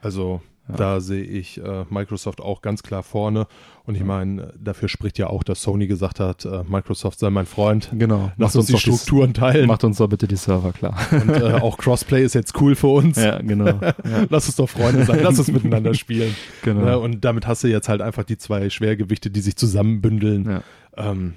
Also 0.00 0.40
Ja. 0.68 0.76
da 0.76 1.00
sehe 1.00 1.22
ich 1.22 1.58
äh, 1.62 1.84
Microsoft 1.88 2.40
auch 2.40 2.60
ganz 2.62 2.82
klar 2.82 3.02
vorne. 3.02 3.46
Und 3.84 3.94
ich 3.94 4.00
Ja. 4.00 4.06
meine, 4.06 4.52
dafür 4.62 4.88
spricht 4.88 5.16
ja 5.18 5.28
auch, 5.28 5.42
dass 5.42 5.62
Sony 5.62 5.86
gesagt 5.86 6.20
hat, 6.20 6.44
äh, 6.44 6.62
Microsoft 6.68 7.18
sei 7.18 7.30
mein 7.30 7.46
Freund. 7.46 7.90
Genau, 7.92 8.30
Lass 8.36 8.54
uns 8.54 8.66
die 8.66 8.72
doch 8.72 8.80
Strukturen 8.80 9.32
teilen. 9.34 9.66
macht 9.66 9.82
uns 9.84 9.96
doch 9.96 10.08
bitte 10.08 10.28
die 10.28 10.36
Server 10.36 10.72
klar. 10.72 10.96
Und 11.10 11.30
äh, 11.30 11.54
auch 11.54 11.78
Crossplay 11.78 12.22
ist 12.24 12.34
jetzt 12.34 12.60
cool 12.60 12.74
für 12.74 12.88
uns. 12.88 13.16
ja, 13.16 13.38
genau. 13.40 13.66
Ja, 13.80 13.94
Lass 14.30 14.46
uns 14.46 14.56
doch 14.56 14.68
Freunde 14.68 15.04
sein, 15.04 15.20
lass 15.22 15.38
uns 15.38 15.48
miteinander 15.50 15.94
spielen. 15.94 16.34
genau. 16.62 16.84
Ne? 16.84 16.98
Und 16.98 17.24
damit 17.24 17.46
hast 17.46 17.64
du 17.64 17.68
jetzt 17.68 17.88
halt 17.88 18.02
einfach 18.02 18.24
die 18.24 18.36
zwei 18.36 18.68
Schwergewichte, 18.68 19.30
die 19.30 19.40
sich 19.40 19.56
zusammenbündeln. 19.56 20.44
Ja. 20.50 20.62
Ähm, 20.96 21.34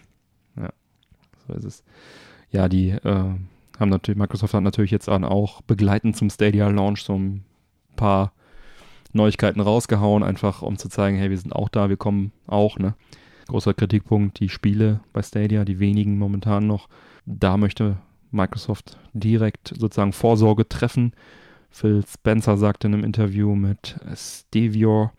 So 1.48 1.54
ist 1.54 1.63
es. 1.65 1.84
Ja, 2.52 2.67
die 2.70 2.89
äh, 2.89 3.00
haben 3.06 3.89
natürlich, 3.89 4.17
Microsoft 4.17 4.54
hat 4.54 4.63
natürlich 4.63 4.91
jetzt 4.91 5.10
auch 5.10 5.62
begleitend 5.62 6.15
zum 6.17 6.30
Stadia 6.30 6.67
Launch 6.70 7.04
so 7.04 7.17
ein 7.17 7.44
paar 7.96 8.34
Neuigkeiten 9.13 9.60
rausgehauen, 9.60 10.24
einfach 10.24 10.62
um 10.62 10.78
zu 10.78 10.89
zeigen, 10.89 11.17
hey, 11.17 11.30
wir 11.30 11.38
sind 11.38 11.54
auch 11.54 11.69
da, 11.69 11.89
wir 11.89 11.97
kommen 11.97 12.32
auch, 12.47 12.78
ne? 12.78 12.95
Großer 13.47 13.74
Kritikpunkt, 13.74 14.39
die 14.39 14.50
Spiele 14.50 15.02
bei 15.12 15.21
Stadia, 15.21 15.65
die 15.65 15.80
wenigen 15.80 16.17
momentan 16.17 16.67
noch. 16.67 16.88
Da 17.26 17.58
möchte 17.58 17.97
Microsoft 18.32 18.97
direkt 19.13 19.74
sozusagen 19.78 20.13
Vorsorge 20.13 20.67
treffen. 20.67 21.13
Phil 21.69 22.04
Spencer 22.08 22.58
sagte 22.58 22.88
in 22.88 22.93
einem 22.93 23.04
Interview 23.04 23.56
mit 23.56 23.97
Stevior, 24.15 25.12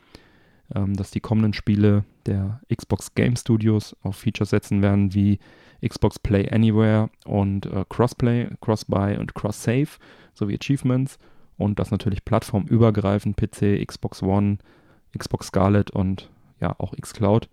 ähm, 0.75 0.95
dass 0.95 1.11
die 1.11 1.21
kommenden 1.21 1.53
Spiele 1.53 2.05
der 2.27 2.61
Xbox 2.75 3.15
Game 3.15 3.37
Studios 3.37 3.97
auf 4.03 4.17
Features 4.17 4.51
setzen 4.51 4.83
werden 4.83 5.13
wie 5.15 5.39
Xbox 5.87 6.19
Play 6.19 6.49
Anywhere 6.51 7.11
und 7.25 7.67
äh, 7.67 7.85
Crossplay, 7.89 8.49
Crossbuy 8.61 9.19
und 9.19 9.35
Cross-Save 9.35 9.89
sowie 10.35 10.59
Achievements 10.61 11.19
und 11.57 11.79
das 11.79 11.91
natürlich 11.91 12.25
plattformübergreifend 12.25 13.37
PC, 13.37 13.87
Xbox 13.87 14.23
One, 14.23 14.59
Xbox 15.17 15.49
Scarlet 15.49 15.91
und 15.91 16.31
ja 16.61 16.75
auch 16.79 16.95
xCloud 16.95 17.49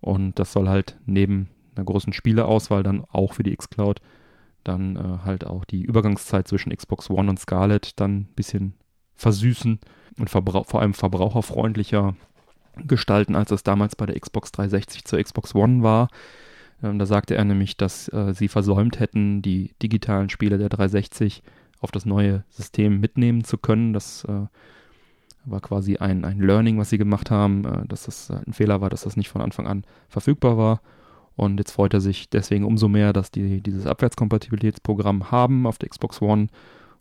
und 0.00 0.38
das 0.38 0.52
soll 0.52 0.68
halt 0.68 0.98
neben 1.06 1.48
einer 1.74 1.84
großen 1.84 2.12
Spieleauswahl 2.12 2.82
dann 2.82 3.04
auch 3.10 3.34
für 3.34 3.42
die 3.42 3.56
xCloud 3.56 4.00
dann 4.64 4.96
äh, 4.96 5.24
halt 5.24 5.46
auch 5.46 5.64
die 5.64 5.82
Übergangszeit 5.82 6.46
zwischen 6.48 6.74
Xbox 6.74 7.10
One 7.10 7.30
und 7.30 7.38
Scarlet 7.38 7.98
dann 7.98 8.20
ein 8.20 8.28
bisschen 8.36 8.74
versüßen 9.14 9.78
und 10.18 10.30
vor 10.30 10.80
allem 10.80 10.94
verbraucherfreundlicher 10.94 12.14
gestalten, 12.86 13.36
als 13.36 13.50
es 13.50 13.62
damals 13.62 13.96
bei 13.96 14.06
der 14.06 14.18
Xbox 14.18 14.52
360 14.52 15.04
zur 15.04 15.22
Xbox 15.22 15.54
One 15.54 15.82
war. 15.82 16.08
Ähm, 16.82 16.98
da 16.98 17.06
sagte 17.06 17.34
er 17.34 17.44
nämlich, 17.44 17.76
dass 17.76 18.08
äh, 18.08 18.32
sie 18.34 18.48
versäumt 18.48 19.00
hätten, 19.00 19.42
die 19.42 19.74
digitalen 19.82 20.30
Spiele 20.30 20.58
der 20.58 20.68
360 20.68 21.42
auf 21.80 21.90
das 21.90 22.06
neue 22.06 22.44
System 22.50 23.00
mitnehmen 23.00 23.44
zu 23.44 23.58
können. 23.58 23.92
Das 23.92 24.24
äh, 24.24 24.46
war 25.44 25.60
quasi 25.60 25.96
ein, 25.96 26.24
ein 26.24 26.40
Learning, 26.40 26.78
was 26.78 26.90
sie 26.90 26.98
gemacht 26.98 27.30
haben, 27.30 27.64
äh, 27.64 27.86
dass 27.86 28.04
das 28.04 28.30
halt 28.30 28.46
ein 28.46 28.52
Fehler 28.52 28.80
war, 28.80 28.90
dass 28.90 29.02
das 29.02 29.16
nicht 29.16 29.28
von 29.28 29.40
Anfang 29.40 29.66
an 29.66 29.84
verfügbar 30.08 30.56
war. 30.56 30.80
Und 31.36 31.58
jetzt 31.58 31.72
freut 31.72 31.94
er 31.94 32.00
sich 32.00 32.28
deswegen 32.28 32.64
umso 32.64 32.88
mehr, 32.88 33.12
dass 33.12 33.30
die 33.30 33.62
dieses 33.62 33.86
Abwärtskompatibilitätsprogramm 33.86 35.30
haben 35.30 35.66
auf 35.66 35.78
der 35.78 35.88
Xbox 35.88 36.20
One, 36.20 36.48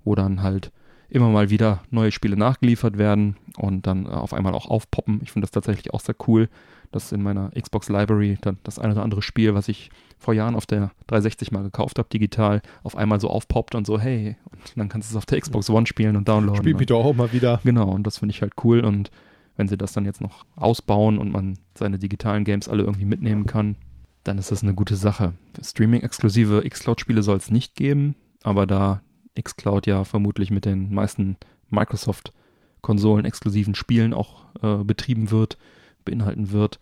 wo 0.06 0.16
dann 0.16 0.42
halt 0.42 0.72
immer 1.10 1.30
mal 1.30 1.50
wieder 1.50 1.82
neue 1.90 2.12
Spiele 2.12 2.38
nachgeliefert 2.38 2.98
werden 2.98 3.36
und 3.58 3.88
dann 3.88 4.06
äh, 4.06 4.10
auf 4.10 4.34
einmal 4.34 4.54
auch 4.54 4.70
aufpoppen. 4.70 5.20
Ich 5.24 5.32
finde 5.32 5.46
das 5.46 5.52
tatsächlich 5.52 5.94
auch 5.94 6.00
sehr 6.00 6.16
cool, 6.28 6.50
dass 6.92 7.12
in 7.12 7.22
meiner 7.22 7.52
Xbox 7.52 7.90
Library 7.90 8.38
dann 8.42 8.58
das 8.64 8.80
eine 8.80 8.94
oder 8.94 9.04
andere 9.04 9.22
Spiel, 9.22 9.54
was 9.54 9.68
ich 9.68 9.90
vor 10.18 10.34
Jahren 10.34 10.56
auf 10.56 10.66
der 10.66 10.92
360 11.08 11.52
mal 11.52 11.64
gekauft 11.64 12.00
habe, 12.00 12.10
digital, 12.10 12.62
auf 12.84 12.96
einmal 12.96 13.20
so 13.20 13.30
aufpoppt 13.30 13.76
und 13.76 13.86
so, 13.86 14.00
hey, 14.00 14.38
und 14.52 14.74
dann 14.76 14.90
kannst 14.90 15.10
du 15.10 15.14
es 15.14 15.18
auf 15.18 15.26
der 15.26 15.40
Xbox 15.40 15.70
One 15.70 15.88
spielen 15.88 16.16
und 16.16 16.28
downloaden. 16.28 16.58
spiel 16.58 16.76
mich 16.76 16.88
doch 16.88 17.04
auch 17.04 17.16
mal 17.16 17.32
wieder. 17.32 17.60
Genau, 17.64 17.90
und 17.90 18.06
das 18.06 18.18
finde 18.20 18.34
ich 18.34 18.42
halt 18.42 18.54
cool. 18.64 18.82
Und 18.82 19.12
wenn 19.56 19.68
sie 19.68 19.78
das 19.78 19.94
dann 19.94 20.06
jetzt 20.06 20.22
noch 20.22 20.46
ausbauen 20.56 21.18
und 21.18 21.32
man 21.32 21.58
seine 21.76 22.00
digitalen 22.00 22.44
Games 22.44 22.68
alle 22.68 22.84
irgendwie 22.84 23.06
mitnehmen 23.06 23.46
kann, 23.46 23.76
dann 24.24 24.38
ist 24.38 24.52
das 24.52 24.64
eine 24.64 24.74
gute 24.74 24.96
Sache. 24.96 25.34
Streaming-exklusive 25.62 26.64
Xcloud-Spiele 26.68 27.24
soll 27.24 27.38
es 27.38 27.52
nicht 27.52 27.76
geben, 27.76 28.16
aber 28.44 28.66
da 28.66 29.02
Xcloud 29.42 29.88
ja 29.88 30.04
vermutlich 30.04 30.52
mit 30.52 30.66
den 30.66 30.94
meisten 30.94 31.38
Microsoft-Konsolen 31.70 33.26
exklusiven 33.26 33.76
Spielen 33.76 34.14
auch 34.14 34.46
äh, 34.62 34.84
betrieben 34.84 35.32
wird, 35.32 35.58
beinhalten 36.06 36.52
wird, 36.52 36.80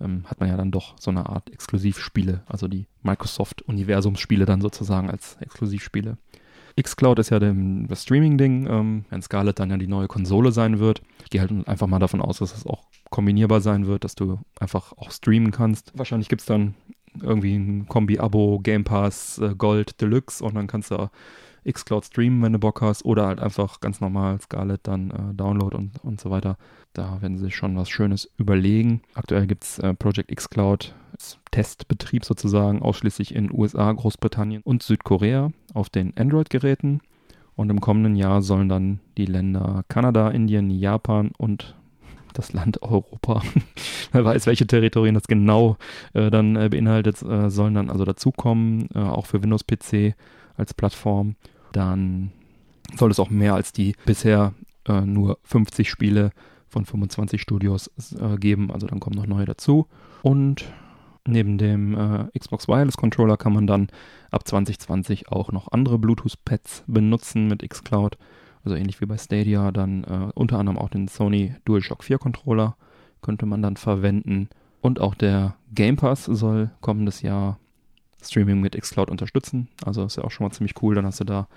ähm, 0.00 0.24
hat 0.26 0.40
man 0.40 0.48
ja 0.48 0.56
dann 0.56 0.70
doch 0.70 0.94
so 0.98 1.10
eine 1.10 1.28
Art 1.28 1.50
Exklusivspiele, 1.50 2.42
also 2.46 2.68
die 2.68 2.86
Microsoft-Universumsspiele 3.02 4.44
dann 4.44 4.60
sozusagen 4.60 5.10
als 5.10 5.36
Exklusivspiele. 5.40 6.18
Xcloud 6.80 7.18
ist 7.18 7.30
ja 7.30 7.40
dem, 7.40 7.88
das 7.88 8.04
Streaming-Ding, 8.04 8.68
ähm, 8.68 9.04
wenn 9.10 9.22
Scarlett 9.22 9.58
dann 9.58 9.70
ja 9.70 9.76
die 9.76 9.88
neue 9.88 10.06
Konsole 10.06 10.52
sein 10.52 10.78
wird. 10.78 11.02
Ich 11.24 11.30
gehe 11.30 11.40
halt 11.40 11.50
einfach 11.66 11.88
mal 11.88 11.98
davon 11.98 12.20
aus, 12.20 12.38
dass 12.38 12.56
es 12.56 12.66
auch 12.66 12.84
kombinierbar 13.10 13.60
sein 13.60 13.86
wird, 13.86 14.04
dass 14.04 14.14
du 14.14 14.38
einfach 14.60 14.92
auch 14.92 15.10
streamen 15.10 15.50
kannst. 15.50 15.92
Wahrscheinlich 15.96 16.28
gibt 16.28 16.42
es 16.42 16.46
dann 16.46 16.74
irgendwie 17.20 17.56
ein 17.56 17.88
Kombi-Abo, 17.88 18.60
Game 18.60 18.84
Pass, 18.84 19.38
äh, 19.38 19.54
Gold, 19.56 20.00
Deluxe 20.00 20.44
und 20.44 20.54
dann 20.54 20.66
kannst 20.66 20.90
du 20.90 21.10
Xcloud 21.70 22.04
streamen, 22.04 22.42
wenn 22.42 22.52
du 22.52 22.58
Bock 22.58 22.80
hast, 22.80 23.04
oder 23.04 23.26
halt 23.26 23.40
einfach 23.40 23.80
ganz 23.80 24.00
normal 24.00 24.40
Scarlett 24.40 24.80
dann 24.84 25.10
äh, 25.10 25.34
Download 25.34 25.76
und, 25.76 25.92
und 26.02 26.20
so 26.20 26.30
weiter. 26.30 26.56
Da 26.92 27.20
werden 27.20 27.38
sie 27.38 27.44
sich 27.44 27.56
schon 27.56 27.76
was 27.76 27.88
Schönes 27.88 28.30
überlegen. 28.38 29.02
Aktuell 29.14 29.46
gibt 29.46 29.64
es 29.64 29.78
äh, 29.78 29.94
Project 29.94 30.34
Xcloud 30.34 30.94
als 31.12 31.38
Testbetrieb 31.50 32.24
sozusagen 32.24 32.82
ausschließlich 32.82 33.34
in 33.34 33.52
USA, 33.52 33.92
Großbritannien 33.92 34.62
und 34.62 34.82
Südkorea 34.82 35.50
auf 35.74 35.90
den 35.90 36.16
Android-Geräten. 36.16 37.00
Und 37.56 37.70
im 37.70 37.80
kommenden 37.80 38.14
Jahr 38.14 38.40
sollen 38.40 38.68
dann 38.68 39.00
die 39.16 39.26
Länder 39.26 39.84
Kanada, 39.88 40.30
Indien, 40.30 40.70
Japan 40.70 41.32
und 41.38 41.76
das 42.34 42.52
Land 42.52 42.82
Europa, 42.82 43.42
wer 44.12 44.24
weiß, 44.24 44.46
welche 44.46 44.66
Territorien 44.66 45.14
das 45.14 45.26
genau 45.26 45.76
äh, 46.12 46.30
dann 46.30 46.54
äh, 46.56 46.68
beinhaltet, 46.68 47.20
äh, 47.22 47.50
sollen 47.50 47.74
dann 47.74 47.90
also 47.90 48.04
dazukommen, 48.04 48.88
äh, 48.94 49.00
auch 49.00 49.26
für 49.26 49.42
Windows-PC 49.42 50.14
als 50.56 50.74
Plattform. 50.74 51.36
Dann 51.72 52.32
soll 52.96 53.10
es 53.10 53.20
auch 53.20 53.30
mehr 53.30 53.54
als 53.54 53.72
die 53.72 53.94
bisher 54.06 54.54
äh, 54.86 55.00
nur 55.02 55.38
50 55.44 55.88
Spiele 55.88 56.30
von 56.68 56.84
25 56.84 57.40
Studios 57.40 57.90
äh, 58.18 58.36
geben, 58.36 58.70
also 58.70 58.86
dann 58.86 59.00
kommen 59.00 59.16
noch 59.16 59.26
neue 59.26 59.46
dazu. 59.46 59.86
Und 60.22 60.64
neben 61.26 61.58
dem 61.58 61.94
äh, 61.94 62.38
Xbox 62.38 62.68
Wireless 62.68 62.96
Controller 62.96 63.36
kann 63.36 63.52
man 63.52 63.66
dann 63.66 63.88
ab 64.30 64.46
2020 64.46 65.30
auch 65.30 65.52
noch 65.52 65.72
andere 65.72 65.98
Bluetooth-Pads 65.98 66.84
benutzen 66.86 67.48
mit 67.48 67.68
xCloud. 67.68 68.18
Also 68.64 68.76
ähnlich 68.76 69.00
wie 69.00 69.06
bei 69.06 69.16
Stadia, 69.16 69.70
dann 69.70 70.04
äh, 70.04 70.30
unter 70.34 70.58
anderem 70.58 70.78
auch 70.78 70.88
den 70.88 71.08
Sony 71.08 71.54
DualShock 71.64 72.04
4 72.04 72.18
Controller 72.18 72.76
könnte 73.22 73.46
man 73.46 73.62
dann 73.62 73.76
verwenden. 73.76 74.48
Und 74.80 75.00
auch 75.00 75.14
der 75.14 75.56
Game 75.72 75.96
Pass 75.96 76.24
soll 76.24 76.70
kommendes 76.80 77.22
Jahr 77.22 77.58
Streaming 78.22 78.60
mit 78.60 78.78
xCloud 78.78 79.10
unterstützen. 79.10 79.68
Also 79.84 80.04
ist 80.04 80.16
ja 80.16 80.24
auch 80.24 80.30
schon 80.30 80.46
mal 80.46 80.52
ziemlich 80.52 80.74
cool. 80.82 80.94
Dann 80.94 81.06
hast 81.06 81.20
du 81.20 81.24
da 81.24 81.48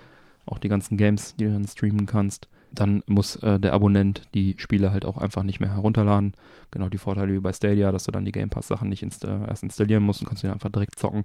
auch 0.46 0.58
die 0.58 0.68
ganzen 0.68 0.96
Games, 0.96 1.36
die 1.36 1.44
du 1.44 1.52
dann 1.52 1.66
streamen 1.66 2.06
kannst. 2.06 2.48
Dann 2.72 3.02
muss 3.06 3.36
äh, 3.36 3.60
der 3.60 3.74
Abonnent 3.74 4.22
die 4.34 4.54
Spiele 4.58 4.92
halt 4.92 5.04
auch 5.04 5.18
einfach 5.18 5.42
nicht 5.42 5.60
mehr 5.60 5.74
herunterladen. 5.74 6.32
Genau 6.70 6.88
die 6.88 6.98
Vorteile 6.98 7.32
wie 7.32 7.38
bei 7.38 7.52
Stadia, 7.52 7.92
dass 7.92 8.04
du 8.04 8.12
dann 8.12 8.24
die 8.24 8.32
Game 8.32 8.48
Pass 8.48 8.68
Sachen 8.68 8.88
nicht 8.88 9.02
inst 9.02 9.24
äh, 9.24 9.46
erst 9.46 9.62
installieren 9.62 10.02
musst 10.02 10.22
und 10.22 10.28
kannst 10.28 10.42
die 10.42 10.48
einfach 10.48 10.70
direkt 10.70 10.98
zocken. 10.98 11.24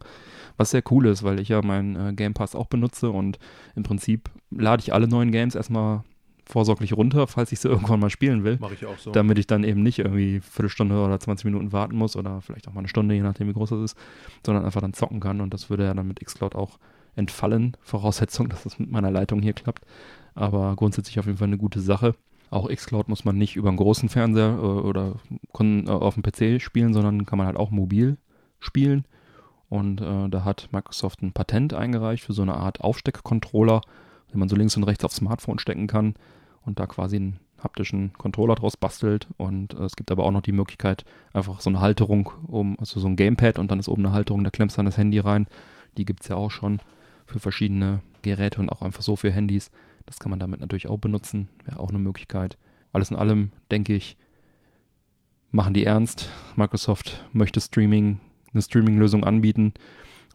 Was 0.58 0.72
sehr 0.72 0.84
cool 0.92 1.06
ist, 1.08 1.24
weil 1.24 1.40
ich 1.40 1.50
ja 1.50 1.62
meinen 1.62 1.96
äh, 1.96 2.14
Game 2.14 2.34
Pass 2.34 2.54
auch 2.54 2.68
benutze 2.68 3.12
und 3.12 3.40
im 3.76 3.84
Prinzip 3.84 4.30
lade 4.52 4.82
ich 4.82 4.94
alle 4.94 5.08
neuen 5.08 5.32
Games 5.32 5.56
erstmal 5.56 6.04
vorsorglich 6.48 6.94
runter, 6.94 7.28
falls 7.28 7.52
ich 7.52 7.60
sie 7.60 7.68
irgendwann 7.70 8.00
mal 8.00 8.10
spielen 8.10 8.44
will. 8.44 8.58
Mache 8.60 8.74
ich 8.74 8.86
auch 8.86 8.98
so. 8.98 9.12
Damit 9.12 9.38
ich 9.38 9.48
dann 9.48 9.64
eben 9.64 9.84
nicht 9.84 10.00
irgendwie 10.00 10.34
eine 10.34 10.42
Viertelstunde 10.42 11.00
oder 11.00 11.20
20 11.20 11.46
Minuten 11.46 11.72
warten 11.72 11.96
muss 11.96 12.16
oder 12.16 12.42
vielleicht 12.42 12.68
auch 12.68 12.74
mal 12.74 12.80
eine 12.80 12.88
Stunde, 12.88 13.16
je 13.16 13.22
nachdem 13.22 13.48
wie 13.48 13.54
groß 13.54 13.70
das 13.70 13.92
ist, 13.92 13.98
sondern 14.46 14.66
einfach 14.66 14.82
dann 14.82 14.94
zocken 14.94 15.20
kann 15.20 15.42
und 15.42 15.54
das 15.54 15.70
würde 15.70 15.86
ja 15.86 15.94
dann 15.94 16.08
mit 16.08 16.20
Xcloud 16.20 16.56
auch 16.56 16.80
entfallen. 17.16 17.76
Voraussetzung, 17.82 18.50
dass 18.50 18.66
es 18.66 18.80
mit 18.80 18.90
meiner 18.90 19.12
Leitung 19.12 19.42
hier 19.42 19.54
klappt. 19.54 19.84
Aber 20.36 20.76
grundsätzlich 20.76 21.20
auf 21.20 21.26
jeden 21.26 21.38
Fall 21.38 21.48
eine 21.48 21.58
gute 21.58 21.82
Sache. 21.82 22.16
Auch 22.50 22.70
Xcloud 22.70 23.10
muss 23.10 23.26
man 23.26 23.38
nicht 23.38 23.58
über 23.58 23.68
einen 23.68 23.78
großen 23.78 24.08
Fernseher 24.08 24.58
äh, 24.58 24.62
oder 24.62 25.16
äh, 25.60 25.90
auf 25.90 26.14
dem 26.14 26.24
PC 26.24 26.62
spielen, 26.62 26.94
sondern 26.94 27.26
kann 27.26 27.38
man 27.38 27.48
halt 27.48 27.58
auch 27.58 27.72
mobil 27.72 28.18
spielen. 28.60 29.06
Und 29.70 30.00
äh, 30.00 30.30
da 30.30 30.46
hat 30.46 30.70
Microsoft 30.72 31.22
ein 31.22 31.34
Patent 31.34 31.74
eingereicht 31.74 32.24
für 32.24 32.32
so 32.32 32.42
eine 32.42 32.56
Art 32.56 32.80
Aufsteckcontroller, 32.80 33.82
den 34.32 34.40
man 34.40 34.48
so 34.48 34.56
links 34.56 34.78
und 34.78 34.84
rechts 34.84 35.04
aufs 35.04 35.18
Smartphone 35.18 35.60
stecken 35.60 35.88
kann 35.88 36.16
und 36.68 36.80
da 36.80 36.86
quasi 36.86 37.16
einen 37.16 37.40
haptischen 37.58 38.14
Controller 38.14 38.56
draus 38.56 38.78
bastelt. 38.78 39.28
Und 39.38 39.74
äh, 39.74 39.84
es 39.84 39.96
gibt 39.96 40.12
aber 40.12 40.24
auch 40.24 40.32
noch 40.32 40.42
die 40.42 40.52
Möglichkeit, 40.52 41.06
einfach 41.34 41.60
so 41.62 41.70
eine 41.70 41.82
Halterung, 41.82 42.32
um, 42.48 42.78
also 42.80 43.00
so 43.00 43.08
ein 43.08 43.16
Gamepad 43.16 43.58
und 43.58 43.72
dann 43.72 43.80
ist 43.80 43.90
oben 43.90 44.06
eine 44.06 44.14
Halterung, 44.14 44.44
da 44.44 44.52
klemmst 44.52 44.76
du 44.76 44.80
dann 44.80 44.86
das 44.86 44.98
Handy 44.98 45.20
rein. 45.20 45.48
Die 45.98 46.06
gibt 46.06 46.22
es 46.22 46.28
ja 46.28 46.36
auch 46.36 46.52
schon 46.52 46.80
für 47.26 47.40
verschiedene 47.40 48.02
Geräte 48.22 48.62
und 48.62 48.70
auch 48.70 48.82
einfach 48.82 49.02
so 49.02 49.16
für 49.16 49.32
Handys. 49.32 49.72
Das 50.06 50.20
kann 50.20 50.30
man 50.30 50.40
damit 50.40 50.60
natürlich 50.60 50.88
auch 50.88 51.00
benutzen, 51.00 51.50
wäre 51.66 51.80
auch 51.80 51.90
eine 51.90 52.00
Möglichkeit. 52.00 52.58
Alles 52.94 53.12
in 53.12 53.18
allem, 53.18 53.52
denke 53.72 53.96
ich, 53.96 54.18
machen 55.52 55.74
die 55.74 55.86
ernst. 55.86 56.30
Microsoft 56.56 57.26
möchte 57.34 57.60
Streaming 57.60 58.20
eine 58.54 58.62
Streaming-Lösung 58.62 59.24
anbieten 59.24 59.74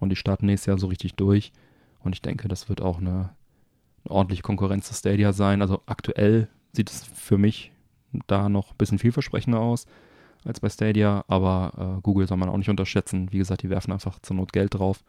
und 0.00 0.10
die 0.10 0.16
starten 0.16 0.46
nächstes 0.46 0.66
Jahr 0.66 0.78
so 0.78 0.86
richtig 0.88 1.14
durch. 1.14 1.52
Und 2.00 2.14
ich 2.14 2.22
denke, 2.22 2.48
das 2.48 2.68
wird 2.68 2.80
auch 2.80 2.98
eine, 2.98 3.10
eine 3.10 3.30
ordentliche 4.08 4.42
Konkurrenz 4.42 4.88
zu 4.88 4.94
Stadia 4.94 5.32
sein. 5.32 5.62
Also 5.62 5.82
aktuell 5.86 6.48
sieht 6.72 6.90
es 6.90 7.04
für 7.04 7.38
mich 7.38 7.72
da 8.26 8.48
noch 8.48 8.72
ein 8.72 8.76
bisschen 8.78 8.98
vielversprechender 8.98 9.60
aus 9.60 9.86
als 10.44 10.60
bei 10.60 10.68
Stadia, 10.68 11.24
aber 11.28 11.96
äh, 11.98 12.00
Google 12.02 12.26
soll 12.26 12.36
man 12.36 12.48
auch 12.48 12.56
nicht 12.56 12.70
unterschätzen. 12.70 13.30
Wie 13.30 13.38
gesagt, 13.38 13.62
die 13.62 13.70
werfen 13.70 13.92
einfach 13.92 14.18
zur 14.20 14.36
Not 14.36 14.52
Geld 14.52 14.74
drauf 14.74 15.04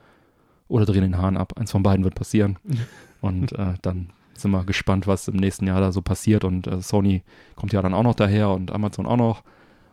oder 0.68 0.86
drehen 0.86 1.02
den 1.02 1.18
Hahn 1.18 1.38
ab. 1.38 1.54
Eins 1.58 1.72
von 1.72 1.84
beiden 1.84 2.04
wird 2.04 2.16
passieren. 2.16 2.60
Und 3.22 3.54
äh, 3.54 3.74
dann 3.82 4.12
sind 4.34 4.52
wir 4.52 4.64
gespannt, 4.66 5.08
was 5.08 5.28
im 5.28 5.38
nächsten 5.38 5.68
Jahr 5.68 5.80
da 5.80 5.91
so 5.91 6.02
passiert. 6.02 6.44
Und 6.44 6.68
äh, 6.68 6.82
Sony 6.82 7.24
kommt 7.56 7.74
ja 7.74 7.82
dann 7.82 7.94
auch 7.94 8.04
noch 8.04 8.16
daher 8.16 8.50
und 8.50 8.72
Amazon 8.72 9.06
auch 9.06 9.18
noch. 9.18 9.44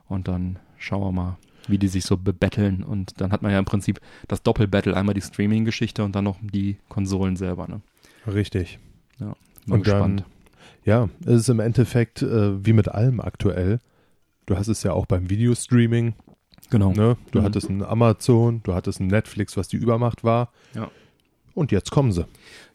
Und 0.08 0.26
dann 0.26 0.58
schauen 0.78 1.02
wir 1.02 1.12
mal, 1.12 1.38
wie 1.68 1.78
die 1.78 1.88
sich 1.88 2.04
so 2.04 2.16
bebetteln. 2.16 2.82
Und 2.82 3.20
dann 3.20 3.30
hat 3.30 3.42
man 3.42 3.52
ja 3.52 3.58
im 3.58 3.66
Prinzip 3.66 4.00
das 4.26 4.42
Doppelbattle, 4.42 4.96
einmal 4.96 5.14
die 5.14 5.20
Streaming-Geschichte 5.20 6.02
und 6.02 6.16
dann 6.16 6.24
noch 6.24 6.38
die 6.40 6.78
Konsolen 6.88 7.36
selber. 7.36 7.68
Ne? 7.68 7.82
Richtig. 8.26 8.78
Ja, 9.20 9.34
und 9.68 9.84
gespannt. 9.84 10.20
dann, 10.20 10.26
ja, 10.84 11.08
es 11.24 11.42
ist 11.42 11.48
im 11.48 11.60
Endeffekt 11.60 12.22
äh, 12.22 12.64
wie 12.64 12.72
mit 12.72 12.88
allem 12.88 13.20
aktuell. 13.20 13.78
Du 14.46 14.56
hast 14.56 14.68
es 14.68 14.82
ja 14.82 14.92
auch 14.92 15.06
beim 15.06 15.30
Videostreaming. 15.30 16.14
Genau. 16.70 16.92
Ne? 16.92 17.16
Du 17.32 17.40
mhm. 17.40 17.44
hattest 17.44 17.68
ein 17.68 17.82
Amazon, 17.82 18.62
du 18.62 18.74
hattest 18.74 19.00
ein 19.00 19.08
Netflix, 19.08 19.56
was 19.56 19.68
die 19.68 19.76
Übermacht 19.76 20.24
war. 20.24 20.52
Ja. 20.74 20.90
Und 21.54 21.72
jetzt 21.72 21.90
kommen 21.90 22.12
sie. 22.12 22.26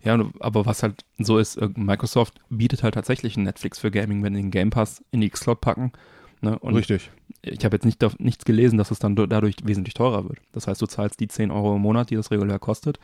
Ja, 0.03 0.23
aber 0.39 0.65
was 0.65 0.83
halt 0.83 1.05
so 1.17 1.37
ist, 1.37 1.55
äh, 1.55 1.69
Microsoft 1.75 2.39
bietet 2.49 2.83
halt 2.83 2.93
tatsächlich 2.93 3.37
ein 3.37 3.43
Netflix 3.43 3.79
für 3.79 3.89
Gaming, 3.89 4.21
wenn 4.23 4.35
sie 4.35 4.41
den 4.41 4.51
Game 4.51 4.69
Pass 4.69 5.03
in 5.11 5.21
die 5.21 5.27
X-Cloud 5.27 5.61
packen. 5.61 5.91
Ne? 6.41 6.59
Richtig. 6.63 7.09
Ich 7.41 7.63
habe 7.63 7.75
jetzt 7.75 7.85
nicht, 7.85 8.03
nichts 8.19 8.45
gelesen, 8.45 8.77
dass 8.77 8.91
es 8.91 8.99
dann 8.99 9.15
dadurch 9.15 9.55
wesentlich 9.63 9.93
teurer 9.93 10.27
wird. 10.27 10.39
Das 10.51 10.67
heißt, 10.67 10.81
du 10.81 10.85
zahlst 10.85 11.19
die 11.19 11.27
10 11.27 11.51
Euro 11.51 11.75
im 11.75 11.81
Monat, 11.81 12.09
die 12.09 12.15
das 12.15 12.31
regulär 12.31 12.59
kostet. 12.59 12.99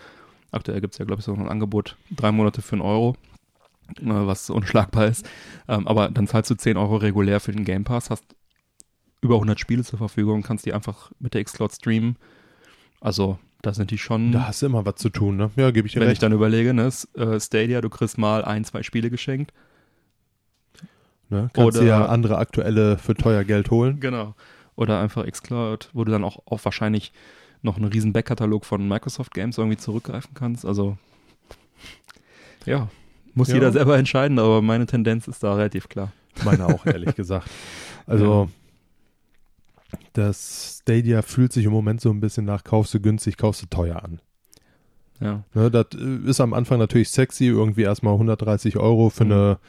Aktuell 0.51 0.81
gibt 0.81 0.93
es 0.93 0.97
ja, 0.97 1.05
glaube 1.05 1.21
ich, 1.21 1.25
so 1.25 1.33
ein 1.33 1.47
Angebot, 1.47 1.95
drei 2.11 2.31
Monate 2.31 2.61
für 2.61 2.73
einen 2.73 2.81
Euro, 2.81 3.15
was 4.01 4.49
unschlagbar 4.49 5.07
ist. 5.07 5.27
Ähm, 5.67 5.87
aber 5.87 6.09
dann 6.09 6.27
zahlst 6.27 6.49
du 6.49 6.55
10 6.55 6.77
Euro 6.77 6.97
regulär 6.97 7.39
für 7.39 7.51
den 7.51 7.65
Game 7.65 7.83
Pass, 7.83 8.09
hast 8.09 8.23
über 9.21 9.35
100 9.35 9.59
Spiele 9.59 9.83
zur 9.83 9.99
Verfügung, 9.99 10.41
kannst 10.41 10.65
die 10.65 10.73
einfach 10.73 11.11
mit 11.19 11.33
der 11.33 11.43
Xcloud 11.43 11.73
streamen. 11.73 12.17
Also 12.99 13.37
da 13.61 13.73
sind 13.73 13.91
die 13.91 13.97
schon. 13.97 14.31
Da 14.31 14.47
hast 14.47 14.61
du 14.61 14.65
immer 14.65 14.85
was 14.85 14.95
zu 14.95 15.09
tun, 15.09 15.37
ne? 15.37 15.51
Ja, 15.55 15.71
gebe 15.71 15.87
ich 15.87 15.93
dir 15.93 15.99
Wenn 15.99 16.07
recht. 16.07 16.17
ich 16.17 16.19
dann 16.19 16.33
überlege, 16.33 16.73
ne, 16.73 16.91
äh, 17.15 17.39
Stadia, 17.39 17.81
du 17.81 17.89
kriegst 17.89 18.17
mal 18.17 18.43
ein, 18.43 18.65
zwei 18.65 18.83
Spiele 18.83 19.09
geschenkt. 19.09 19.53
Ne? 21.29 21.49
Kannst 21.53 21.77
Oder, 21.77 21.79
dir 21.79 21.87
ja 21.87 22.05
andere 22.07 22.37
aktuelle 22.37 22.97
für 22.97 23.15
teuer 23.15 23.43
Geld 23.43 23.71
holen. 23.71 23.99
Genau. 23.99 24.35
Oder 24.75 24.99
einfach 24.99 25.25
Xcloud, 25.25 25.89
wo 25.93 26.03
du 26.03 26.11
dann 26.11 26.23
auch, 26.23 26.39
auch 26.45 26.63
wahrscheinlich 26.65 27.13
noch 27.61 27.77
einen 27.77 27.85
riesen 27.85 28.13
Backkatalog 28.13 28.65
von 28.65 28.87
Microsoft 28.87 29.33
Games 29.33 29.57
irgendwie 29.57 29.77
zurückgreifen 29.77 30.33
kannst. 30.33 30.65
Also 30.65 30.97
ja, 32.65 32.89
muss 33.33 33.49
ja. 33.49 33.55
jeder 33.55 33.71
selber 33.71 33.97
entscheiden, 33.97 34.39
aber 34.39 34.61
meine 34.61 34.85
Tendenz 34.85 35.27
ist 35.27 35.43
da 35.43 35.53
relativ 35.53 35.89
klar. 35.89 36.11
Meine 36.43 36.65
auch, 36.65 36.85
ehrlich 36.85 37.15
gesagt. 37.15 37.49
Also 38.07 38.49
das 40.13 40.79
Stadia 40.81 41.21
fühlt 41.21 41.53
sich 41.53 41.65
im 41.65 41.71
Moment 41.71 42.01
so 42.01 42.09
ein 42.09 42.19
bisschen 42.19 42.45
nach, 42.45 42.63
kaufst 42.63 42.93
du 42.93 42.99
günstig, 42.99 43.37
kaufst 43.37 43.61
du 43.61 43.67
teuer 43.67 44.03
an. 44.03 44.21
Ja. 45.19 45.43
Ne, 45.53 45.69
das 45.69 45.87
äh, 45.93 46.29
ist 46.29 46.41
am 46.41 46.53
Anfang 46.53 46.79
natürlich 46.79 47.09
sexy, 47.09 47.45
irgendwie 47.45 47.83
erstmal 47.83 48.13
130 48.13 48.77
Euro 48.77 49.09
für 49.09 49.25
mhm. 49.25 49.31
eine 49.31 49.59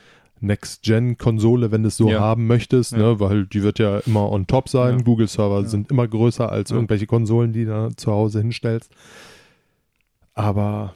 Next-Gen-Konsole, 0.40 1.70
wenn 1.70 1.82
du 1.82 1.88
es 1.88 1.96
so 1.96 2.10
ja. 2.10 2.20
haben 2.20 2.46
möchtest, 2.46 2.92
ja. 2.92 2.98
ne, 2.98 3.20
weil 3.20 3.46
die 3.46 3.62
wird 3.62 3.78
ja 3.78 3.98
immer 3.98 4.30
on 4.30 4.46
top 4.46 4.68
sein. 4.68 4.98
Ja. 4.98 5.04
Google-Server 5.04 5.66
sind 5.66 5.90
immer 5.90 6.08
größer 6.08 6.50
als 6.50 6.70
irgendwelche 6.70 7.06
Konsolen, 7.06 7.52
die 7.52 7.64
du 7.64 7.70
da 7.70 7.90
zu 7.96 8.10
Hause 8.10 8.40
hinstellst. 8.40 8.90
Aber 10.34 10.94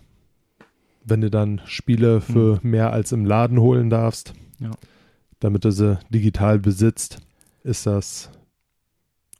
wenn 1.07 1.21
du 1.21 1.31
dann 1.31 1.63
Spiele 1.65 2.21
für 2.21 2.61
mhm. 2.63 2.71
mehr 2.71 2.93
als 2.93 3.13
im 3.13 3.25
Laden 3.25 3.61
holen 3.61 3.89
darfst, 3.91 4.35
damit 5.41 5.65
du 5.65 5.71
sie 5.71 5.99
digital 6.11 6.59
besitzt, 6.59 7.19
ist 7.63 7.87
das 7.87 8.31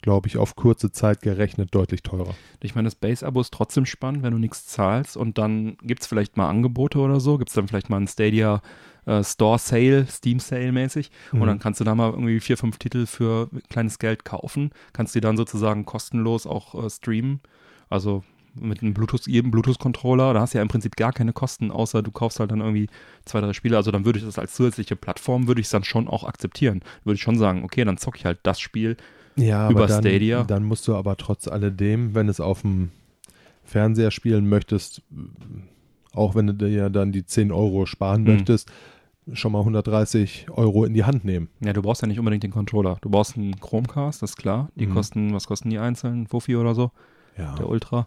glaube 0.07 0.29
ich, 0.29 0.37
auf 0.37 0.55
kurze 0.55 0.93
Zeit 0.93 1.21
gerechnet 1.21 1.75
deutlich 1.75 2.01
teurer. 2.05 2.33
Ich 2.62 2.77
meine, 2.77 2.87
das 2.87 2.95
Base-Abo 2.95 3.41
ist 3.41 3.53
trotzdem 3.53 3.87
spannend, 3.87 4.23
wenn 4.23 4.31
du 4.31 4.39
nichts 4.39 4.64
zahlst 4.67 5.17
und 5.17 5.37
dann 5.37 5.77
gibt 5.83 6.03
es 6.03 6.07
vielleicht 6.07 6.37
mal 6.37 6.49
Angebote 6.49 7.01
oder 7.01 7.19
so, 7.19 7.39
gibt 7.39 7.49
es 7.49 7.57
dann 7.57 7.67
vielleicht 7.67 7.91
mal 7.91 7.97
einen 7.97 8.07
Stadia 8.07 8.62
äh, 9.07 9.25
Store 9.25 9.59
Sale, 9.59 10.07
Steam 10.07 10.39
Sale 10.39 10.71
mäßig 10.71 11.11
mhm. 11.33 11.41
und 11.41 11.49
dann 11.49 11.59
kannst 11.59 11.81
du 11.81 11.85
da 11.85 11.97
mal 11.97 12.11
irgendwie 12.11 12.39
vier, 12.39 12.57
fünf 12.57 12.79
Titel 12.79 13.05
für 13.07 13.51
kleines 13.69 13.99
Geld 13.99 14.25
kaufen, 14.25 14.71
kannst 14.93 15.12
die 15.17 15.21
dann 15.21 15.37
sozusagen 15.37 15.85
kostenlos 15.85 16.47
auch 16.47 16.85
äh, 16.85 16.89
streamen. 16.89 17.41
Also 17.89 18.23
mit 18.61 18.82
einem 18.82 18.94
Bluetooth, 18.94 19.26
jedem 19.26 19.50
Bluetooth-Controller, 19.50 20.34
da 20.34 20.40
hast 20.40 20.54
du 20.54 20.59
ja 20.59 20.62
im 20.62 20.68
Prinzip 20.68 20.96
gar 20.96 21.12
keine 21.12 21.32
Kosten, 21.32 21.70
außer 21.70 22.02
du 22.02 22.11
kaufst 22.11 22.40
halt 22.40 22.50
dann 22.50 22.61
irgendwie 22.61 22.88
zwei, 23.24 23.40
drei 23.40 23.52
Spiele. 23.52 23.76
Also 23.76 23.90
dann 23.90 24.04
würde 24.04 24.18
ich 24.18 24.24
das 24.24 24.38
als 24.38 24.54
zusätzliche 24.54 24.96
Plattform, 24.96 25.46
würde 25.46 25.61
ich 25.61 25.66
es 25.66 25.70
dann 25.70 25.84
schon 25.84 26.09
auch 26.09 26.24
akzeptieren. 26.24 26.82
Würde 27.04 27.16
ich 27.16 27.22
schon 27.22 27.38
sagen, 27.38 27.64
okay, 27.64 27.84
dann 27.84 27.98
zocke 27.98 28.18
ich 28.18 28.24
halt 28.24 28.38
das 28.42 28.61
Spiel 28.61 28.96
ja, 29.36 29.70
über 29.70 29.86
dann, 29.86 30.02
Stadia. 30.02 30.44
Dann 30.44 30.64
musst 30.64 30.88
du 30.88 30.94
aber 30.94 31.16
trotz 31.16 31.48
alledem, 31.48 32.14
wenn 32.14 32.28
es 32.28 32.40
auf 32.40 32.62
dem 32.62 32.90
Fernseher 33.64 34.11
spielen 34.11 34.48
möchtest, 34.48 35.02
auch 36.12 36.34
wenn 36.34 36.46
du 36.46 36.54
dir 36.54 36.68
ja 36.68 36.88
dann 36.88 37.12
die 37.12 37.26
10 37.26 37.52
Euro 37.52 37.86
sparen 37.86 38.22
mhm. 38.22 38.28
möchtest, 38.28 38.70
schon 39.32 39.52
mal 39.52 39.59
130 39.61 40.46
Euro 40.50 40.84
in 40.84 40.94
die 40.94 41.04
Hand 41.04 41.24
nehmen. 41.24 41.48
Ja, 41.61 41.72
du 41.72 41.82
brauchst 41.82 42.02
ja 42.02 42.09
nicht 42.09 42.18
unbedingt 42.18 42.44
den 42.44 42.52
Controller. 42.52 42.98
Du 43.00 43.11
brauchst 43.11 43.36
einen 43.36 43.59
Chromecast, 43.59 44.22
das 44.22 44.30
ist 44.30 44.36
klar. 44.36 44.70
Die 44.76 44.86
mhm. 44.86 44.94
kosten, 44.94 45.34
was 45.34 45.46
kosten 45.46 45.70
die 45.70 45.78
einzeln? 45.78 46.26
Fuffi 46.26 46.57
oder 46.57 46.74
so? 46.74 46.92
Ja. 47.36 47.54
Der 47.57 47.68
Ultra. 47.68 48.07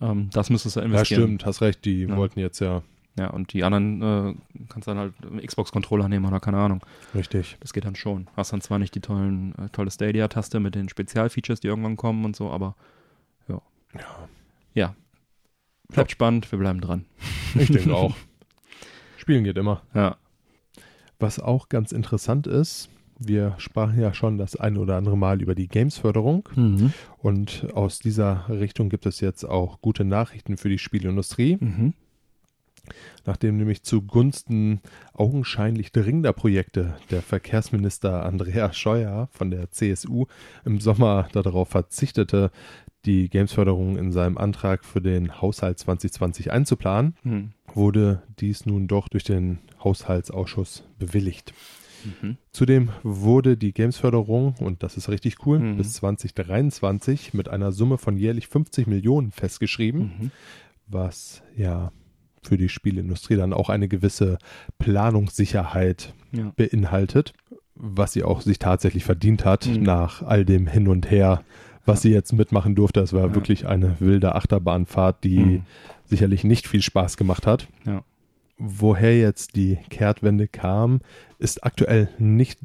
Ähm, 0.00 0.30
das 0.32 0.50
müsstest 0.50 0.76
du 0.76 0.80
investieren. 0.80 1.20
Ja, 1.20 1.26
stimmt, 1.26 1.46
hast 1.46 1.60
recht. 1.60 1.84
Die 1.84 2.02
ja. 2.02 2.16
wollten 2.16 2.40
jetzt 2.40 2.60
ja 2.60 2.82
ja, 3.18 3.30
und 3.30 3.52
die 3.52 3.64
anderen 3.64 4.00
äh, 4.00 4.34
kannst 4.68 4.86
dann 4.86 4.96
halt 4.96 5.12
Xbox-Controller 5.44 6.08
nehmen 6.08 6.24
oder 6.24 6.38
keine 6.38 6.58
Ahnung. 6.58 6.84
Richtig. 7.14 7.56
Das 7.58 7.72
geht 7.72 7.84
dann 7.84 7.96
schon. 7.96 8.28
Hast 8.36 8.52
dann 8.52 8.60
zwar 8.60 8.78
nicht 8.78 8.94
die 8.94 9.00
tollen, 9.00 9.54
äh, 9.58 9.68
tolle 9.70 9.90
Stadia-Taste 9.90 10.60
mit 10.60 10.76
den 10.76 10.88
Spezialfeatures, 10.88 11.58
die 11.58 11.66
irgendwann 11.66 11.96
kommen 11.96 12.24
und 12.24 12.36
so, 12.36 12.50
aber 12.50 12.76
ja. 13.48 13.60
Ja. 13.94 14.28
Ja. 14.74 14.94
Bleibt 15.88 16.10
ja. 16.10 16.14
spannend, 16.14 16.50
wir 16.52 16.58
bleiben 16.58 16.80
dran. 16.80 17.06
Ich 17.56 17.70
denke 17.70 17.92
auch. 17.94 18.14
Spielen 19.16 19.42
geht 19.42 19.58
immer. 19.58 19.82
Ja. 19.94 20.16
Was 21.18 21.40
auch 21.40 21.68
ganz 21.68 21.90
interessant 21.90 22.46
ist, 22.46 22.88
wir 23.18 23.54
sprachen 23.58 24.00
ja 24.00 24.14
schon 24.14 24.38
das 24.38 24.56
ein 24.56 24.76
oder 24.76 24.96
andere 24.96 25.16
Mal 25.16 25.42
über 25.42 25.54
die 25.54 25.68
Games-Förderung 25.68 26.48
mhm. 26.54 26.92
und 27.18 27.68
aus 27.74 27.98
dieser 27.98 28.48
Richtung 28.48 28.88
gibt 28.88 29.06
es 29.06 29.20
jetzt 29.20 29.44
auch 29.44 29.80
gute 29.80 30.04
Nachrichten 30.04 30.56
für 30.56 30.68
die 30.68 30.78
Spielindustrie. 30.78 31.58
Mhm 31.60 31.94
nachdem 33.26 33.56
nämlich 33.56 33.82
zugunsten 33.82 34.80
augenscheinlich 35.12 35.92
dringender 35.92 36.32
Projekte 36.32 36.96
der 37.10 37.22
Verkehrsminister 37.22 38.24
Andreas 38.24 38.76
Scheuer 38.76 39.28
von 39.32 39.50
der 39.50 39.70
CSU 39.70 40.26
im 40.64 40.80
Sommer 40.80 41.28
darauf 41.32 41.68
verzichtete, 41.68 42.50
die 43.04 43.28
Gamesförderung 43.28 43.96
in 43.96 44.12
seinem 44.12 44.38
Antrag 44.38 44.84
für 44.84 45.00
den 45.00 45.40
Haushalt 45.40 45.78
2020 45.78 46.50
einzuplanen, 46.50 47.16
hm. 47.22 47.50
wurde 47.72 48.22
dies 48.40 48.66
nun 48.66 48.88
doch 48.88 49.08
durch 49.08 49.24
den 49.24 49.58
Haushaltsausschuss 49.82 50.84
bewilligt. 50.98 51.54
Mhm. 52.04 52.36
Zudem 52.52 52.90
wurde 53.02 53.56
die 53.56 53.72
Gamesförderung, 53.72 54.54
und 54.60 54.82
das 54.82 54.96
ist 54.96 55.08
richtig 55.08 55.46
cool, 55.46 55.58
mhm. 55.58 55.76
bis 55.76 55.94
2023 55.94 57.34
mit 57.34 57.48
einer 57.48 57.72
Summe 57.72 57.98
von 57.98 58.16
jährlich 58.16 58.48
50 58.48 58.86
Millionen 58.86 59.30
festgeschrieben, 59.30 60.00
mhm. 60.00 60.30
was 60.86 61.42
ja 61.56 61.92
für 62.42 62.56
die 62.56 62.68
Spielindustrie 62.68 63.36
dann 63.36 63.52
auch 63.52 63.68
eine 63.68 63.88
gewisse 63.88 64.38
Planungssicherheit 64.78 66.14
ja. 66.32 66.52
beinhaltet, 66.56 67.34
was 67.74 68.12
sie 68.12 68.24
auch 68.24 68.40
sich 68.40 68.58
tatsächlich 68.58 69.04
verdient 69.04 69.44
hat 69.44 69.66
mhm. 69.66 69.82
nach 69.82 70.22
all 70.22 70.44
dem 70.44 70.66
Hin 70.66 70.88
und 70.88 71.10
Her, 71.10 71.42
was 71.84 72.02
sie 72.02 72.10
jetzt 72.10 72.32
mitmachen 72.32 72.74
durfte. 72.74 73.00
Es 73.00 73.12
war 73.12 73.28
ja. 73.28 73.34
wirklich 73.34 73.66
eine 73.66 73.96
wilde 74.00 74.34
Achterbahnfahrt, 74.34 75.24
die 75.24 75.38
mhm. 75.38 75.62
sicherlich 76.04 76.44
nicht 76.44 76.66
viel 76.66 76.82
Spaß 76.82 77.16
gemacht 77.16 77.46
hat. 77.46 77.68
Ja. 77.84 78.02
Woher 78.58 79.16
jetzt 79.16 79.56
die 79.56 79.78
Kehrtwende 79.88 80.48
kam, 80.48 81.00
ist 81.38 81.64
aktuell 81.64 82.08
nicht 82.18 82.58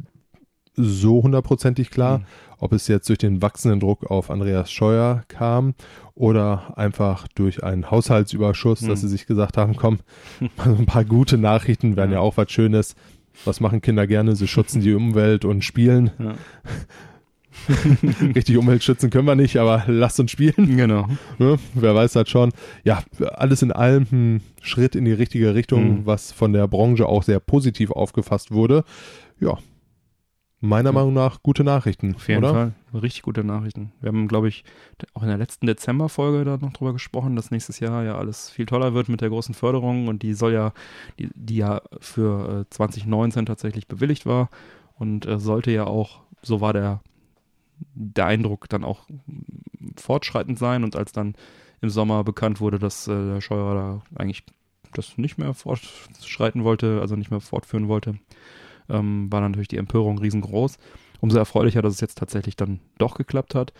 so 0.75 1.21
hundertprozentig 1.21 1.91
klar. 1.91 2.19
Mhm 2.19 2.25
ob 2.63 2.71
es 2.71 2.87
jetzt 2.87 3.09
durch 3.09 3.19
den 3.19 3.41
wachsenden 3.41 3.81
Druck 3.81 4.09
auf 4.09 4.31
Andreas 4.31 4.71
Scheuer 4.71 5.23
kam 5.27 5.73
oder 6.15 6.77
einfach 6.77 7.27
durch 7.35 7.61
einen 7.61 7.91
Haushaltsüberschuss, 7.91 8.83
mhm. 8.83 8.87
dass 8.87 9.01
sie 9.01 9.09
sich 9.09 9.25
gesagt 9.25 9.57
haben, 9.57 9.75
komm, 9.75 9.99
ein 10.57 10.85
paar 10.85 11.03
gute 11.03 11.37
Nachrichten 11.37 11.97
wären 11.97 12.11
ja. 12.11 12.15
ja 12.15 12.21
auch 12.21 12.37
was 12.37 12.49
Schönes. 12.49 12.95
Was 13.43 13.59
machen 13.59 13.81
Kinder 13.81 14.07
gerne? 14.07 14.37
Sie 14.37 14.47
schützen 14.47 14.79
die 14.79 14.93
Umwelt 14.93 15.43
und 15.43 15.65
spielen. 15.65 16.11
Ja. 16.17 16.35
Richtig 18.35 18.57
Umwelt 18.57 18.83
schützen 18.83 19.09
können 19.09 19.27
wir 19.27 19.35
nicht, 19.35 19.57
aber 19.57 19.83
lasst 19.87 20.19
uns 20.19 20.31
spielen. 20.31 20.77
Genau. 20.77 21.07
Ne? 21.37 21.57
Wer 21.73 21.95
weiß 21.95 22.13
das 22.13 22.29
schon. 22.29 22.51
Ja, 22.83 23.03
alles 23.33 23.61
in 23.61 23.71
allem 23.71 24.07
ein 24.11 24.41
Schritt 24.61 24.95
in 24.95 25.05
die 25.05 25.13
richtige 25.13 25.55
Richtung, 25.55 25.99
mhm. 25.99 26.05
was 26.05 26.31
von 26.31 26.53
der 26.53 26.67
Branche 26.67 27.07
auch 27.07 27.23
sehr 27.23 27.39
positiv 27.39 27.91
aufgefasst 27.91 28.51
wurde. 28.51 28.83
Ja, 29.39 29.57
meiner 30.63 30.89
Ja. 30.89 30.93
Meinung 30.93 31.13
nach 31.13 31.43
gute 31.43 31.63
Nachrichten, 31.65 32.15
Auf 32.15 32.27
jeden 32.29 32.43
oder? 32.43 32.53
Fall. 32.53 32.73
Richtig 32.93 33.23
gute 33.23 33.43
Nachrichten. 33.43 33.91
Wir 33.99 34.07
haben, 34.07 34.29
glaube 34.29 34.47
ich, 34.47 34.63
auch 35.13 35.21
in 35.21 35.27
der 35.27 35.37
letzten 35.37 35.67
Dezember-Folge 35.67 36.45
da 36.45 36.57
noch 36.57 36.71
drüber 36.71 36.93
gesprochen, 36.93 37.35
dass 37.35 37.51
nächstes 37.51 37.81
Jahr 37.81 38.03
ja 38.05 38.17
alles 38.17 38.49
viel 38.49 38.65
toller 38.65 38.93
wird 38.93 39.09
mit 39.09 39.19
der 39.19 39.29
großen 39.29 39.53
Förderung 39.53 40.07
und 40.07 40.23
die 40.23 40.33
soll 40.33 40.53
ja, 40.53 40.71
die, 41.19 41.29
die 41.35 41.57
ja 41.57 41.81
für 41.99 42.61
äh, 42.61 42.69
2019 42.69 43.45
tatsächlich 43.45 43.87
bewilligt 43.87 44.25
war 44.25 44.49
und 44.97 45.25
äh, 45.25 45.37
sollte 45.37 45.69
ja 45.71 45.83
auch, 45.83 46.21
so 46.41 46.61
war 46.61 46.71
der, 46.71 47.01
der 47.93 48.25
Eindruck, 48.25 48.69
dann 48.69 48.83
auch 48.83 49.07
fortschreitend 49.97 50.57
sein 50.59 50.83
und 50.83 50.95
als 50.95 51.11
dann 51.11 51.35
im 51.81 51.89
Sommer 51.89 52.23
bekannt 52.23 52.61
wurde, 52.61 52.79
dass 52.79 53.07
äh, 53.07 53.33
der 53.33 53.41
Scheuer 53.41 53.75
da 53.75 54.01
eigentlich 54.15 54.43
das 54.93 55.17
nicht 55.17 55.37
mehr 55.37 55.53
fortschreiten 55.53 56.63
wollte, 56.63 56.99
also 57.01 57.15
nicht 57.15 57.31
mehr 57.31 57.41
fortführen 57.41 57.87
wollte, 57.87 58.15
ähm, 58.89 59.31
war 59.31 59.41
natürlich 59.41 59.67
die 59.67 59.77
Empörung 59.77 60.17
riesengroß. 60.17 60.77
Umso 61.19 61.37
erfreulicher, 61.37 61.81
dass 61.81 61.93
es 61.93 62.01
jetzt 62.01 62.17
tatsächlich 62.17 62.55
dann 62.55 62.79
doch 62.97 63.15
geklappt 63.15 63.55
hat. 63.55 63.73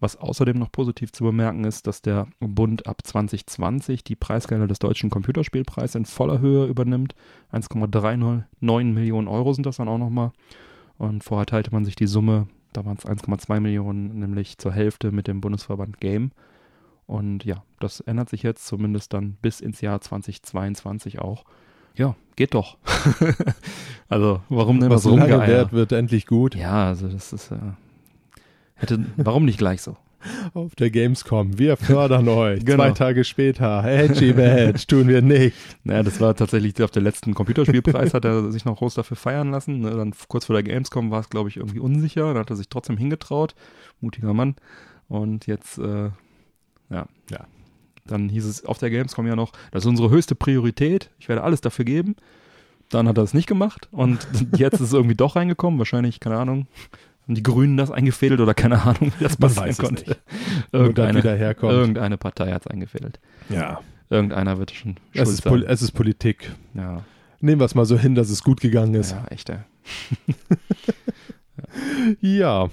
Was 0.00 0.16
außerdem 0.16 0.58
noch 0.58 0.72
positiv 0.72 1.12
zu 1.12 1.24
bemerken 1.24 1.64
ist, 1.64 1.86
dass 1.86 2.00
der 2.00 2.26
Bund 2.40 2.86
ab 2.86 3.02
2020 3.04 4.02
die 4.02 4.16
Preisgelder 4.16 4.66
des 4.66 4.78
deutschen 4.78 5.10
Computerspielpreises 5.10 5.94
in 5.94 6.06
voller 6.06 6.40
Höhe 6.40 6.66
übernimmt. 6.66 7.14
1,309 7.50 8.94
Millionen 8.94 9.28
Euro 9.28 9.52
sind 9.52 9.66
das 9.66 9.76
dann 9.76 9.88
auch 9.88 9.98
nochmal. 9.98 10.32
Und 10.96 11.22
vorher 11.22 11.44
teilte 11.44 11.70
man 11.70 11.84
sich 11.84 11.96
die 11.96 12.06
Summe, 12.06 12.48
da 12.72 12.84
waren 12.84 12.96
es 12.96 13.06
1,2 13.06 13.60
Millionen, 13.60 14.18
nämlich 14.18 14.58
zur 14.58 14.72
Hälfte 14.72 15.12
mit 15.12 15.26
dem 15.26 15.40
Bundesverband 15.40 16.00
Game. 16.00 16.32
Und 17.06 17.44
ja, 17.44 17.64
das 17.80 18.00
ändert 18.00 18.28
sich 18.28 18.42
jetzt 18.42 18.66
zumindest 18.66 19.12
dann 19.12 19.32
bis 19.42 19.60
ins 19.60 19.80
Jahr 19.80 20.00
2022 20.00 21.18
auch. 21.18 21.44
Ja, 21.96 22.14
geht 22.36 22.54
doch. 22.54 22.78
also, 24.08 24.40
warum 24.48 24.80
denn 24.80 24.90
Was 24.90 25.02
das 25.02 25.12
lange 25.12 25.32
Rumgeeier? 25.34 25.48
währt, 25.48 25.72
wird 25.72 25.92
endlich 25.92 26.26
gut. 26.26 26.54
Ja, 26.54 26.86
also 26.86 27.08
das 27.08 27.32
ist 27.32 27.50
äh, 27.50 27.58
hätte 28.76 29.04
warum 29.16 29.44
nicht 29.44 29.58
gleich 29.58 29.82
so? 29.82 29.96
Auf 30.54 30.74
der 30.74 30.90
Gamescom. 30.90 31.58
Wir 31.58 31.76
fördern 31.76 32.28
euch. 32.28 32.64
Genau. 32.64 32.84
Zwei 32.84 32.90
Tage 32.92 33.24
später. 33.24 33.84
Edgy 33.84 34.32
Badge. 34.32 34.86
Tun 34.86 35.08
wir 35.08 35.22
nicht. 35.22 35.56
Naja, 35.84 36.02
das 36.02 36.20
war 36.20 36.34
tatsächlich 36.34 36.80
auf 36.82 36.90
der 36.90 37.02
letzten 37.02 37.34
Computerspielpreis 37.34 38.14
hat 38.14 38.24
er 38.24 38.50
sich 38.52 38.64
noch 38.64 38.76
groß 38.78 38.94
dafür 38.94 39.16
feiern 39.16 39.50
lassen. 39.50 39.80
Ne? 39.80 39.90
Dann 39.90 40.12
kurz 40.28 40.46
vor 40.46 40.54
der 40.54 40.62
Gamescom 40.62 41.10
war 41.10 41.20
es, 41.20 41.30
glaube 41.30 41.48
ich, 41.48 41.56
irgendwie 41.56 41.80
unsicher. 41.80 42.32
Dann 42.34 42.42
hat 42.42 42.50
er 42.50 42.56
sich 42.56 42.68
trotzdem 42.68 42.96
hingetraut. 42.96 43.54
Mutiger 44.00 44.34
Mann. 44.34 44.56
Und 45.08 45.46
jetzt, 45.46 45.78
äh, 45.78 46.10
ja. 46.90 47.06
Ja. 47.30 47.46
Dann 48.06 48.28
hieß 48.28 48.44
es 48.44 48.64
auf 48.64 48.78
der 48.78 48.90
Gamescom 48.90 49.26
ja 49.26 49.36
noch, 49.36 49.52
das 49.70 49.84
ist 49.84 49.88
unsere 49.88 50.10
höchste 50.10 50.34
Priorität. 50.34 51.10
Ich 51.18 51.28
werde 51.28 51.42
alles 51.42 51.60
dafür 51.60 51.84
geben. 51.84 52.16
Dann 52.88 53.06
hat 53.06 53.18
er 53.18 53.24
es 53.24 53.34
nicht 53.34 53.46
gemacht. 53.46 53.88
Und 53.92 54.26
jetzt 54.56 54.74
ist 54.74 54.80
es 54.80 54.92
irgendwie 54.92 55.14
doch 55.14 55.36
reingekommen. 55.36 55.78
Wahrscheinlich, 55.78 56.20
keine 56.20 56.38
Ahnung, 56.38 56.66
haben 57.30 57.34
die 57.36 57.42
Grünen 57.44 57.76
das 57.76 57.92
eingefädelt 57.92 58.40
oder 58.40 58.54
keine 58.54 58.82
Ahnung, 58.82 59.12
wie 59.18 59.22
das 59.24 59.36
passieren 59.36 59.76
konnte. 59.76 60.16
Irgendeine, 60.72 61.20
irgendeine 61.20 62.18
Partei 62.18 62.50
hat 62.52 62.62
es 62.62 62.66
eingefädelt. 62.66 63.20
Ja. 63.48 63.80
Irgendeiner 64.08 64.58
wird 64.58 64.72
schon 64.72 64.96
Es 65.14 65.28
ist, 65.28 65.44
sein. 65.44 65.62
es 65.68 65.80
ist 65.82 65.92
Politik. 65.92 66.50
Ja, 66.74 67.04
Nehmen 67.40 67.60
wir 67.60 67.66
es 67.66 67.76
mal 67.76 67.84
so 67.86 67.96
hin, 67.96 68.16
dass 68.16 68.30
es 68.30 68.42
gut 68.42 68.60
gegangen 68.60 68.94
ist. 68.94 69.12
ja, 69.12 69.24
echt, 69.30 69.48
ey. 69.48 69.58
Ja, 72.20 72.68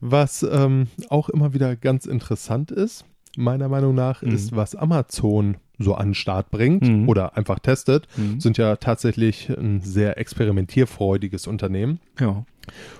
was 0.00 0.42
ähm, 0.42 0.88
auch 1.08 1.28
immer 1.28 1.52
wieder 1.52 1.76
ganz 1.76 2.06
interessant 2.06 2.70
ist, 2.70 3.04
meiner 3.36 3.68
Meinung 3.68 3.94
nach, 3.94 4.22
Mhm. 4.22 4.34
ist, 4.34 4.54
was 4.56 4.74
Amazon 4.74 5.56
so 5.78 5.94
an 5.94 6.08
den 6.08 6.14
Start 6.14 6.50
bringt 6.50 6.86
Mhm. 6.86 7.08
oder 7.08 7.36
einfach 7.36 7.58
testet, 7.58 8.06
Mhm. 8.16 8.40
sind 8.40 8.58
ja 8.58 8.76
tatsächlich 8.76 9.48
ein 9.50 9.80
sehr 9.80 10.18
experimentierfreudiges 10.18 11.46
Unternehmen. 11.46 11.98
Ja. 12.20 12.44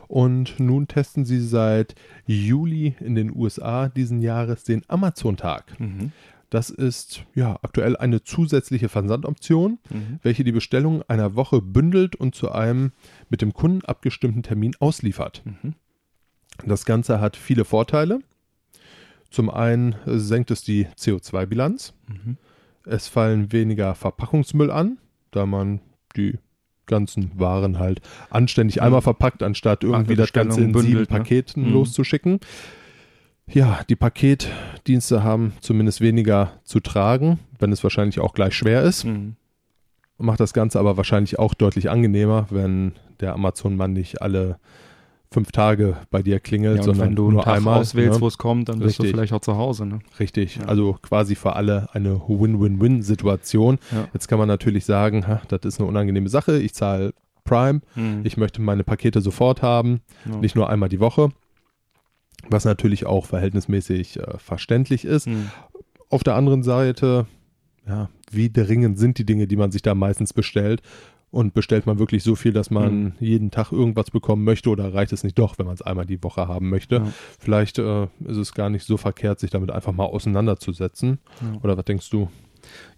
Und 0.09 0.59
nun 0.59 0.89
testen 0.89 1.25
sie 1.25 1.41
seit 1.41 1.95
Juli 2.27 2.95
in 3.01 3.15
den 3.15 3.35
USA 3.35 3.89
diesen 3.89 4.21
Jahres 4.23 4.65
den 4.65 4.83
Amazon-Tag. 4.89 5.79
Mhm. 5.81 6.13
Das 6.51 6.69
ist 6.69 7.25
ja 7.35 7.59
aktuell 7.63 7.97
eine 7.97 8.25
zusätzliche 8.25 8.91
Versandoption, 8.91 9.79
Mhm. 9.91 10.19
welche 10.23 10.45
die 10.45 10.53
Bestellung 10.53 11.03
einer 11.09 11.35
Woche 11.35 11.63
bündelt 11.63 12.15
und 12.15 12.35
zu 12.35 12.53
einem 12.53 12.93
mit 13.31 13.41
dem 13.41 13.55
Kunden 13.55 13.85
abgestimmten 13.87 14.43
Termin 14.43 14.73
ausliefert. 14.79 15.43
Mhm. 15.45 15.75
Das 16.67 16.85
Ganze 16.85 17.21
hat 17.21 17.37
viele 17.37 17.65
Vorteile. 17.65 18.21
Zum 19.31 19.49
einen 19.49 19.95
senkt 20.05 20.51
es 20.51 20.63
die 20.63 20.87
CO2-Bilanz. 20.99 21.95
Mhm. 22.07 22.37
Es 22.85 23.09
fallen 23.09 23.51
weniger 23.53 23.95
Verpackungsmüll 23.95 24.71
an, 24.71 24.99
da 25.31 25.47
man 25.47 25.81
die 26.17 26.39
ganzen 26.87 27.31
Waren 27.39 27.79
halt 27.79 28.01
anständig 28.31 28.77
Mhm. 28.77 28.83
einmal 28.83 29.03
verpackt, 29.03 29.43
anstatt 29.43 29.85
irgendwie 29.85 30.17
das 30.17 30.33
Ganze 30.33 30.61
in 30.61 30.73
Bestellungen 30.73 30.83
sieben 30.83 30.93
bündelt, 30.93 31.11
ne? 31.11 31.19
Paketen 31.19 31.67
Mhm. 31.69 31.73
loszuschicken. 31.73 32.41
Ja, 33.47 33.81
die 33.89 33.97
Paketdienste 33.97 35.23
haben 35.23 35.53
zumindest 35.61 36.01
weniger 36.01 36.53
zu 36.65 36.81
tragen, 36.81 37.39
wenn 37.59 37.73
es 37.73 37.83
wahrscheinlich 37.83 38.21
auch 38.21 38.35
gleich 38.35 38.55
schwer 38.55 38.83
ist. 38.83 39.05
Mhm. 39.05 39.37
Macht 40.19 40.41
das 40.41 40.53
Ganze 40.53 40.79
aber 40.79 40.97
wahrscheinlich 40.97 41.39
auch 41.39 41.53
deutlich 41.55 41.91
angenehmer, 41.91 42.47
wenn 42.51 42.93
der 43.21 43.33
Amazon-Mann 43.35 43.93
nicht 43.93 44.23
alle 44.23 44.59
fünf 45.33 45.51
Tage 45.53 45.97
bei 46.11 46.23
dir 46.23 46.39
klingelt, 46.41 46.77
Ja, 46.77 46.81
und 46.83 46.87
sondern 46.87 47.09
wenn 47.09 47.17
du 47.17 47.31
nur 47.31 47.43
Tag 47.43 47.57
einmal. 47.57 47.81
auswählst, 47.81 48.15
ne? 48.17 48.21
wo 48.21 48.29
es 48.29 48.39
kommt, 48.39 48.69
dann 48.69 48.79
bist 48.79 48.99
du 48.99 49.03
Richtig. 49.03 49.17
vielleicht 49.17 49.33
auch 49.33 49.41
zu 49.41 49.57
Hause. 49.57 49.87
Ne? 49.87 49.99
Richtig, 50.21 50.57
Ja. 50.57 50.65
also 50.67 50.99
quasi 51.03 51.35
für 51.35 51.57
alle 51.57 51.89
eine 51.93 52.21
Win-Win-Win-Situation. 52.29 53.79
Ja. 53.91 54.09
Jetzt 54.13 54.29
kann 54.29 54.39
man 54.39 54.49
natürlich 54.49 54.85
sagen, 54.85 55.27
ha, 55.27 55.43
das 55.49 55.61
ist 55.65 55.81
eine 55.81 55.89
unangenehme 55.89 56.29
Sache, 56.29 56.59
ich 56.59 56.75
zahle 56.75 57.13
Prime, 57.45 57.81
Mhm. 57.97 58.21
ich 58.25 58.37
möchte 58.37 58.63
meine 58.63 58.85
Pakete 58.85 59.21
sofort 59.21 59.63
haben, 59.63 60.01
nicht 60.41 60.55
nur 60.55 60.69
einmal 60.71 60.89
die 60.89 61.01
Woche, 61.01 61.31
was 62.49 62.65
natürlich 62.65 63.07
auch 63.07 63.27
verhältnismäßig 63.27 64.19
äh, 64.21 64.39
verständlich 64.39 65.05
ist. 65.05 65.27
Mhm. 65.27 65.51
Auf 66.09 66.23
der 66.25 66.35
anderen 66.37 66.63
Seite, 66.63 67.27
ja, 67.87 68.09
wie 68.31 68.51
dringend 68.51 68.99
sind 68.99 69.19
die 69.19 69.25
Dinge, 69.27 69.47
die 69.47 69.57
man 69.57 69.73
sich 69.73 69.83
da 69.83 69.95
meistens 69.95 70.33
bestellt? 70.33 70.83
Und 71.33 71.55
bestellt 71.55 71.87
man 71.87 71.99
wirklich 71.99 72.23
so 72.23 72.35
viel, 72.37 72.53
dass 72.53 72.71
man 72.71 73.03
Mhm. 73.05 73.13
jeden 73.19 73.51
Tag 73.51 73.73
irgendwas 73.73 74.11
bekommen 74.11 74.45
möchte 74.45 74.69
oder 74.71 74.93
reicht 74.95 75.13
es 75.15 75.25
nicht 75.25 75.39
doch, 75.39 75.59
wenn 75.59 75.65
man 75.67 75.75
es 75.75 75.81
einmal 75.83 76.05
die 76.07 76.23
Woche 76.23 76.47
haben 76.47 76.69
möchte? 76.69 76.97
Ja. 76.97 77.07
Vielleicht 77.39 77.79
äh, 77.79 78.05
ist 78.27 78.37
es 78.37 78.53
gar 78.53 78.69
nicht 78.71 78.85
so 78.85 78.99
verkehrt, 78.99 79.41
sich 79.41 79.51
damit 79.51 79.71
einfach 79.71 79.93
mal 79.93 80.05
auseinanderzusetzen. 80.05 81.19
Ja. 81.41 81.59
Oder 81.63 81.77
was 81.79 81.87
denkst 81.87 82.11
du? 82.11 82.29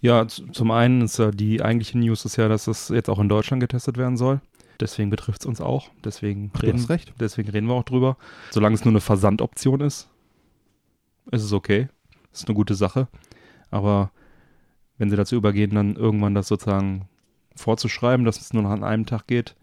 Ja, 0.01 0.27
zum 0.27 0.69
einen 0.71 1.01
ist 1.01 1.17
ja 1.17 1.31
die 1.31 1.61
eigentliche 1.63 1.97
News 1.97 2.25
ist 2.25 2.35
ja, 2.35 2.47
dass 2.49 2.67
es 2.67 2.89
jetzt 2.89 3.09
auch 3.09 3.19
in 3.19 3.29
Deutschland 3.29 3.61
getestet 3.61 3.97
werden 3.97 4.17
soll. 4.17 4.41
Deswegen 4.81 5.09
betrifft 5.09 5.39
es 5.41 5.45
uns 5.47 5.61
auch. 5.61 5.89
Deswegen 6.03 6.51
Du 6.53 6.59
reden, 6.67 6.83
recht. 6.85 7.13
deswegen 7.19 7.49
reden 7.49 7.67
wir 7.67 7.73
auch 7.75 7.83
drüber. 7.83 8.17
Solange 8.51 8.75
es 8.75 8.83
nur 8.83 8.91
eine 8.91 8.99
Versandoption 8.99 9.79
ist, 9.79 10.09
ist 11.31 11.43
es 11.43 11.53
okay. 11.53 11.87
Ist 12.33 12.47
eine 12.49 12.55
gute 12.55 12.75
Sache. 12.75 13.07
Aber 13.71 14.11
wenn 14.97 15.09
sie 15.09 15.15
dazu 15.15 15.37
übergehen, 15.37 15.73
dann 15.73 15.95
irgendwann 15.95 16.35
das 16.35 16.49
sozusagen 16.49 17.07
vorzuschreiben, 17.55 18.25
dass 18.25 18.39
es 18.39 18.53
nur 18.53 18.63
noch 18.63 18.71
an 18.71 18.83
einem 18.83 19.05
Tag 19.05 19.27
geht, 19.27 19.55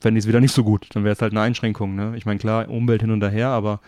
fände 0.00 0.18
ich 0.18 0.24
es 0.24 0.28
wieder 0.28 0.40
nicht 0.40 0.52
so 0.52 0.64
gut. 0.64 0.88
Dann 0.92 1.04
wäre 1.04 1.14
es 1.14 1.22
halt 1.22 1.32
eine 1.32 1.40
Einschränkung. 1.40 1.94
Ne? 1.94 2.14
Ich 2.16 2.26
meine, 2.26 2.38
klar, 2.38 2.68
Umwelt 2.68 3.02
hin 3.02 3.10
und 3.10 3.22
her, 3.22 3.48
aber 3.48 3.80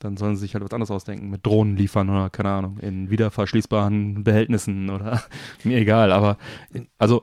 dann 0.00 0.16
sollen 0.16 0.34
sie 0.34 0.42
sich 0.42 0.54
halt 0.54 0.64
was 0.64 0.72
anderes 0.72 0.90
ausdenken. 0.90 1.30
Mit 1.30 1.44
Drohnen 1.44 1.76
liefern 1.76 2.08
oder 2.08 2.30
keine 2.30 2.48
Ahnung, 2.48 2.78
in 2.78 3.10
wiederverschließbaren 3.10 4.24
Behältnissen 4.24 4.90
oder 4.90 5.22
mir 5.64 5.78
egal. 5.78 6.12
Aber 6.12 6.38
also 6.98 7.22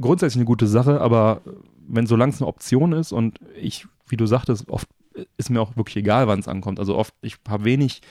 grundsätzlich 0.00 0.40
eine 0.40 0.46
gute 0.46 0.66
Sache, 0.66 1.00
aber 1.00 1.42
wenn 1.86 2.06
solange 2.06 2.32
es 2.32 2.40
eine 2.40 2.48
Option 2.48 2.92
ist 2.92 3.12
und 3.12 3.38
ich, 3.60 3.86
wie 4.08 4.16
du 4.16 4.26
sagtest, 4.26 4.68
oft 4.68 4.88
ist 5.36 5.50
mir 5.50 5.60
auch 5.60 5.76
wirklich 5.76 5.96
egal, 5.96 6.26
wann 6.26 6.40
es 6.40 6.48
ankommt. 6.48 6.78
Also 6.78 6.96
oft, 6.96 7.14
ich 7.22 7.36
habe 7.48 7.64
wenig 7.64 8.02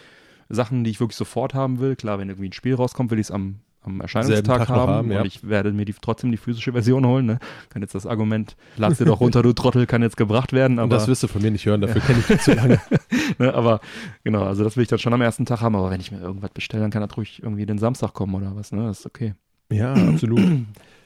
Sachen, 0.49 0.84
die 0.84 0.91
ich 0.91 0.99
wirklich 0.99 1.18
sofort 1.18 1.53
haben 1.53 1.80
will. 1.80 1.95
Klar, 1.95 2.18
wenn 2.18 2.30
irgendwie 2.30 2.49
ein 2.49 2.53
Spiel 2.53 2.76
rauskommt, 2.76 3.12
will 3.12 3.20
ich 3.20 3.28
es 3.28 3.32
am, 3.32 3.60
am 3.86 4.02
Erscheinungstag 4.02 4.68
haben, 4.70 4.90
haben, 4.92 5.12
ja. 5.12 5.20
und 5.22 5.26
ich 5.28 5.48
werde 5.48 5.72
mir 5.72 5.86
die, 5.86 5.94
trotzdem 6.00 6.32
die 6.32 6.38
physische 6.38 6.72
Version 6.74 7.06
holen. 7.06 7.26
Ne? 7.26 7.40
Kann 7.70 7.82
jetzt 7.82 7.96
das 7.96 8.06
Argument, 8.06 8.56
lad 8.78 8.96
sie 8.98 9.06
doch 9.06 9.20
runter, 9.22 9.42
du 9.44 9.54
Trottel, 9.54 9.86
kann 9.86 10.02
jetzt 10.02 10.18
gebracht 10.18 10.54
werden. 10.54 10.74
Und 10.80 10.86
Aber, 10.86 10.96
das 10.96 11.08
wirst 11.08 11.24
du 11.24 11.28
von 11.28 11.42
mir 11.42 11.52
nicht 11.52 11.66
hören, 11.66 11.82
dafür 11.82 12.02
kenne 12.02 12.20
ich 12.20 12.28
dich 12.28 12.42
zu 12.42 12.54
lange. 12.54 12.80
ne, 13.40 13.54
aber 13.54 13.80
genau, 14.24 14.44
also 14.44 14.64
das 14.64 14.76
will 14.78 14.84
ich 14.84 14.90
dann 14.90 15.00
schon 15.00 15.14
am 15.14 15.22
ersten 15.22 15.46
Tag 15.46 15.62
haben. 15.62 15.76
Aber 15.76 15.90
wenn 15.92 16.02
ich 16.02 16.12
mir 16.12 16.20
irgendwas 16.20 16.52
bestelle, 16.52 16.82
dann 16.84 16.92
kann 16.92 17.08
das 17.08 17.16
ruhig 17.18 17.42
irgendwie 17.42 17.66
den 17.66 17.78
Samstag 17.78 18.14
kommen 18.14 18.36
oder 18.36 18.56
was. 18.56 18.72
Ne? 18.72 18.86
Das 18.88 19.00
ist 19.00 19.06
okay. 19.06 19.34
Ja, 19.72 19.94
absolut. 19.94 20.42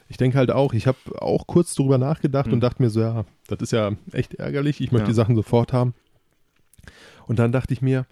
Ich 0.08 0.18
denke 0.18 0.38
halt 0.38 0.50
auch, 0.52 0.74
ich 0.74 0.88
habe 0.88 0.98
auch 1.20 1.46
kurz 1.48 1.76
drüber 1.76 1.98
nachgedacht 1.98 2.48
Mhm. 2.48 2.54
und 2.54 2.60
dachte 2.62 2.82
mir 2.82 2.90
so, 2.90 3.00
ja, 3.00 3.26
das 3.48 3.60
ist 3.62 3.72
ja 3.72 3.92
echt 4.12 4.34
ärgerlich, 4.36 4.82
ich 4.82 4.92
möchte 4.92 5.04
Ja. 5.06 5.10
die 5.10 5.14
Sachen 5.16 5.36
sofort 5.36 5.72
haben. 5.72 5.94
Und 7.28 7.38
dann 7.40 7.52
dachte 7.52 7.74
ich 7.74 7.82
mir, 7.82 8.06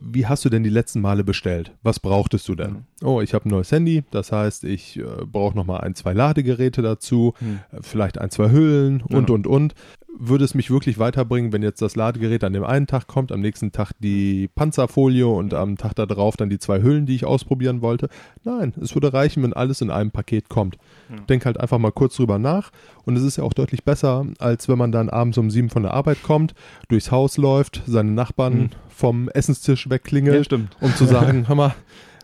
wie 0.00 0.26
hast 0.26 0.44
du 0.44 0.48
denn 0.48 0.62
die 0.62 0.70
letzten 0.70 1.00
Male 1.00 1.24
bestellt? 1.24 1.72
Was 1.82 2.00
brauchtest 2.00 2.48
du 2.48 2.54
denn? 2.54 2.84
Oh, 3.02 3.20
ich 3.20 3.34
habe 3.34 3.46
ein 3.48 3.50
neues 3.50 3.70
Handy, 3.72 4.04
das 4.10 4.32
heißt, 4.32 4.64
ich 4.64 4.98
äh, 4.98 5.02
brauche 5.26 5.56
nochmal 5.56 5.80
ein, 5.82 5.94
zwei 5.94 6.12
Ladegeräte 6.12 6.82
dazu, 6.82 7.34
Hm. 7.38 7.60
äh, 7.72 7.78
vielleicht 7.82 8.18
ein, 8.18 8.30
zwei 8.30 8.50
Hüllen 8.50 9.02
und, 9.02 9.28
Ja. 9.28 9.34
und, 9.34 9.46
und. 9.46 9.74
Würde 10.20 10.44
es 10.44 10.54
mich 10.54 10.70
wirklich 10.70 10.98
weiterbringen, 10.98 11.52
wenn 11.52 11.62
jetzt 11.62 11.80
das 11.80 11.94
Ladegerät 11.94 12.42
an 12.42 12.52
dem 12.52 12.64
einen 12.64 12.86
Tag 12.86 13.06
kommt, 13.06 13.30
am 13.30 13.40
nächsten 13.40 13.72
Tag 13.72 13.92
die 14.00 14.48
Panzerfolie 14.48 15.26
und 15.26 15.54
am 15.54 15.76
Tag 15.76 15.94
darauf 15.94 16.36
dann 16.36 16.50
die 16.50 16.58
zwei 16.58 16.82
Hüllen, 16.82 17.06
die 17.06 17.14
ich 17.14 17.24
ausprobieren 17.24 17.82
wollte? 17.82 18.08
Nein, 18.42 18.74
es 18.80 18.94
würde 18.94 19.12
reichen, 19.12 19.42
wenn 19.42 19.52
alles 19.52 19.80
in 19.80 19.90
einem 19.90 20.10
Paket 20.10 20.48
kommt. 20.48 20.76
Ja. 21.08 21.16
Denk 21.28 21.46
halt 21.46 21.60
einfach 21.60 21.78
mal 21.78 21.92
kurz 21.92 22.16
drüber 22.16 22.38
nach 22.38 22.70
und 23.04 23.16
es 23.16 23.22
ist 23.22 23.36
ja 23.36 23.44
auch 23.44 23.52
deutlich 23.52 23.84
besser, 23.84 24.26
als 24.38 24.68
wenn 24.68 24.78
man 24.78 24.92
dann 24.92 25.08
abends 25.08 25.38
um 25.38 25.50
sieben 25.50 25.70
von 25.70 25.84
der 25.84 25.94
Arbeit 25.94 26.22
kommt, 26.22 26.54
durchs 26.88 27.10
Haus 27.10 27.36
läuft, 27.36 27.82
seine 27.86 28.10
Nachbarn 28.10 28.58
mhm. 28.58 28.70
vom 28.88 29.28
Essenstisch 29.28 29.88
wegklingelt, 29.88 30.50
ja, 30.50 30.58
um 30.80 30.94
zu 30.96 31.04
sagen, 31.04 31.46
hör 31.48 31.54
mal, 31.54 31.74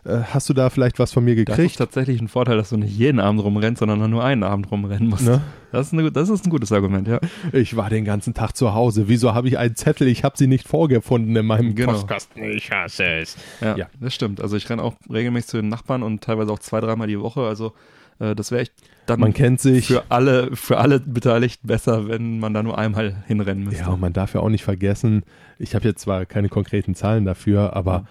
hast 0.05 0.49
du 0.49 0.53
da 0.53 0.69
vielleicht 0.69 0.99
was 0.99 1.11
von 1.11 1.23
mir 1.23 1.35
gekriegt? 1.35 1.57
Das 1.57 1.65
ist 1.65 1.77
tatsächlich 1.77 2.21
ein 2.21 2.27
Vorteil, 2.27 2.57
dass 2.57 2.69
du 2.69 2.77
nicht 2.77 2.95
jeden 2.95 3.19
Abend 3.19 3.43
rumrennst, 3.43 3.79
sondern 3.79 4.09
nur 4.09 4.23
einen 4.23 4.43
Abend 4.43 4.69
rumrennen 4.71 5.09
musst. 5.09 5.25
Ne? 5.25 5.41
Das, 5.71 5.87
ist 5.87 5.93
eine, 5.93 6.11
das 6.11 6.29
ist 6.29 6.45
ein 6.45 6.51
gutes 6.51 6.71
Argument, 6.71 7.07
ja. 7.07 7.19
Ich 7.51 7.75
war 7.75 7.89
den 7.89 8.05
ganzen 8.05 8.33
Tag 8.33 8.53
zu 8.55 8.73
Hause. 8.73 9.07
Wieso 9.07 9.33
habe 9.33 9.47
ich 9.47 9.57
einen 9.57 9.75
Zettel? 9.75 10.07
Ich 10.07 10.23
habe 10.23 10.37
sie 10.37 10.47
nicht 10.47 10.67
vorgefunden 10.67 11.35
in 11.35 11.45
meinem 11.45 11.73
genau. 11.73 11.93
Postkasten. 11.93 12.43
Ich 12.43 12.69
hasse 12.71 13.03
es. 13.03 13.37
Ja, 13.61 13.75
ja, 13.75 13.87
das 13.99 14.13
stimmt. 14.13 14.41
Also 14.41 14.57
ich 14.57 14.69
renne 14.69 14.83
auch 14.83 14.93
regelmäßig 15.11 15.49
zu 15.49 15.57
den 15.57 15.69
Nachbarn 15.69 16.03
und 16.03 16.23
teilweise 16.23 16.51
auch 16.51 16.59
zwei, 16.59 16.81
dreimal 16.81 17.07
die 17.07 17.19
Woche. 17.19 17.41
Also 17.41 17.73
äh, 18.19 18.35
das 18.35 18.51
wäre 18.51 18.61
echt 18.61 18.73
dann 19.05 19.19
man 19.19 19.33
kennt 19.33 19.59
sich. 19.59 19.87
für 19.87 20.03
alle, 20.09 20.55
für 20.55 20.77
alle 20.79 20.99
Beteiligten 20.99 21.67
besser, 21.67 22.07
wenn 22.07 22.39
man 22.39 22.53
da 22.53 22.63
nur 22.63 22.77
einmal 22.77 23.23
hinrennen 23.27 23.63
müsste. 23.63 23.83
Ja, 23.83 23.89
und 23.89 24.01
man 24.01 24.13
darf 24.13 24.33
ja 24.33 24.41
auch 24.41 24.49
nicht 24.49 24.63
vergessen, 24.63 25.23
ich 25.59 25.75
habe 25.75 25.87
jetzt 25.87 26.01
zwar 26.01 26.25
keine 26.25 26.49
konkreten 26.49 26.95
Zahlen 26.95 27.25
dafür, 27.25 27.75
aber 27.75 27.99
mhm. 27.99 28.07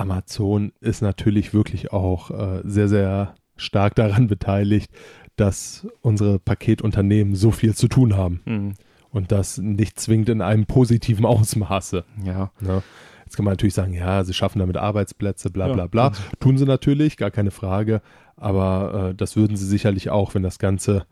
Amazon 0.00 0.72
ist 0.80 1.02
natürlich 1.02 1.52
wirklich 1.52 1.92
auch 1.92 2.30
äh, 2.30 2.62
sehr, 2.64 2.88
sehr 2.88 3.34
stark 3.56 3.94
daran 3.94 4.26
beteiligt, 4.26 4.90
dass 5.36 5.86
unsere 6.00 6.38
Paketunternehmen 6.38 7.34
so 7.34 7.50
viel 7.50 7.74
zu 7.74 7.88
tun 7.88 8.16
haben. 8.16 8.40
Mhm. 8.44 8.74
Und 9.10 9.32
das 9.32 9.58
nicht 9.58 9.98
zwingend 9.98 10.28
in 10.28 10.40
einem 10.40 10.66
positiven 10.66 11.26
Ausmaße. 11.26 12.04
Ja. 12.24 12.52
Ne? 12.60 12.82
Jetzt 13.24 13.36
kann 13.36 13.44
man 13.44 13.52
natürlich 13.52 13.74
sagen, 13.74 13.92
ja, 13.92 14.24
sie 14.24 14.34
schaffen 14.34 14.60
damit 14.60 14.76
Arbeitsplätze, 14.76 15.50
bla 15.50 15.72
bla 15.72 15.86
bla. 15.86 16.08
Ja. 16.08 16.12
Tun 16.38 16.58
sie 16.58 16.64
natürlich, 16.64 17.16
gar 17.16 17.30
keine 17.30 17.50
Frage. 17.50 18.02
Aber 18.36 19.10
äh, 19.10 19.14
das 19.14 19.36
würden 19.36 19.56
sie 19.56 19.66
sicherlich 19.66 20.10
auch, 20.10 20.34
wenn 20.34 20.42
das 20.42 20.58
Ganze 20.58 21.06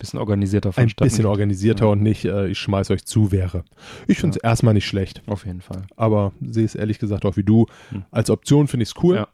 bisschen 0.00 0.18
organisierter 0.18 0.72
Ein 0.76 0.88
bisschen 0.98 1.26
organisierter 1.26 1.84
ja. 1.84 1.92
und 1.92 2.02
nicht, 2.02 2.24
äh, 2.24 2.48
ich 2.48 2.58
schmeiß 2.58 2.90
euch 2.90 3.04
zu 3.04 3.30
wäre. 3.30 3.64
Ich 4.08 4.18
finde 4.18 4.36
es 4.36 4.42
ja. 4.42 4.50
erstmal 4.50 4.74
nicht 4.74 4.86
schlecht. 4.86 5.22
Auf 5.26 5.46
jeden 5.46 5.60
Fall. 5.60 5.82
Aber 5.96 6.32
sehe 6.40 6.64
es 6.64 6.74
ehrlich 6.74 6.98
gesagt 6.98 7.24
auch 7.24 7.36
wie 7.36 7.44
du. 7.44 7.66
Hm. 7.90 8.04
Als 8.10 8.30
Option 8.30 8.66
finde 8.66 8.82
ich 8.82 8.90
es 8.90 9.02
cool. 9.02 9.16
Ja. 9.16 9.28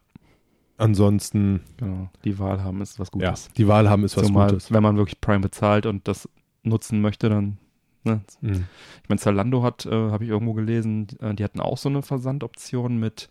Ansonsten. 0.77 1.61
Genau. 1.77 2.09
Die 2.23 2.37
Wahl 2.37 2.63
haben 2.63 2.81
ist 2.81 2.99
was 2.99 3.09
Gutes. 3.09 3.45
Ja, 3.45 3.51
die 3.57 3.67
Wahl 3.67 3.89
haben 3.89 4.03
ist 4.03 4.15
was 4.15 4.27
Zumal, 4.27 4.49
Gutes. 4.49 4.71
Wenn 4.71 4.83
man 4.83 4.97
wirklich 4.97 5.19
Prime 5.19 5.39
bezahlt 5.39 5.85
und 5.85 6.07
das 6.07 6.29
nutzen 6.63 7.01
möchte, 7.01 7.29
dann. 7.29 7.57
Ne? 8.03 8.21
Mhm. 8.41 8.65
Ich 9.01 9.09
meine, 9.09 9.19
Zalando 9.19 9.63
hat, 9.63 9.85
äh, 9.85 9.91
habe 9.91 10.23
ich 10.23 10.29
irgendwo 10.29 10.53
gelesen, 10.53 11.07
die, 11.07 11.19
äh, 11.19 11.33
die 11.33 11.43
hatten 11.43 11.59
auch 11.59 11.77
so 11.77 11.89
eine 11.89 12.03
Versandoption 12.03 12.99
mit 12.99 13.29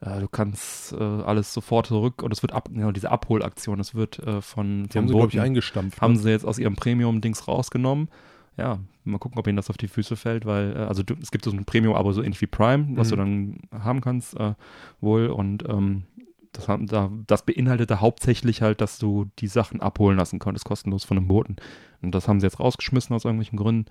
äh, 0.00 0.20
du 0.20 0.28
kannst 0.28 0.92
äh, 0.92 0.96
alles 0.96 1.52
sofort 1.52 1.86
zurück 1.86 2.22
und 2.22 2.32
es 2.32 2.42
wird 2.42 2.52
ab, 2.52 2.68
genau, 2.72 2.92
diese 2.92 3.10
Abholaktion, 3.10 3.80
es 3.80 3.94
wird 3.94 4.18
äh, 4.20 4.40
von, 4.40 4.88
die 4.88 4.98
haben 4.98 5.08
sie, 5.08 5.14
glaube 5.14 5.32
ich, 5.32 5.40
eingestampft. 5.40 6.00
Haben 6.00 6.14
ne? 6.14 6.18
sie 6.20 6.30
jetzt 6.30 6.44
aus 6.44 6.58
ihrem 6.58 6.76
Premium-Dings 6.76 7.48
rausgenommen. 7.48 8.08
Ja, 8.56 8.78
mal 9.04 9.18
gucken, 9.18 9.38
ob 9.38 9.46
ihnen 9.46 9.56
das 9.56 9.70
auf 9.70 9.76
die 9.76 9.88
Füße 9.88 10.16
fällt, 10.16 10.46
weil, 10.46 10.76
äh, 10.76 10.80
also 10.80 11.02
du, 11.02 11.14
es 11.20 11.30
gibt 11.30 11.44
so 11.44 11.50
ein 11.50 11.64
Premium-Abo, 11.64 12.12
so 12.12 12.22
ähnlich 12.22 12.40
wie 12.40 12.46
Prime, 12.46 12.96
was 12.96 13.08
mhm. 13.08 13.10
du 13.10 13.16
dann 13.16 13.58
haben 13.82 14.00
kannst, 14.00 14.38
äh, 14.38 14.54
wohl. 15.00 15.26
Und 15.26 15.68
ähm, 15.68 16.04
das, 16.52 16.66
da, 16.66 17.10
das 17.26 17.44
beinhaltete 17.44 18.00
hauptsächlich 18.00 18.62
halt, 18.62 18.80
dass 18.80 18.98
du 18.98 19.26
die 19.38 19.48
Sachen 19.48 19.80
abholen 19.80 20.16
lassen 20.16 20.38
konntest, 20.38 20.64
kostenlos 20.64 21.04
von 21.04 21.16
einem 21.16 21.28
Boten. 21.28 21.56
Und 22.00 22.14
das 22.14 22.28
haben 22.28 22.40
sie 22.40 22.46
jetzt 22.46 22.60
rausgeschmissen 22.60 23.14
aus 23.14 23.24
irgendwelchen 23.24 23.58
Gründen. 23.58 23.90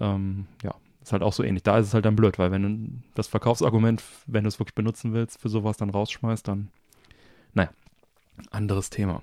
Ähm, 0.00 0.46
ja, 0.62 0.74
ist 1.02 1.12
halt 1.12 1.22
auch 1.22 1.32
so 1.32 1.42
ähnlich. 1.42 1.62
Da 1.62 1.78
ist 1.78 1.88
es 1.88 1.94
halt 1.94 2.04
dann 2.04 2.16
blöd, 2.16 2.38
weil 2.38 2.50
wenn 2.50 2.62
du 2.62 3.02
das 3.14 3.26
Verkaufsargument, 3.26 4.02
wenn 4.26 4.44
du 4.44 4.48
es 4.48 4.58
wirklich 4.58 4.74
benutzen 4.74 5.12
willst, 5.12 5.40
für 5.40 5.48
sowas 5.48 5.76
dann 5.76 5.90
rausschmeißt, 5.90 6.46
dann, 6.46 6.68
naja, 7.54 7.70
anderes 8.50 8.90
Thema. 8.90 9.22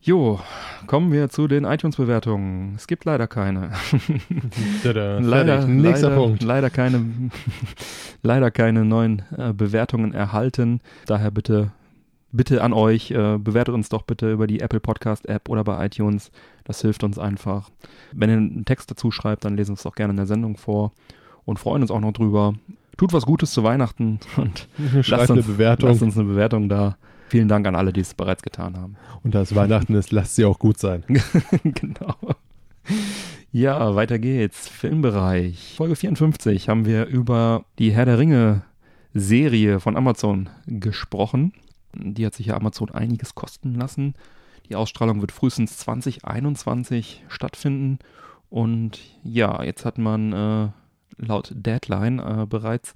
Jo, 0.00 0.38
kommen 0.86 1.12
wir 1.12 1.30
zu 1.30 1.48
den 1.48 1.64
iTunes-Bewertungen. 1.64 2.74
Es 2.76 2.86
gibt 2.86 3.06
leider 3.06 3.26
keine. 3.26 3.70
leider, 4.84 5.66
Nächster 5.66 6.10
leider, 6.10 6.20
Punkt. 6.20 6.42
Leider 6.42 6.68
keine, 6.68 7.30
leider 8.22 8.50
keine 8.50 8.84
neuen 8.84 9.22
äh, 9.38 9.54
Bewertungen 9.54 10.12
erhalten. 10.12 10.82
Daher 11.06 11.30
bitte 11.30 11.72
bitte 12.34 12.62
an 12.62 12.72
euch, 12.72 13.10
äh, 13.10 13.38
bewertet 13.38 13.74
uns 13.74 13.88
doch 13.88 14.02
bitte 14.02 14.30
über 14.30 14.46
die 14.46 14.60
Apple 14.60 14.80
Podcast 14.80 15.26
App 15.26 15.48
oder 15.48 15.64
bei 15.64 15.86
iTunes. 15.86 16.30
Das 16.64 16.82
hilft 16.82 17.04
uns 17.04 17.18
einfach. 17.18 17.70
Wenn 18.12 18.30
ihr 18.30 18.36
einen 18.36 18.64
Text 18.64 18.90
dazu 18.90 19.10
schreibt, 19.10 19.44
dann 19.44 19.56
lesen 19.56 19.70
wir 19.70 19.78
es 19.78 19.86
auch 19.86 19.94
gerne 19.94 20.10
in 20.10 20.16
der 20.16 20.26
Sendung 20.26 20.56
vor 20.56 20.92
und 21.44 21.58
freuen 21.58 21.82
uns 21.82 21.90
auch 21.90 22.00
noch 22.00 22.12
drüber. 22.12 22.54
Tut 22.96 23.12
was 23.12 23.24
Gutes 23.26 23.52
zu 23.52 23.62
Weihnachten 23.64 24.20
und 24.36 24.68
lasst 25.06 25.30
uns, 25.30 25.46
Bewertung. 25.46 25.88
lasst 25.88 26.02
uns 26.02 26.18
eine 26.18 26.28
Bewertung 26.28 26.68
da. 26.68 26.96
Vielen 27.28 27.48
Dank 27.48 27.66
an 27.66 27.74
alle, 27.74 27.92
die 27.92 28.00
es 28.00 28.14
bereits 28.14 28.42
getan 28.42 28.76
haben. 28.76 28.96
Und 29.22 29.34
da 29.34 29.40
es 29.40 29.54
Weihnachten 29.54 29.94
ist, 29.94 30.12
lasst 30.12 30.36
sie 30.36 30.44
auch 30.44 30.58
gut 30.58 30.78
sein. 30.78 31.04
genau. 31.62 32.16
Ja, 33.50 33.94
weiter 33.94 34.18
geht's. 34.18 34.68
Filmbereich. 34.68 35.74
Folge 35.76 35.96
54 35.96 36.68
haben 36.68 36.84
wir 36.84 37.06
über 37.06 37.64
die 37.78 37.92
Herr 37.92 38.04
der 38.04 38.18
Ringe 38.18 38.62
Serie 39.14 39.80
von 39.80 39.96
Amazon 39.96 40.50
gesprochen. 40.66 41.52
Die 41.96 42.26
hat 42.26 42.34
sich 42.34 42.46
ja 42.46 42.56
Amazon 42.56 42.90
einiges 42.90 43.34
kosten 43.34 43.74
lassen. 43.74 44.14
Die 44.68 44.76
Ausstrahlung 44.76 45.20
wird 45.20 45.32
frühestens 45.32 45.78
2021 45.78 47.24
stattfinden. 47.28 47.98
Und 48.50 49.00
ja, 49.22 49.62
jetzt 49.62 49.84
hat 49.84 49.98
man 49.98 50.32
äh, 50.32 50.68
laut 51.18 51.52
Deadline 51.54 52.18
äh, 52.18 52.46
bereits 52.48 52.94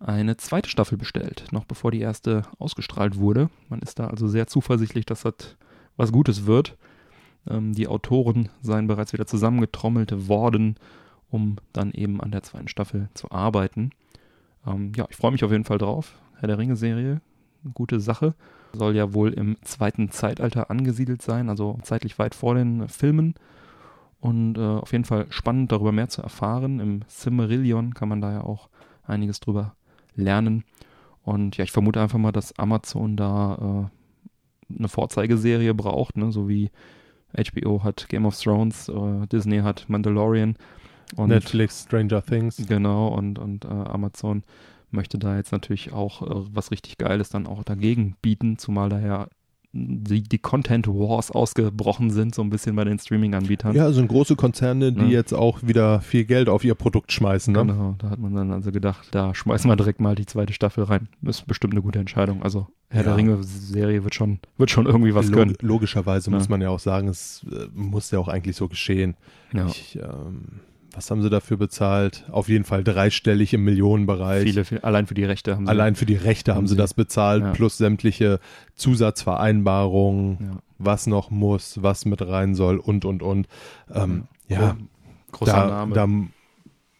eine 0.00 0.36
zweite 0.36 0.68
Staffel 0.68 0.96
bestellt, 0.96 1.46
noch 1.50 1.64
bevor 1.64 1.90
die 1.90 2.00
erste 2.00 2.42
ausgestrahlt 2.58 3.18
wurde. 3.18 3.50
Man 3.68 3.80
ist 3.80 3.98
da 3.98 4.06
also 4.06 4.28
sehr 4.28 4.46
zuversichtlich, 4.46 5.06
dass 5.06 5.22
das 5.22 5.56
was 5.96 6.12
Gutes 6.12 6.46
wird. 6.46 6.76
Ähm, 7.48 7.72
die 7.72 7.88
Autoren 7.88 8.48
seien 8.62 8.86
bereits 8.86 9.12
wieder 9.12 9.26
zusammengetrommelt 9.26 10.28
worden, 10.28 10.76
um 11.30 11.56
dann 11.72 11.92
eben 11.92 12.20
an 12.20 12.30
der 12.30 12.42
zweiten 12.42 12.68
Staffel 12.68 13.08
zu 13.14 13.30
arbeiten. 13.30 13.90
Ähm, 14.66 14.92
ja, 14.96 15.06
ich 15.10 15.16
freue 15.16 15.32
mich 15.32 15.44
auf 15.44 15.50
jeden 15.50 15.64
Fall 15.64 15.78
drauf. 15.78 16.18
Herr 16.36 16.46
der 16.46 16.58
Ringe-Serie 16.58 17.20
gute 17.74 18.00
Sache. 18.00 18.34
Soll 18.72 18.94
ja 18.94 19.14
wohl 19.14 19.32
im 19.32 19.56
zweiten 19.62 20.10
Zeitalter 20.10 20.70
angesiedelt 20.70 21.22
sein, 21.22 21.48
also 21.48 21.78
zeitlich 21.82 22.18
weit 22.18 22.34
vor 22.34 22.54
den 22.54 22.88
Filmen. 22.88 23.34
Und 24.20 24.58
äh, 24.58 24.60
auf 24.60 24.92
jeden 24.92 25.04
Fall 25.04 25.26
spannend, 25.30 25.72
darüber 25.72 25.92
mehr 25.92 26.08
zu 26.08 26.22
erfahren. 26.22 26.80
Im 26.80 27.02
Cimmerillion 27.08 27.94
kann 27.94 28.08
man 28.08 28.20
da 28.20 28.32
ja 28.32 28.40
auch 28.42 28.68
einiges 29.04 29.40
drüber 29.40 29.74
lernen. 30.14 30.64
Und 31.22 31.56
ja, 31.56 31.64
ich 31.64 31.72
vermute 31.72 32.00
einfach 32.00 32.18
mal, 32.18 32.32
dass 32.32 32.58
Amazon 32.58 33.16
da 33.16 33.90
äh, 34.70 34.74
eine 34.76 34.88
Vorzeigeserie 34.88 35.74
braucht, 35.74 36.16
ne? 36.16 36.32
so 36.32 36.48
wie 36.48 36.70
HBO 37.36 37.84
hat 37.84 38.08
Game 38.08 38.26
of 38.26 38.38
Thrones, 38.40 38.88
äh, 38.88 39.26
Disney 39.26 39.58
hat 39.58 39.88
Mandalorian. 39.88 40.56
Und 41.16 41.28
Netflix, 41.28 41.84
Stranger 41.84 42.22
Things. 42.22 42.62
Genau, 42.66 43.08
und, 43.08 43.38
und 43.38 43.64
äh, 43.64 43.68
Amazon 43.68 44.42
möchte 44.90 45.18
da 45.18 45.36
jetzt 45.36 45.52
natürlich 45.52 45.92
auch 45.92 46.22
äh, 46.22 46.46
was 46.52 46.70
richtig 46.70 46.98
Geiles 46.98 47.28
dann 47.28 47.46
auch 47.46 47.62
dagegen 47.64 48.16
bieten, 48.22 48.58
zumal 48.58 48.88
daher 48.88 49.28
die, 49.72 50.22
die 50.22 50.38
Content 50.38 50.86
Wars 50.88 51.30
ausgebrochen 51.30 52.10
sind, 52.10 52.34
so 52.34 52.42
ein 52.42 52.50
bisschen 52.50 52.74
bei 52.74 52.84
den 52.84 52.98
Streaming-Anbietern. 52.98 53.74
Ja, 53.74 53.84
also 53.84 54.04
große 54.04 54.34
Konzerne, 54.34 54.92
die 54.92 55.02
ja. 55.02 55.08
jetzt 55.08 55.34
auch 55.34 55.62
wieder 55.62 56.00
viel 56.00 56.24
Geld 56.24 56.48
auf 56.48 56.64
ihr 56.64 56.74
Produkt 56.74 57.12
schmeißen. 57.12 57.52
Ne? 57.52 57.60
Genau, 57.60 57.94
da 57.98 58.10
hat 58.10 58.18
man 58.18 58.34
dann 58.34 58.50
also 58.50 58.72
gedacht, 58.72 59.08
da 59.10 59.34
schmeißen 59.34 59.70
wir 59.70 59.76
direkt 59.76 60.00
mal 60.00 60.14
die 60.14 60.26
zweite 60.26 60.54
Staffel 60.54 60.84
rein. 60.84 61.08
Das 61.20 61.40
ist 61.40 61.46
bestimmt 61.46 61.74
eine 61.74 61.82
gute 61.82 61.98
Entscheidung. 61.98 62.42
Also 62.42 62.66
Herr 62.88 63.02
ja. 63.02 63.08
der 63.08 63.16
Ringe-Serie 63.16 64.04
wird 64.04 64.14
schon, 64.14 64.40
wird 64.56 64.70
schon 64.70 64.86
irgendwie 64.86 65.14
was 65.14 65.26
Log 65.26 65.34
können. 65.34 65.54
Logischerweise 65.60 66.30
ja. 66.30 66.36
muss 66.36 66.48
man 66.48 66.62
ja 66.62 66.70
auch 66.70 66.80
sagen, 66.80 67.08
es 67.08 67.44
äh, 67.52 67.66
muss 67.74 68.10
ja 68.10 68.18
auch 68.18 68.28
eigentlich 68.28 68.56
so 68.56 68.68
geschehen. 68.68 69.16
Ich, 69.52 69.96
ähm, 69.96 70.60
was 70.98 71.12
haben 71.12 71.22
sie 71.22 71.30
dafür 71.30 71.56
bezahlt? 71.56 72.24
Auf 72.28 72.48
jeden 72.48 72.64
Fall 72.64 72.82
dreistellig 72.82 73.54
im 73.54 73.62
Millionenbereich. 73.62 74.42
Viele, 74.42 74.64
viel, 74.64 74.78
allein 74.80 75.06
für 75.06 75.14
die 75.14 75.22
Rechte 75.24 75.54
haben 75.54 75.64
sie. 75.64 75.70
Allein 75.70 75.94
für 75.94 76.06
die 76.06 76.16
Rechte 76.16 76.50
haben, 76.50 76.58
haben 76.58 76.66
sie, 76.66 76.74
das 76.74 76.92
bezahlt, 76.92 77.44
ja. 77.44 77.52
plus 77.52 77.78
sämtliche 77.78 78.40
Zusatzvereinbarungen, 78.74 80.38
ja. 80.40 80.58
was 80.78 81.06
noch 81.06 81.30
muss, 81.30 81.80
was 81.84 82.04
mit 82.04 82.20
rein 82.20 82.56
soll 82.56 82.78
und, 82.78 83.04
und, 83.04 83.22
und. 83.22 83.46
Ähm, 83.94 84.24
ja, 84.48 84.76
großer 85.30 85.52
da, 85.52 85.66
Name. 85.68 85.94
Da 85.94 86.08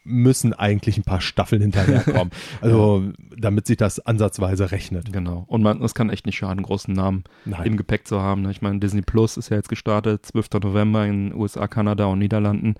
müssen 0.05 0.53
eigentlich 0.55 0.97
ein 0.97 1.03
paar 1.03 1.21
Staffeln 1.21 1.61
hinterherkommen. 1.61 2.31
Also, 2.61 3.03
ja. 3.05 3.13
damit 3.37 3.67
sich 3.67 3.79
das 3.79 3.99
ansatzweise 3.99 4.71
rechnet. 4.71 5.13
Genau. 5.13 5.45
Und 5.49 5.63
man, 5.63 5.83
es 5.83 5.95
kann 5.95 6.09
echt 6.09 6.25
nicht 6.25 6.37
schaden, 6.37 6.59
einen 6.59 6.67
großen 6.67 6.95
Namen 6.95 7.25
Nein. 7.45 7.67
im 7.67 7.77
Gepäck 7.77 8.07
zu 8.07 8.21
haben. 8.21 8.43
Ne? 8.43 8.53
Ich 8.53 8.63
meine, 8.63 8.79
Disney 8.79 9.03
Plus 9.03 9.37
ist 9.37 9.49
ja 9.49 9.57
jetzt 9.57 9.69
gestartet, 9.69 10.25
12. 10.25 10.51
November 10.63 11.05
in 11.05 11.35
USA, 11.35 11.67
Kanada 11.67 12.07
und 12.07 12.21
Niederlanden 12.21 12.77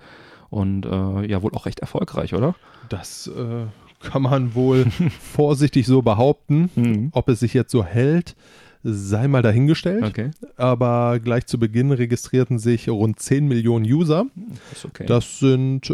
und 0.49 0.85
äh, 0.85 1.25
ja 1.29 1.41
wohl 1.41 1.53
auch 1.53 1.65
recht 1.65 1.79
erfolgreich, 1.79 2.33
oder? 2.33 2.55
Das 2.89 3.27
äh, 3.27 3.65
kann 4.07 4.21
man 4.21 4.55
wohl 4.55 4.85
vorsichtig 5.19 5.85
so 5.85 6.01
behaupten. 6.01 6.69
Mhm. 6.75 7.09
Ob 7.11 7.29
es 7.29 7.39
sich 7.41 7.53
jetzt 7.53 7.71
so 7.71 7.83
hält, 7.83 8.35
sei 8.83 9.27
mal 9.27 9.41
dahingestellt. 9.41 10.03
Okay. 10.05 10.31
Aber 10.55 11.19
gleich 11.19 11.45
zu 11.47 11.59
Beginn 11.59 11.91
registrierten 11.91 12.59
sich 12.59 12.87
rund 12.89 13.19
10 13.19 13.47
Millionen 13.47 13.85
User. 13.85 14.25
Ist 14.71 14.85
okay. 14.85 15.05
Das 15.05 15.39
sind 15.39 15.89
äh, 15.89 15.93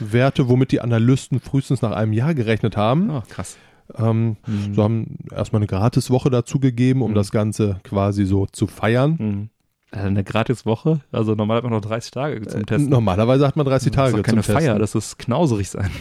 Werte, 0.00 0.48
womit 0.48 0.72
die 0.72 0.80
Analysten 0.80 1.38
frühestens 1.40 1.82
nach 1.82 1.92
einem 1.92 2.12
Jahr 2.14 2.34
gerechnet 2.34 2.76
haben. 2.76 3.10
oh, 3.10 3.22
krass. 3.28 3.56
Ähm, 3.98 4.38
Mhm. 4.46 4.74
So 4.74 4.82
haben 4.82 5.18
erstmal 5.30 5.60
eine 5.60 5.66
Gratiswoche 5.66 6.30
dazu 6.30 6.58
gegeben, 6.58 7.02
um 7.02 7.10
Mhm. 7.10 7.14
das 7.16 7.30
Ganze 7.30 7.80
quasi 7.84 8.24
so 8.24 8.46
zu 8.46 8.66
feiern. 8.66 9.16
Mhm. 9.18 9.48
Also 9.94 10.08
eine 10.08 10.24
Gratiswoche, 10.24 11.00
also 11.12 11.36
normal 11.36 11.58
hat 11.58 11.64
man 11.64 11.72
noch 11.72 11.80
30 11.80 12.10
Tage 12.10 12.42
zum 12.48 12.62
Äh, 12.62 12.64
Testen. 12.64 12.90
Normalerweise 12.90 13.46
hat 13.46 13.54
man 13.54 13.64
30 13.64 13.92
das 13.92 13.92
ist 13.92 13.96
Tage 14.10 14.16
doch 14.16 14.22
keine 14.24 14.42
zum 14.42 14.54
Feier, 14.54 14.76
Testen. 14.76 14.80
das 14.80 14.94
ist 14.96 15.18
knauserig 15.18 15.70
sein. 15.70 15.90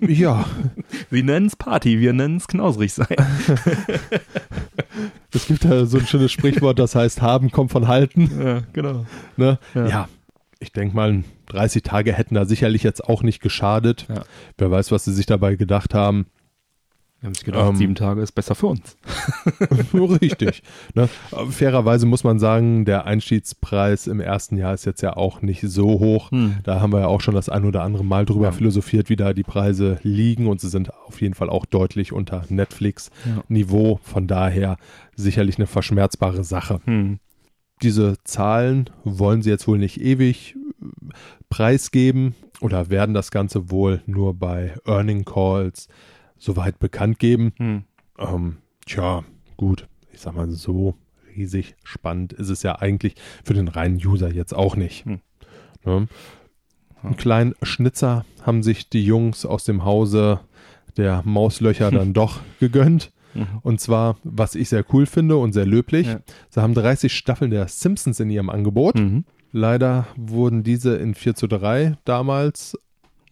Ja, 0.00 0.44
Sie 1.10 1.24
nennen 1.24 1.46
es 1.46 1.56
Party, 1.56 1.98
wir 1.98 2.12
nennen 2.12 2.36
es 2.36 2.46
knauserig 2.46 2.94
sein. 2.94 3.08
es 5.34 5.46
gibt 5.46 5.64
ja 5.64 5.84
so 5.86 5.98
ein 5.98 6.06
schönes 6.06 6.32
Sprichwort, 6.32 6.78
das 6.78 6.94
heißt, 6.94 7.20
haben 7.20 7.50
kommt 7.50 7.72
von 7.72 7.88
halten. 7.88 8.30
ja, 8.40 8.62
genau. 8.72 9.06
Ne? 9.36 9.58
Ja. 9.74 9.86
Ja. 9.88 10.08
ich 10.60 10.72
denke 10.72 10.94
mal, 10.96 11.24
30 11.46 11.82
Tage 11.82 12.12
hätten 12.12 12.34
da 12.36 12.44
sicherlich 12.44 12.82
jetzt 12.84 13.04
auch 13.04 13.22
nicht 13.22 13.40
geschadet. 13.40 14.06
Ja. 14.08 14.22
Wer 14.56 14.70
weiß, 14.70 14.92
was 14.92 15.04
sie 15.04 15.12
sich 15.12 15.26
dabei 15.26 15.56
gedacht 15.56 15.94
haben. 15.94 16.26
Wir 17.20 17.26
haben 17.26 17.34
sich 17.34 17.44
gedacht, 17.44 17.70
Ähm. 17.70 17.76
sieben 17.76 17.94
Tage 17.96 18.20
ist 18.22 18.30
besser 18.32 18.54
für 18.54 18.68
uns. 18.68 18.96
Richtig. 20.22 20.62
Ne? 20.94 21.08
Fairerweise 21.50 22.06
muss 22.06 22.22
man 22.22 22.38
sagen, 22.38 22.84
der 22.84 23.06
Einstiegspreis 23.06 24.06
im 24.06 24.20
ersten 24.20 24.56
Jahr 24.56 24.72
ist 24.74 24.84
jetzt 24.84 25.02
ja 25.02 25.16
auch 25.16 25.42
nicht 25.42 25.62
so 25.62 25.98
hoch. 25.98 26.30
Hm. 26.30 26.58
Da 26.62 26.80
haben 26.80 26.92
wir 26.92 27.00
ja 27.00 27.06
auch 27.08 27.20
schon 27.20 27.34
das 27.34 27.48
ein 27.48 27.64
oder 27.64 27.82
andere 27.82 28.04
Mal 28.04 28.24
drüber 28.24 28.46
Ja. 28.46 28.52
philosophiert, 28.52 29.08
wie 29.08 29.16
da 29.16 29.32
die 29.32 29.42
Preise 29.42 29.98
liegen 30.04 30.46
und 30.46 30.60
sie 30.60 30.68
sind 30.68 30.94
auf 30.94 31.20
jeden 31.20 31.34
Fall 31.34 31.50
auch 31.50 31.66
deutlich 31.66 32.12
unter 32.12 32.44
Netflix-Niveau. 32.48 33.98
Von 34.02 34.26
daher 34.28 34.76
sicherlich 35.16 35.58
eine 35.58 35.66
verschmerzbare 35.66 36.44
Sache. 36.44 36.80
Hm. 36.84 37.18
Diese 37.82 38.14
Zahlen 38.24 38.90
wollen 39.04 39.42
sie 39.42 39.50
jetzt 39.50 39.66
wohl 39.68 39.78
nicht 39.78 40.00
ewig 40.00 40.54
äh, 40.80 40.84
preisgeben 41.48 42.34
oder 42.60 42.90
werden 42.90 43.14
das 43.14 43.30
Ganze 43.30 43.70
wohl 43.70 44.02
nur 44.06 44.34
bei 44.34 44.74
Earning 44.86 45.24
Calls 45.24 45.88
soweit 46.38 46.78
bekannt 46.78 47.18
geben. 47.18 47.52
Hm. 47.56 47.84
Ähm, 48.18 48.56
tja, 48.86 49.24
gut, 49.56 49.88
ich 50.12 50.20
sag 50.20 50.34
mal, 50.34 50.48
so 50.50 50.94
riesig 51.36 51.76
spannend 51.84 52.32
ist 52.32 52.48
es 52.48 52.62
ja 52.62 52.78
eigentlich 52.78 53.14
für 53.44 53.54
den 53.54 53.68
reinen 53.68 53.96
User 54.04 54.32
jetzt 54.32 54.54
auch 54.54 54.76
nicht. 54.76 55.04
Hm. 55.04 55.20
Ne? 55.84 56.08
Einen 57.02 57.16
kleinen 57.16 57.54
Schnitzer 57.62 58.24
haben 58.42 58.62
sich 58.62 58.88
die 58.88 59.04
Jungs 59.04 59.46
aus 59.46 59.64
dem 59.64 59.84
Hause 59.84 60.40
der 60.96 61.22
Mauslöcher 61.24 61.90
dann 61.90 62.12
doch 62.12 62.40
gegönnt. 62.58 63.12
Mhm. 63.34 63.46
Und 63.62 63.80
zwar, 63.80 64.16
was 64.24 64.54
ich 64.56 64.68
sehr 64.68 64.84
cool 64.92 65.06
finde 65.06 65.36
und 65.36 65.52
sehr 65.52 65.66
löblich, 65.66 66.08
Ja. 66.08 66.20
sie 66.48 66.60
haben 66.60 66.74
30 66.74 67.12
Staffeln 67.12 67.50
der 67.50 67.68
Simpsons 67.68 68.18
in 68.20 68.30
ihrem 68.30 68.50
Angebot. 68.50 68.96
Mhm. 68.96 69.24
Leider 69.52 70.08
wurden 70.16 70.62
diese 70.64 70.96
in 70.96 71.14
4 71.14 71.34
zu 71.34 71.46
3 71.46 71.96
damals 72.04 72.76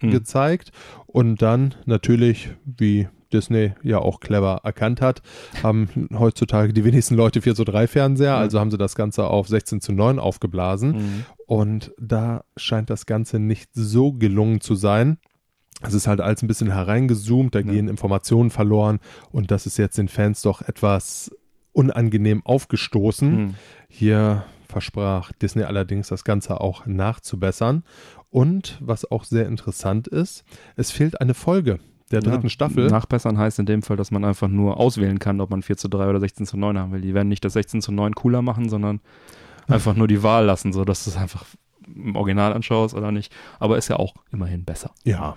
Mhm. 0.01 0.11
gezeigt 0.11 0.70
und 1.07 1.40
dann 1.42 1.74
natürlich, 1.86 2.51
wie 2.64 3.09
Disney 3.32 3.72
ja 3.82 3.99
auch 3.99 4.20
clever 4.20 4.61
erkannt 4.62 5.01
hat, 5.01 5.20
haben 5.62 5.88
heutzutage 6.16 6.72
die 6.72 6.84
wenigsten 6.84 7.16
Leute 7.16 7.42
4 7.42 7.55
zu 7.57 7.64
3 7.64 7.86
Fernseher, 7.88 8.26
Ja. 8.32 8.38
also 8.38 8.61
haben 8.61 8.70
sie 8.70 8.78
das 8.78 8.94
Ganze 8.94 9.24
auf 9.26 9.49
16 9.49 9.80
zu 9.80 9.92
9 9.92 10.18
aufgeblasen 10.18 10.90
Mhm. 10.92 11.24
und 11.47 11.92
da 11.99 12.44
scheint 12.57 12.88
das 12.88 13.05
Ganze 13.07 13.38
nicht 13.40 13.70
so 13.74 14.12
gelungen 14.12 14.61
zu 14.61 14.74
sein. 14.76 15.18
Es 15.82 15.92
ist 15.92 16.07
halt 16.07 16.20
alles 16.20 16.42
ein 16.42 16.47
bisschen 16.47 16.70
hereingezoomt, 16.72 17.55
da 17.55 17.59
Ja. 17.59 17.64
gehen 17.72 17.88
Informationen 17.88 18.51
verloren 18.51 19.01
und 19.32 19.51
das 19.51 19.66
ist 19.66 19.76
jetzt 19.76 19.99
den 19.99 20.09
Fans 20.09 20.40
doch 20.42 20.62
etwas 20.62 21.30
unangenehm 21.72 22.42
aufgestoßen. 22.47 23.30
Mhm. 23.47 23.55
Hier 23.88 24.44
versprach 24.68 25.32
Disney 25.32 25.62
allerdings, 25.64 26.09
das 26.09 26.24
Ganze 26.24 26.61
auch 26.61 26.86
nachzubessern. 26.86 27.84
Und 28.31 28.79
was 28.81 29.11
auch 29.11 29.24
sehr 29.24 29.47
interessant 29.47 30.09
ist, 30.09 30.45
es 30.77 30.91
fehlt 30.91 31.20
eine 31.20 31.35
Folge 31.35 31.79
der 32.11 32.20
dritten 32.20 32.45
Ja, 32.47 32.51
Staffel. 32.51 32.87
Nachbessern 32.89 33.39
heißt 33.39 33.59
in 33.59 33.66
dem 33.66 33.83
Fall, 33.83 33.97
dass 33.97 34.11
man 34.11 34.24
einfach 34.24 34.49
nur 34.49 34.79
auswählen 34.79 35.18
kann, 35.18 35.41
ob 35.41 35.51
man 35.51 35.62
4 35.62 35.77
zu 35.77 35.89
3 35.89 36.09
oder 36.09 36.20
16 36.20 36.47
zu 36.47 36.57
9 36.57 36.79
haben 36.79 36.93
will. 36.93 37.01
Die 37.01 37.14
werden 37.14 37.29
nicht 37.29 37.45
das 37.45 37.55
16 37.55 37.83
zu 37.83 37.93
9 37.93 38.14
cooler 38.14 38.43
machen, 38.43 38.68
sondern 38.68 39.01
einfach 39.66 39.97
nur 39.97 40.07
die 40.07 40.22
Wahl 40.22 40.45
lassen, 40.45 40.72
so 40.72 40.85
dass 40.85 41.05
du 41.05 41.11
es 41.11 41.16
einfach 41.16 41.45
im 41.87 42.14
Original 42.16 42.53
anschaust 42.53 42.95
oder 42.95 43.11
nicht. 43.11 43.35
Aber 43.59 43.77
ist 43.79 43.89
ja 43.89 43.97
auch 43.97 44.14
immerhin 44.31 44.64
besser. 44.64 44.93
Ja. 45.05 45.37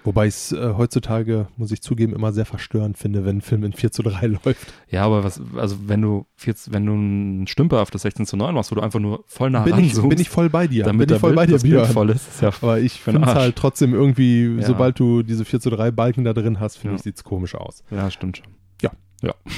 Ja. 0.00 0.06
Wobei 0.06 0.26
ich 0.26 0.34
es 0.34 0.52
äh, 0.52 0.74
heutzutage, 0.76 1.48
muss 1.56 1.70
ich 1.72 1.82
zugeben, 1.82 2.14
immer 2.14 2.32
sehr 2.32 2.46
verstörend 2.46 2.96
finde, 2.98 3.24
wenn 3.24 3.38
ein 3.38 3.40
Film 3.42 3.64
in 3.64 3.72
4 3.72 3.92
zu 3.92 4.02
3 4.02 4.26
läuft. 4.44 4.72
Ja, 4.88 5.04
aber 5.04 5.24
was, 5.24 5.40
also 5.56 5.76
wenn 5.86 6.00
du 6.02 6.26
4, 6.36 6.54
wenn 6.70 6.86
du 6.86 6.92
einen 6.92 7.46
Stümper 7.46 7.80
auf 7.82 7.90
das 7.90 8.02
16 8.02 8.26
zu 8.26 8.36
9 8.36 8.54
machst, 8.54 8.70
wo 8.70 8.74
du 8.76 8.80
einfach 8.80 9.00
nur 9.00 9.24
voll 9.26 9.50
nah 9.50 9.62
bin, 9.62 9.74
ich, 9.78 9.86
ranzoomst, 9.88 10.08
bin 10.08 10.18
ich 10.20 10.28
voll 10.30 10.48
bei 10.48 10.66
dir. 10.66 10.84
damit 10.84 11.08
bin 11.08 11.16
ich 11.16 11.20
voll 11.20 11.30
der 11.30 11.36
bei 11.36 11.46
Bild, 11.46 11.62
dir, 11.62 11.74
das 11.76 11.84
Bild 11.84 11.94
voll 11.94 12.10
ist, 12.10 12.28
ist 12.28 12.40
ja 12.42 12.48
Aber 12.62 12.80
ich 12.80 13.00
finde 13.00 13.20
es 13.28 13.34
halt 13.34 13.56
trotzdem 13.56 13.92
irgendwie, 13.94 14.56
Ja. 14.58 14.66
sobald 14.66 14.98
du 14.98 15.22
diese 15.22 15.44
4 15.44 15.60
zu 15.60 15.70
3 15.70 15.90
Balken 15.90 16.24
da 16.24 16.32
drin 16.32 16.60
hast, 16.60 16.76
finde 16.76 16.94
Ja. 16.94 16.96
ich, 16.96 17.02
sieht 17.02 17.16
es 17.16 17.24
komisch 17.24 17.54
aus. 17.54 17.84
Ja, 17.90 18.10
stimmt 18.10 18.38
schon. 18.38 18.46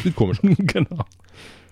Sieht 0.03 0.17
komisch 0.17 0.39
aus. 0.45 0.51
genau. 0.59 1.05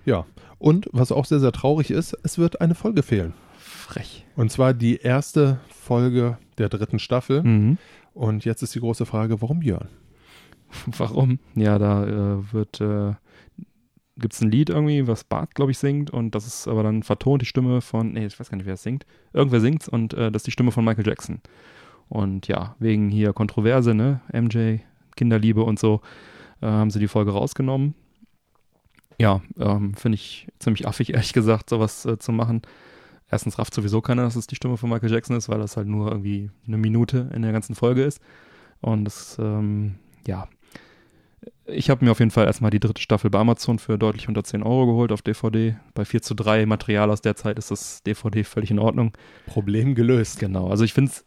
ja. 0.05 0.25
Und 0.59 0.89
was 0.93 1.11
auch 1.11 1.25
sehr, 1.25 1.41
sehr 1.41 1.51
traurig 1.51 1.91
ist, 1.91 2.17
es 2.23 2.39
wird 2.39 2.61
eine 2.61 2.77
Folge 2.77 3.03
fehlen. 3.03 3.33
Frech. 3.59 4.25
Und 4.37 4.53
zwar 4.53 4.75
die 4.75 4.99
erste 4.99 5.59
Folge 5.69 6.39
der 6.59 6.69
dritten 6.69 6.99
Staffel. 7.01 7.43
Mhm. 7.43 7.79
Und 8.15 8.45
jetzt 8.45 8.63
ist 8.63 8.75
die 8.75 8.81
große 8.81 9.07
Frage, 9.07 9.41
warum 9.41 9.61
Björn? 9.61 9.89
Warum? 10.99 11.39
Ja, 11.55 11.79
da 11.79 12.07
äh, 12.07 12.53
wird, 12.53 12.81
äh, 12.81 13.15
gibt 14.17 14.35
es 14.35 14.41
ein 14.41 14.51
Lied 14.51 14.71
irgendwie, 14.71 15.07
was 15.07 15.25
Bart, 15.25 15.55
glaube 15.55 15.73
ich, 15.73 15.79
singt 15.79 16.11
und 16.11 16.35
das 16.35 16.47
ist 16.47 16.69
aber 16.69 16.83
dann 16.83 17.03
vertont 17.03 17.43
die 17.43 17.47
Stimme 17.47 17.81
von, 17.81 18.13
nee, 18.13 18.27
ich 18.27 18.39
weiß 18.39 18.51
gar 18.51 18.57
nicht, 18.57 18.67
wer 18.67 18.75
es 18.75 18.83
singt. 18.83 19.05
Irgendwer 19.33 19.61
singt's 19.61 19.89
und 19.89 20.15
äh, 20.15 20.31
das 20.31 20.41
ist 20.41 20.47
die 20.47 20.53
Stimme 20.53 20.71
von 20.71 20.85
Michael 20.85 21.07
Jackson. 21.07 21.41
Und 22.09 22.49
ja, 22.49 22.77
wegen 22.79 23.09
hier 23.09 23.33
Kontroverse, 23.33 23.95
ne, 23.95 24.21
MJ, 24.33 24.79
Kinderliebe 25.17 25.63
und 25.63 25.79
so, 25.79 26.01
äh, 26.61 26.67
haben 26.67 26.91
sie 26.91 26.99
die 26.99 27.09
Folge 27.09 27.33
rausgenommen. 27.33 27.95
Ja, 29.19 29.43
ähm, 29.59 29.95
finde 29.95 30.17
ich 30.17 30.49
ziemlich 30.59 30.87
affig, 30.87 31.11
ehrlich 31.15 31.33
gesagt, 31.33 31.71
sowas 31.71 32.05
äh, 32.07 32.19
zu 32.19 32.33
machen. 32.33 32.63
Erstens 33.31 33.59
rafft 33.59 33.75
sowieso 33.75 34.01
keiner, 34.01 34.23
dass 34.23 34.37
es 34.37 34.47
die 34.47 34.57
Stimme 34.57 34.77
von 34.77 34.91
Michael 34.91 35.13
Jackson 35.13 35.37
ist, 35.37 35.49
weil 35.49 35.59
das 35.59 35.77
halt 35.77 35.87
nur 35.87 36.11
irgendwie 36.11 36.51
eine 36.67 36.79
Minute 36.79 37.31
in 37.35 37.43
der 37.43 37.53
ganzen 37.53 37.75
Folge 37.75 38.03
ist. 38.03 38.21
Und 38.81 39.05
das, 39.05 39.37
ähm, 39.41 39.97
ja, 40.27 40.49
ich 41.67 41.89
habe 41.89 42.05
mir 42.05 42.11
auf 42.11 42.19
jeden 42.19 42.31
Fall 42.31 42.47
erstmal 42.47 42.71
die 42.71 42.81
dritte 42.81 43.01
Staffel 43.01 43.31
bei 43.31 43.39
Amazon 43.39 43.79
für 43.79 43.99
deutlich 43.99 44.29
unter 44.29 44.43
10 44.43 44.63
Euro 44.63 44.87
geholt 44.87 45.13
auf 45.13 45.23
DVD. 45.23 45.77
Bei 45.95 46.05
4 46.05 46.23
zu 46.23 46.35
3 46.35 46.67
Material 46.67 47.11
aus 47.11 47.21
der 47.21 47.37
Zeit 47.37 47.59
ist 47.59 47.71
das 47.71 48.03
DVD 48.03 48.45
völlig 48.45 48.71
in 48.71 48.79
Ordnung. 48.79 49.13
Problem 49.47 49.95
gelöst. 49.95 50.41
Genau, 50.41 50.69
also 50.69 50.85
ich 50.85 50.93
finde 50.93 51.13
es, 51.13 51.25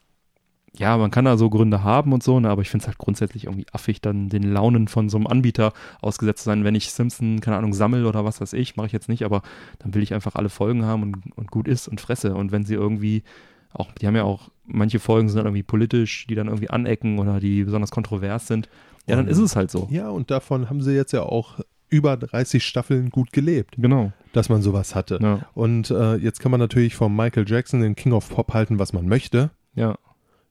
ja, 0.76 0.97
man 0.97 1.11
kann 1.11 1.26
da 1.26 1.38
so 1.38 1.49
Gründe 1.49 1.84
haben 1.84 2.13
und 2.13 2.24
so, 2.24 2.39
ne, 2.39 2.49
aber 2.49 2.61
ich 2.63 2.69
finde 2.69 2.84
es 2.84 2.88
halt 2.88 2.97
grundsätzlich 2.97 3.45
irgendwie 3.45 3.67
affig, 3.71 4.01
dann 4.01 4.30
den 4.30 4.43
Launen 4.51 4.88
von 4.88 5.07
so 5.07 5.17
einem 5.17 5.28
Anbieter 5.28 5.71
ausgesetzt 6.01 6.39
zu 6.43 6.45
sein. 6.45 6.63
Wenn 6.63 6.74
ich 6.76 6.91
Simpson, 6.91 7.41
keine 7.41 7.57
Ahnung, 7.57 7.74
sammel 7.74 8.05
oder 8.07 8.26
was 8.26 8.41
weiß 8.41 8.53
ich, 8.53 8.76
mache 8.76 8.88
ich 8.88 8.93
jetzt 8.93 9.07
nicht, 9.09 9.24
aber 9.24 9.43
dann 9.80 9.93
will 9.93 10.01
ich 10.01 10.13
einfach 10.13 10.36
alle 10.36 10.49
Folgen 10.49 10.84
haben 10.86 11.03
und, 11.03 11.15
und 11.36 11.51
gut 11.51 11.67
ist 11.67 11.88
und 11.88 12.01
fresse. 12.01 12.34
Und 12.36 12.51
wenn 12.51 12.65
sie 12.65 12.74
irgendwie 12.74 13.24
auch, 13.71 13.91
die 13.93 14.07
haben 14.07 14.15
ja 14.15 14.24
auch, 14.24 14.49
manche 14.65 14.99
Folgen 14.99 15.30
sind 15.30 15.38
dann 15.38 15.45
irgendwie 15.45 15.63
politisch, 15.63 16.26
die 16.28 16.36
dann 16.36 16.47
irgendwie 16.47 16.69
anecken 16.69 17.19
oder 17.19 17.39
die 17.39 17.63
besonders 17.63 17.91
kontrovers 17.91 18.47
sind, 18.47 18.67
ja, 19.05 19.15
dann 19.15 19.28
ist 19.28 19.38
es 19.39 19.55
halt 19.55 19.69
so. 19.69 19.88
Ja, 19.91 20.09
und 20.09 20.32
davon 20.32 20.69
haben 20.69 20.82
sie 20.82 20.93
jetzt 20.95 21.11
ja 21.11 21.24
auch 21.24 21.59
über 21.89 22.17
30 22.17 22.63
Staffeln 22.65 23.09
gut 23.11 23.32
gelebt, 23.32 23.76
Genau. 23.78 24.11
dass 24.32 24.49
man 24.49 24.63
sowas 24.63 24.95
hatte. 24.95 25.19
Ja. 25.21 25.45
Und 25.53 25.91
äh, 25.91 26.15
jetzt 26.15 26.39
kann 26.39 26.49
man 26.49 26.59
natürlich 26.59 26.95
von 26.95 27.15
Michael 27.15 27.45
Jackson, 27.47 27.82
den 27.82 27.95
King 27.95 28.13
of 28.13 28.30
Pop, 28.30 28.53
halten, 28.53 28.80
was 28.80 28.93
man 28.93 29.07
möchte. 29.07 29.51
Ja. 29.76 29.97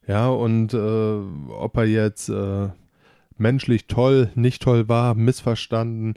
Ja, 0.07 0.27
und 0.29 0.73
äh, 0.73 1.19
ob 1.49 1.77
er 1.77 1.85
jetzt 1.85 2.29
äh, 2.29 2.69
menschlich 3.37 3.87
toll, 3.87 4.31
nicht 4.35 4.61
toll 4.61 4.89
war, 4.89 5.15
missverstanden, 5.15 6.15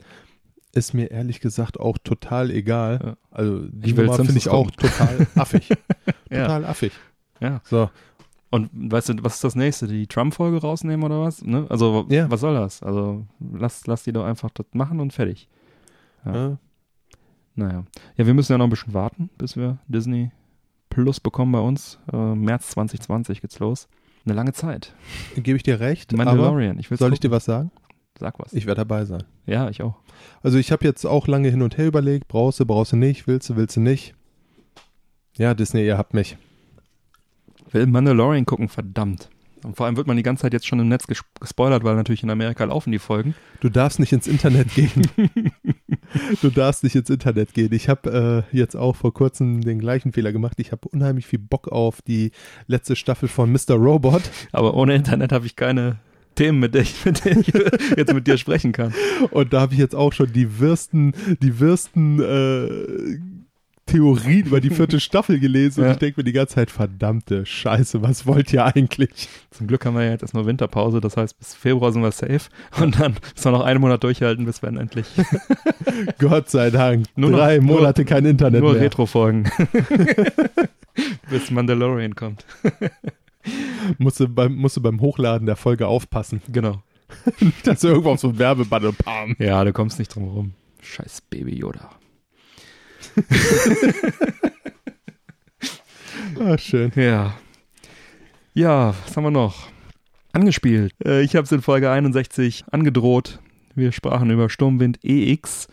ist 0.73 0.93
mir 0.93 1.09
ehrlich 1.11 1.39
gesagt 1.39 1.79
auch 1.79 1.97
total 1.97 2.51
egal. 2.51 2.99
Ja. 3.03 3.17
Also 3.31 3.59
die 3.69 3.89
Ich 3.91 3.95
Nummer 3.95 4.13
finde 4.13 4.37
ich 4.37 4.49
auch 4.49 4.69
total 4.77 5.25
affig. 5.35 5.69
Ja. 6.29 6.41
Total 6.43 6.65
affig. 6.65 6.91
Ja. 7.39 7.61
So, 7.63 7.89
Und 8.49 8.69
weißt 8.73 9.09
du, 9.09 9.13
was 9.23 9.35
ist 9.35 9.43
das 9.43 9.55
nächste? 9.55 9.87
Die 9.87 10.05
Trump-Folge 10.07 10.59
rausnehmen 10.61 11.03
oder 11.03 11.21
was? 11.21 11.43
Ne? 11.43 11.65
Also, 11.69 12.05
Ja. 12.09 12.29
was 12.29 12.41
soll 12.41 12.53
das? 12.55 12.83
Also, 12.83 13.25
lass, 13.39 13.87
lass 13.87 14.03
die 14.03 14.11
doch 14.11 14.25
einfach 14.25 14.49
das 14.51 14.65
machen 14.73 14.99
und 14.99 15.13
fertig. 15.13 15.47
Ja. 16.25 16.57
Naja. 17.55 17.85
Ja, 18.17 18.25
wir 18.27 18.33
müssen 18.33 18.51
ja 18.51 18.57
noch 18.57 18.65
ein 18.67 18.69
bisschen 18.69 18.93
warten, 18.93 19.29
bis 19.37 19.55
wir 19.55 19.77
Disney 19.87 20.31
Plus 20.97 21.19
bekommen 21.19 21.51
bei 21.51 21.59
uns. 21.59 21.99
Äh, 22.11 22.17
März 22.33 22.69
2020 22.69 23.41
geht's 23.41 23.59
los. 23.59 23.87
Eine 24.25 24.33
lange 24.33 24.53
Zeit. 24.53 24.95
gebe 25.35 25.55
ich 25.55 25.61
dir 25.61 25.79
recht. 25.79 26.11
Mandalorian. 26.11 26.79
Ich 26.79 26.87
soll 26.87 27.13
ich 27.13 27.19
dir 27.19 27.27
gucken. 27.27 27.35
was 27.35 27.45
sagen? 27.45 27.71
Sag 28.17 28.39
was. 28.39 28.51
Ich 28.53 28.65
werde 28.65 28.81
dabei 28.81 29.05
sein. 29.05 29.23
ja, 29.45 29.69
ich 29.69 29.83
auch. 29.83 29.99
Also 30.41 30.57
ich 30.57 30.71
habe 30.71 30.85
jetzt 30.85 31.05
auch 31.05 31.27
lange 31.27 31.49
hin 31.49 31.61
und 31.61 31.77
her 31.77 31.85
überlegt, 31.85 32.27
brauchst 32.27 32.59
du, 32.59 32.65
brauchst 32.65 32.93
du 32.93 32.95
nicht, 32.95 33.27
willst 33.27 33.47
du, 33.47 33.55
willst 33.55 33.75
du 33.75 33.79
nicht. 33.79 34.15
Ja, 35.37 35.53
Disney, 35.53 35.85
ihr 35.85 35.99
habt 35.99 36.15
mich. 36.15 36.35
Will 37.69 37.85
Mandalorian 37.85 38.47
gucken, 38.47 38.67
verdammt. 38.67 39.29
Und 39.67 39.75
vor 39.75 39.85
allem 39.85 39.97
wird 39.97 40.07
man 40.07 40.15
die 40.15 40.23
ganze 40.23 40.43
Zeit 40.43 40.53
jetzt 40.53 40.65
schon 40.65 40.79
im 40.79 40.87
Netz 40.87 41.07
ges 41.07 41.25
gespoilert, 41.41 41.83
weil 41.83 41.95
natürlich 41.95 42.23
in 42.23 42.29
Amerika 42.29 42.63
laufen 42.63 42.93
die 42.93 42.99
Folgen. 42.99 43.35
Du 43.59 43.67
darfst 43.67 43.99
nicht 43.99 44.13
ins 44.13 44.25
Internet 44.25 44.73
gehen. 44.73 45.05
du 46.41 46.49
darfst 46.49 46.85
nicht 46.85 46.95
ins 46.95 47.09
Internet 47.09 47.53
gehen. 47.53 47.73
Ich 47.73 47.89
habe 47.89 48.45
äh, 48.53 48.57
jetzt 48.57 48.75
auch 48.75 48.95
vor 48.95 49.13
kurzem 49.13 49.59
den 49.59 49.79
gleichen 49.79 50.13
Fehler 50.13 50.31
gemacht. 50.31 50.57
Ich 50.61 50.71
habe 50.71 50.87
unheimlich 50.87 51.27
viel 51.27 51.39
Bock 51.39 51.67
auf 51.67 52.01
die 52.01 52.31
letzte 52.67 52.95
Staffel 52.95 53.27
von 53.27 53.51
Mr. 53.51 53.73
Robot. 53.73 54.21
Aber 54.53 54.73
ohne 54.73 54.95
Internet 54.95 55.33
habe 55.33 55.45
ich 55.45 55.57
keine 55.57 55.97
Themen, 56.35 56.59
mit 56.59 56.73
denen 56.73 56.83
ich, 56.83 57.03
mit 57.03 57.25
denen 57.25 57.41
ich 57.41 57.47
jetzt 57.97 58.13
mit 58.13 58.25
dir 58.25 58.37
sprechen 58.37 58.71
kann. 58.71 58.93
Und 59.31 59.51
da 59.51 59.59
habe 59.59 59.73
ich 59.73 59.79
jetzt 59.79 59.95
auch 59.95 60.13
schon 60.13 60.31
die 60.31 60.59
Würsten, 60.59 61.13
die 61.41 61.59
Würsten 61.59 62.21
äh, 62.21 63.19
Theorien 63.87 64.45
über 64.45 64.61
die 64.61 64.69
vierte 64.69 64.99
Staffel 64.99 65.39
gelesen 65.39 65.81
Ja. 65.81 65.87
und 65.87 65.93
ich 65.93 65.99
denke 65.99 66.19
mir 66.19 66.23
die 66.25 66.31
ganze 66.33 66.55
Zeit, 66.55 66.69
verdammte 66.69 67.45
Scheiße, 67.45 68.01
was 68.03 68.25
wollt 68.27 68.53
ihr 68.53 68.65
eigentlich? 68.65 69.27
Zum 69.49 69.65
Glück 69.67 69.85
haben 69.85 69.95
wir 69.95 70.03
ja 70.03 70.11
jetzt 70.11 70.21
erstmal 70.21 70.45
Winterpause, 70.45 71.01
das 71.01 71.17
heißt 71.17 71.37
bis 71.39 71.55
Februar 71.55 71.91
sind 71.91 72.03
wir 72.03 72.11
safe 72.11 72.49
und 72.79 72.99
dann 72.99 73.13
müssen 73.13 73.45
wir 73.45 73.51
noch 73.51 73.61
einen 73.65 73.81
Monat 73.81 74.03
durchhalten, 74.03 74.45
bis 74.45 74.61
wir 74.61 74.69
dann 74.69 74.77
endlich 74.81 75.07
Gott 76.19 76.49
sei 76.49 76.69
Dank. 76.69 77.07
Nur 77.15 77.31
noch- 77.31 77.37
Drei 77.39 77.57
nur- 77.57 77.77
Monate 77.79 78.05
kein 78.05 78.25
Internet 78.25 78.61
nur 78.61 78.73
mehr. 78.73 78.81
Retro-Folgen. 78.83 79.49
bis 81.29 81.51
Mandalorian 81.51 82.15
kommt. 82.15 82.45
Musst 83.97 84.19
du, 84.19 84.27
beim, 84.27 84.55
musst 84.55 84.77
du 84.77 84.81
beim 84.81 84.99
Hochladen 84.99 85.45
der 85.45 85.55
Folge 85.55 85.87
aufpassen. 85.87 86.41
Genau. 86.51 86.83
Dass 87.63 87.79
du 87.81 87.87
irgendwo 87.87 88.11
auf 88.11 88.19
so 88.19 88.29
ein 88.29 88.37
Werbeband 88.39 88.85
und 88.85 88.97
pam. 88.97 89.35
Ja, 89.39 89.63
du 89.63 89.71
kommst 89.71 89.97
nicht 89.99 90.13
drum 90.13 90.25
rum. 90.25 90.53
Scheiß 90.81 91.21
Baby 91.29 91.55
Yoda. 91.55 91.89
Ah, 96.39 96.57
schön. 96.57 96.91
Ja. 96.95 97.33
Ja, 98.53 98.93
was 99.05 99.17
haben 99.17 99.23
wir 99.23 99.31
noch? 99.31 99.69
Angespielt. 100.33 100.93
Äh, 101.03 101.23
ich 101.23 101.35
habe 101.35 101.45
es 101.45 101.51
in 101.51 101.61
Folge 101.61 101.89
61 101.89 102.65
angedroht. 102.71 103.39
Wir 103.75 103.91
sprachen 103.91 104.29
über 104.29 104.49
Sturmwind 104.49 104.99
EX. 105.03 105.67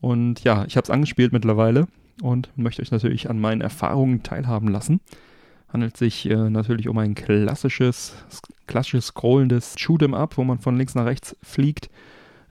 Und 0.00 0.44
ja, 0.44 0.64
ich 0.66 0.76
habe 0.76 0.84
es 0.84 0.90
angespielt 0.90 1.32
mittlerweile 1.32 1.86
und 2.20 2.50
möchte 2.56 2.82
euch 2.82 2.90
natürlich 2.90 3.30
an 3.30 3.40
meinen 3.40 3.60
Erfahrungen 3.62 4.22
teilhaben 4.22 4.68
lassen. 4.68 5.00
Handelt 5.72 5.96
sich 5.96 6.28
äh, 6.28 6.50
natürlich 6.50 6.88
um 6.88 6.98
ein 6.98 7.14
klassisches, 7.14 8.14
klassisches 8.66 9.06
scrollendes 9.06 9.76
Shoot'em 9.76 10.14
Up, 10.14 10.36
wo 10.36 10.44
man 10.44 10.58
von 10.58 10.76
links 10.76 10.94
nach 10.94 11.06
rechts 11.06 11.36
fliegt. 11.42 11.88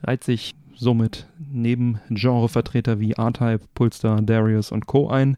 Reiht 0.04 0.24
sich 0.24 0.56
somit 0.82 1.28
neben 1.38 2.00
Genrevertreter 2.10 3.00
wie 3.00 3.12
R-Type, 3.12 3.62
Pulsar, 3.76 4.20
Darius 4.24 4.72
und 4.72 4.88
Co. 4.88 5.10
ein. 5.10 5.38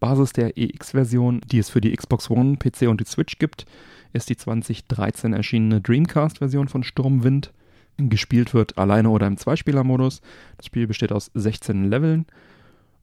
Basis 0.00 0.32
der 0.32 0.56
EX-Version, 0.56 1.42
die 1.44 1.58
es 1.58 1.68
für 1.68 1.82
die 1.82 1.94
Xbox 1.94 2.30
One, 2.30 2.56
PC 2.56 2.88
und 2.88 3.00
die 3.00 3.04
Switch 3.04 3.38
gibt, 3.38 3.66
ist 4.14 4.30
die 4.30 4.36
2013 4.36 5.34
erschienene 5.34 5.82
Dreamcast-Version 5.82 6.68
von 6.68 6.82
Sturmwind. 6.82 7.52
Gespielt 7.98 8.54
wird 8.54 8.78
alleine 8.78 9.10
oder 9.10 9.26
im 9.26 9.36
Zweispieler-Modus. 9.36 10.22
Das 10.56 10.66
Spiel 10.66 10.86
besteht 10.86 11.12
aus 11.12 11.30
16 11.34 11.90
Leveln. 11.90 12.24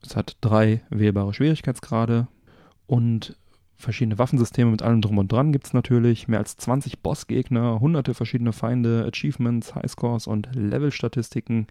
Es 0.03 0.15
hat 0.15 0.35
drei 0.41 0.81
wählbare 0.89 1.35
Schwierigkeitsgrade 1.35 2.27
und 2.87 3.37
verschiedene 3.79 4.19
Waffensysteme 4.19 4.69
mit 4.69 4.81
allem 4.81 5.01
drum 5.01 5.17
und 5.17 5.31
dran 5.31 5.51
gibt 5.51 5.67
es 5.67 5.73
natürlich. 5.73 6.27
Mehr 6.27 6.39
als 6.39 6.57
20 6.57 6.99
Bossgegner, 6.99 7.79
hunderte 7.79 8.13
verschiedene 8.13 8.51
Feinde, 8.51 9.09
Achievements, 9.11 9.73
Highscores 9.73 10.27
und 10.27 10.49
Levelstatistiken 10.53 11.67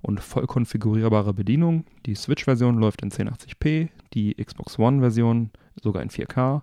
und 0.00 0.20
voll 0.20 0.46
konfigurierbare 0.46 1.34
Bedienung. 1.34 1.84
Die 2.06 2.14
Switch-Version 2.14 2.78
läuft 2.78 3.02
in 3.02 3.10
1080p, 3.10 3.88
die 4.14 4.34
Xbox 4.34 4.78
One-Version 4.78 5.50
sogar 5.80 6.02
in 6.02 6.08
4K. 6.08 6.62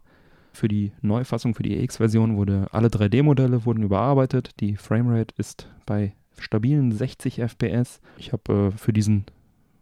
Für 0.53 0.67
die 0.67 0.91
Neufassung, 1.01 1.55
für 1.55 1.63
die 1.63 1.77
EX-Version 1.77 2.35
wurde 2.35 2.67
alle 2.71 2.89
3D-Modelle 2.89 3.65
wurden 3.65 3.83
überarbeitet. 3.83 4.51
Die 4.59 4.75
Framerate 4.75 5.33
ist 5.37 5.69
bei 5.85 6.13
stabilen 6.37 6.91
60 6.91 7.39
FPS. 7.39 8.01
Ich 8.17 8.33
habe 8.33 8.71
äh, 8.73 8.77
für 8.77 8.93
diesen 8.93 9.25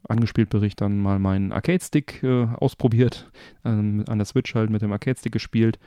angespielt 0.10 0.50
Bericht 0.50 0.82
dann 0.82 1.00
mal 1.00 1.20
meinen 1.20 1.52
Arcade-Stick 1.52 2.24
äh, 2.24 2.48
ausprobiert, 2.58 3.32
ähm, 3.64 4.04
an 4.08 4.18
der 4.18 4.26
Switch 4.26 4.54
halt 4.56 4.70
mit 4.70 4.82
dem 4.82 4.92
Arcade-Stick 4.92 5.32
gespielt 5.32 5.80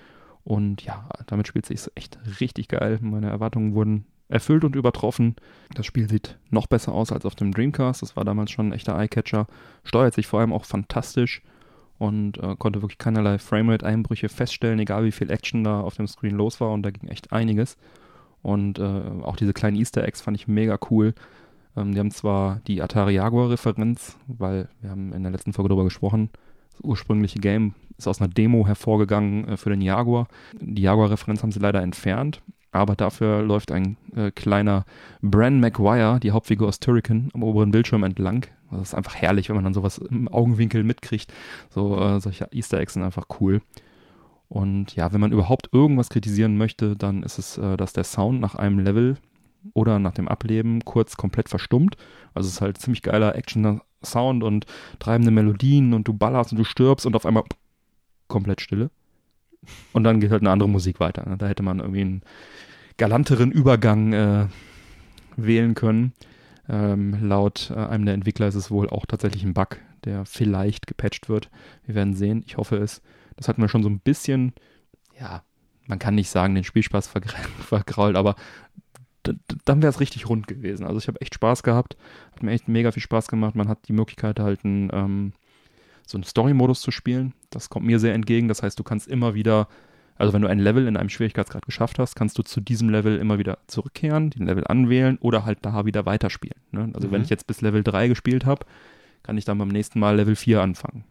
und 0.45 0.83
ja, 0.83 1.09
damit 1.27 1.47
spielt 1.47 1.67
sich 1.67 1.81
echt 1.95 2.19
richtig 2.41 2.69
geil. 2.69 2.99
Meine 3.01 3.31
Erwartungen 3.31 3.75
wurden 3.75 4.07
erfüllt 4.29 4.65
und 4.65 4.75
übertroffen. 4.75 5.37
Das 5.75 5.87
Spiel 5.87 6.09
sieht 6.09 6.39
noch 6.51 6.67
besser 6.67 6.93
aus 6.93 7.13
als 7.13 7.27
auf 7.27 7.35
dem 7.35 7.53
Dreamcast. 7.53 8.03
Das 8.03 8.17
war 8.17 8.25
damals 8.25 8.51
schon 8.51 8.69
ein 8.69 8.73
echter 8.73 8.99
Eyecatcher. 8.99 9.47
Steuert 9.85 10.15
sich 10.15 10.27
vor 10.27 10.41
allem 10.41 10.53
auch 10.53 10.65
fantastisch 10.65 11.43
und 11.99 12.39
äh, 12.39 12.57
konnte 12.57 12.83
wirklich 12.83 12.99
keinerlei 12.99 13.39
Framerate-Einbrüche 13.39 14.29
feststellen, 14.29 14.81
egal 14.81 15.05
wie 15.05 15.13
viel 15.13 15.31
Action 15.31 15.63
da 15.63 15.81
auf 15.81 15.95
dem 15.95 16.09
Screen 16.09 16.35
los 16.35 16.61
war. 16.61 16.73
Und 16.73 16.83
da 16.83 16.91
ging 16.91 17.09
echt 17.09 17.33
einiges. 17.33 17.77
Und 18.43 18.81
äh, 18.81 19.03
auch 19.23 19.37
diese 19.37 19.53
kleinen 19.53 19.77
Easter 19.77 20.03
Eggs 20.03 20.23
fand 20.23 20.37
ich 20.37 20.49
mega 20.49 20.79
cool. 20.91 21.15
Ähm, 21.77 21.93
die 21.93 21.99
haben 21.99 22.11
zwar 22.11 22.61
die 22.67 22.83
Atari 22.83 23.15
Jaguar-Referenz, 23.15 24.17
weil 24.27 24.69
wir 24.81 24.91
haben 24.91 25.13
in 25.13 25.23
der 25.23 25.33
letzten 25.33 25.53
Folge 25.53 25.69
darüber 25.69 25.85
gesprochen. 25.85 26.31
Das 26.73 26.81
ursprüngliche 26.83 27.39
Game 27.39 27.75
ist 27.99 28.09
aus 28.09 28.21
einer 28.21 28.33
Demo 28.33 28.67
hervorgegangen 28.67 29.49
äh, 29.49 29.57
für 29.57 29.71
den 29.71 29.81
Jaguar. 29.81 30.29
Die 30.61 30.83
Jaguar-Referenz 30.83 31.43
haben 31.43 31.53
sie 31.53 31.61
leider 31.61 31.83
entfernt. 31.83 32.43
Aber 32.75 32.97
dafür 32.97 33.43
läuft 33.43 33.71
ein 33.71 33.99
äh, 34.17 34.31
kleiner 34.31 34.87
Bran 35.21 35.61
McGuire, 35.61 36.19
die 36.19 36.31
Hauptfigur 36.31 36.69
aus 36.69 36.81
Turrican, 36.81 37.29
am 37.35 37.43
oberen 37.43 37.71
Bildschirm 37.71 38.03
entlang. 38.03 38.47
Das 38.71 38.81
ist 38.81 38.95
einfach 38.95 39.15
herrlich, 39.15 39.51
wenn 39.51 39.57
man 39.57 39.65
dann 39.65 39.75
sowas 39.75 39.99
im 39.99 40.27
Augenwinkel 40.29 40.83
mitkriegt. 40.83 41.31
So 41.69 42.01
äh, 42.01 42.19
solche 42.21 42.49
Easter 42.51 42.81
Eggs 42.81 42.95
sind 42.95 43.03
einfach 43.03 43.27
cool. 43.41 43.61
Und 44.49 44.97
ja, 44.97 45.13
wenn 45.13 45.21
man 45.21 45.33
überhaupt 45.33 45.69
irgendwas 45.73 46.09
kritisieren 46.09 46.57
möchte, 46.57 46.97
dann 46.97 47.23
ist 47.23 47.39
es, 47.39 47.59
äh, 47.59 47.77
dass 47.77 47.93
der 47.93 48.05
Sound 48.05 48.41
nach 48.41 48.55
einem 48.55 48.79
Level 48.79 49.19
oder 49.75 49.99
nach 49.99 50.13
dem 50.13 50.29
Ableben 50.29 50.85
kurz 50.85 51.17
komplett 51.17 51.49
verstummt. 51.49 51.97
Also 52.35 52.49
es 52.49 52.55
ist 52.55 52.61
halt 52.61 52.79
ziemlich 52.79 53.03
geiler 53.03 53.35
Action-Sound 53.37 54.43
und 54.43 54.67
treibende 54.99 55.31
Melodien 55.31 55.95
und 55.95 56.09
du 56.09 56.13
ballerst 56.13 56.53
und 56.53 56.59
du 56.59 56.65
stirbst 56.65 57.07
und 57.07 57.17
auf 57.17 57.27
einmal 57.27 57.45
komplett 58.29 58.61
Stille. 58.61 58.91
Und 59.93 60.05
dann 60.05 60.21
geht 60.21 60.31
halt 60.31 60.43
eine 60.43 60.51
andere 60.51 60.69
Musik 60.69 61.01
weiter. 61.01 61.29
ne? 61.29 61.37
Da 61.37 61.47
hätte 61.47 61.63
man 61.63 61.79
irgendwie 61.79 62.01
einen 62.01 62.23
galanteren 62.97 63.53
Übergang 63.53 64.13
äh, 64.13 64.47
wählen 65.37 65.75
können. 65.75 66.13
Ähm, 66.69 67.29
laut 67.29 67.71
äh, 67.75 67.79
einem 67.79 68.05
der 68.05 68.15
Entwickler 68.15 68.49
ist 68.49 68.55
es 68.55 68.71
wohl 68.71 68.89
auch 68.89 69.07
tatsächlich 69.07 69.45
ein 69.45 69.55
Bug, 69.55 69.79
der 70.05 70.25
vielleicht 70.25 70.87
gepatcht 70.87 71.29
wird. 71.29 71.51
Wir 71.85 71.95
werden 71.95 72.15
sehen. 72.15 72.43
Ich 72.47 72.57
hoffe 72.57 72.77
es. 72.77 73.03
Das 73.37 73.49
hat 73.49 73.59
mir 73.59 73.69
schon 73.69 73.83
so 73.83 73.89
ein 73.89 74.01
bisschen, 74.01 74.53
ja, 75.19 75.43
man 75.87 75.99
kann 75.99 76.15
nicht 76.15 76.31
sagen, 76.31 76.55
den 76.55 76.65
Spielspaß 76.65 77.09
vergra 77.09 77.37
vergrault, 77.61 78.17
aber 78.17 78.37
dann 79.65 79.83
wäre 79.83 79.91
es 79.91 80.01
richtig 80.01 80.29
rund 80.29 80.47
gewesen. 80.47 80.85
Also 80.85 80.99
ich 80.99 81.09
habe 81.09 81.21
echt 81.21 81.35
Spaß 81.35 81.63
gehabt, 81.63 81.97
hat 82.35 82.43
mir 82.43 82.51
echt 82.53 82.69
mega 82.69 82.91
viel 82.91 83.03
Spaß 83.03 83.29
gemacht. 83.29 83.55
Man 83.55 83.69
hat 83.69 83.87
die 83.89 83.93
Möglichkeit 83.93 84.41
halt 84.41 84.65
einen, 84.65 84.91
ähm, 84.93 85.33
so 86.07 86.17
einen 86.19 86.25
Story-Modus 86.25 86.81
zu 86.81 86.91
spielen. 86.91 87.33
Das 87.51 87.71
kommt 87.71 87.87
mir 87.87 87.99
sehr 88.01 88.15
entgegen. 88.15 88.49
Das 88.49 88.63
heißt, 88.63 88.79
du 88.79 88.83
kannst 88.83 89.07
immer 89.09 89.35
wieder, 89.35 89.69
also 90.17 90.33
wenn 90.33 90.43
du 90.43 90.49
ein 90.49 90.59
Level 90.59 90.87
in 90.89 90.97
einem 90.97 91.09
Schwierigkeitsgrad 91.09 91.65
geschafft 91.65 91.99
hast, 91.99 92.17
kannst 92.17 92.37
du 92.39 92.43
zu 92.43 92.61
diesem 92.61 92.89
Level 92.91 93.17
immer 93.19 93.39
wieder 93.39 93.59
zurückkehren, 93.69 94.31
den 94.31 94.47
Level 94.47 94.67
anwählen 94.67 95.19
oder 95.21 95.45
halt 95.45 95.59
da 95.63 95.87
wieder 95.87 96.05
weiterspielen. 96.07 96.61
Ne? 96.73 96.91
Also 96.95 97.11
wenn 97.11 97.21
Mhm. 97.21 97.25
ich 97.25 97.31
jetzt 97.31 97.47
bis 97.47 97.61
Level 97.61 97.83
3 97.85 98.09
gespielt 98.09 98.45
habe, 98.45 98.67
kann 99.23 99.39
ich 99.39 99.45
dann 99.45 99.59
beim 99.59 99.69
nächsten 99.69 100.01
Mal 100.01 100.17
Level 100.17 100.35
4 100.35 100.61
anfangen. 100.61 101.05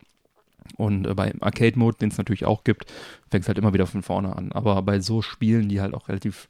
Und 0.78 1.08
äh, 1.08 1.14
beim 1.14 1.34
Arcade-Mode, 1.40 1.98
den 2.00 2.10
es 2.10 2.18
natürlich 2.18 2.46
auch 2.46 2.64
gibt, 2.64 2.92
fängt 3.30 3.44
es 3.44 3.48
halt 3.48 3.58
immer 3.58 3.74
wieder 3.74 3.88
von 3.88 4.04
vorne 4.04 4.36
an. 4.36 4.52
Aber 4.52 4.82
bei 4.82 5.00
so 5.00 5.22
Spielen, 5.22 5.70
die 5.70 5.82
halt 5.82 5.94
auch 5.94 6.08
relativ 6.10 6.50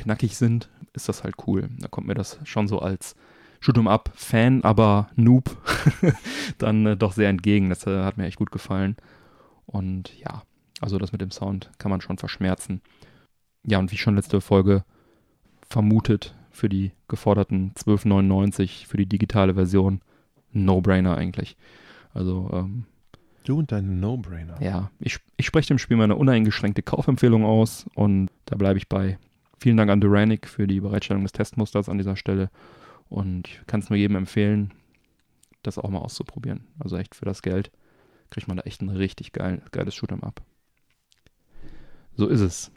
knackig 0.00 0.36
sind, 0.36 0.68
ist 0.92 1.08
das 1.08 1.24
halt 1.24 1.34
cool. 1.46 1.68
Da 1.78 1.88
kommt 1.88 2.06
mir 2.06 2.14
das 2.14 2.38
schon 2.44 2.68
so 2.68 2.80
als 2.80 3.14
Shoot'em 3.62 3.88
Up 3.88 4.10
Fan, 4.14 4.64
aber 4.64 5.10
Noob 5.16 5.56
dann 6.58 6.86
äh, 6.86 6.96
doch 6.96 7.12
sehr 7.12 7.28
entgegen. 7.28 7.68
Das 7.68 7.86
äh, 7.86 8.02
hat 8.02 8.16
mir 8.16 8.26
echt 8.26 8.38
gut 8.38 8.50
gefallen. 8.50 8.96
Und 9.66 10.18
ja, 10.18 10.42
also 10.80 10.98
das 10.98 11.12
mit 11.12 11.20
dem 11.20 11.30
Sound 11.30 11.70
kann 11.78 11.90
man 11.90 12.00
schon 12.00 12.18
verschmerzen. 12.18 12.80
Ja, 13.64 13.78
und 13.78 13.92
wie 13.92 13.98
schon 13.98 14.16
letzte 14.16 14.40
Folge 14.40 14.84
vermutet, 15.68 16.34
für 16.50 16.68
die 16.68 16.92
geforderten 17.08 17.72
12,99 17.74 18.86
für 18.86 18.96
die 18.96 19.06
digitale 19.06 19.54
Version, 19.54 20.00
No-Brainer 20.52 21.16
eigentlich. 21.16 21.56
Also 22.12 22.50
ähm, 22.52 22.84
Du 23.44 23.58
und 23.58 23.72
deine 23.72 23.88
No-Brainer. 23.88 24.60
ja, 24.62 24.90
ich, 24.98 25.18
ich 25.36 25.46
spreche 25.46 25.68
dem 25.68 25.78
Spiel 25.78 25.96
meine 25.96 26.16
uneingeschränkte 26.16 26.82
Kaufempfehlung 26.82 27.44
aus 27.44 27.86
und 27.94 28.30
da 28.44 28.56
bleibe 28.56 28.78
ich 28.78 28.88
bei. 28.88 29.18
Vielen 29.60 29.76
Dank 29.76 29.90
an 29.90 30.00
Duranic 30.00 30.48
für 30.48 30.66
die 30.66 30.80
Bereitstellung 30.80 31.22
des 31.22 31.32
Testmusters 31.32 31.90
an 31.90 31.98
dieser 31.98 32.16
Stelle 32.16 32.48
und 33.10 33.46
ich 33.46 33.60
kann 33.66 33.80
es 33.80 33.90
nur 33.90 33.98
jedem 33.98 34.16
empfehlen, 34.16 34.72
das 35.62 35.76
auch 35.76 35.90
mal 35.90 35.98
auszuprobieren. 35.98 36.64
Also 36.78 36.96
echt 36.96 37.14
für 37.14 37.26
das 37.26 37.42
Geld 37.42 37.70
kriegt 38.30 38.48
man 38.48 38.56
da 38.56 38.62
echt 38.62 38.80
ein 38.80 38.88
richtig 38.88 39.32
geil, 39.32 39.60
geiles 39.70 39.94
Shoot'em 39.94 40.22
Up. 40.22 40.40
So 42.16 42.26
ist 42.26 42.40
es. 42.40 42.70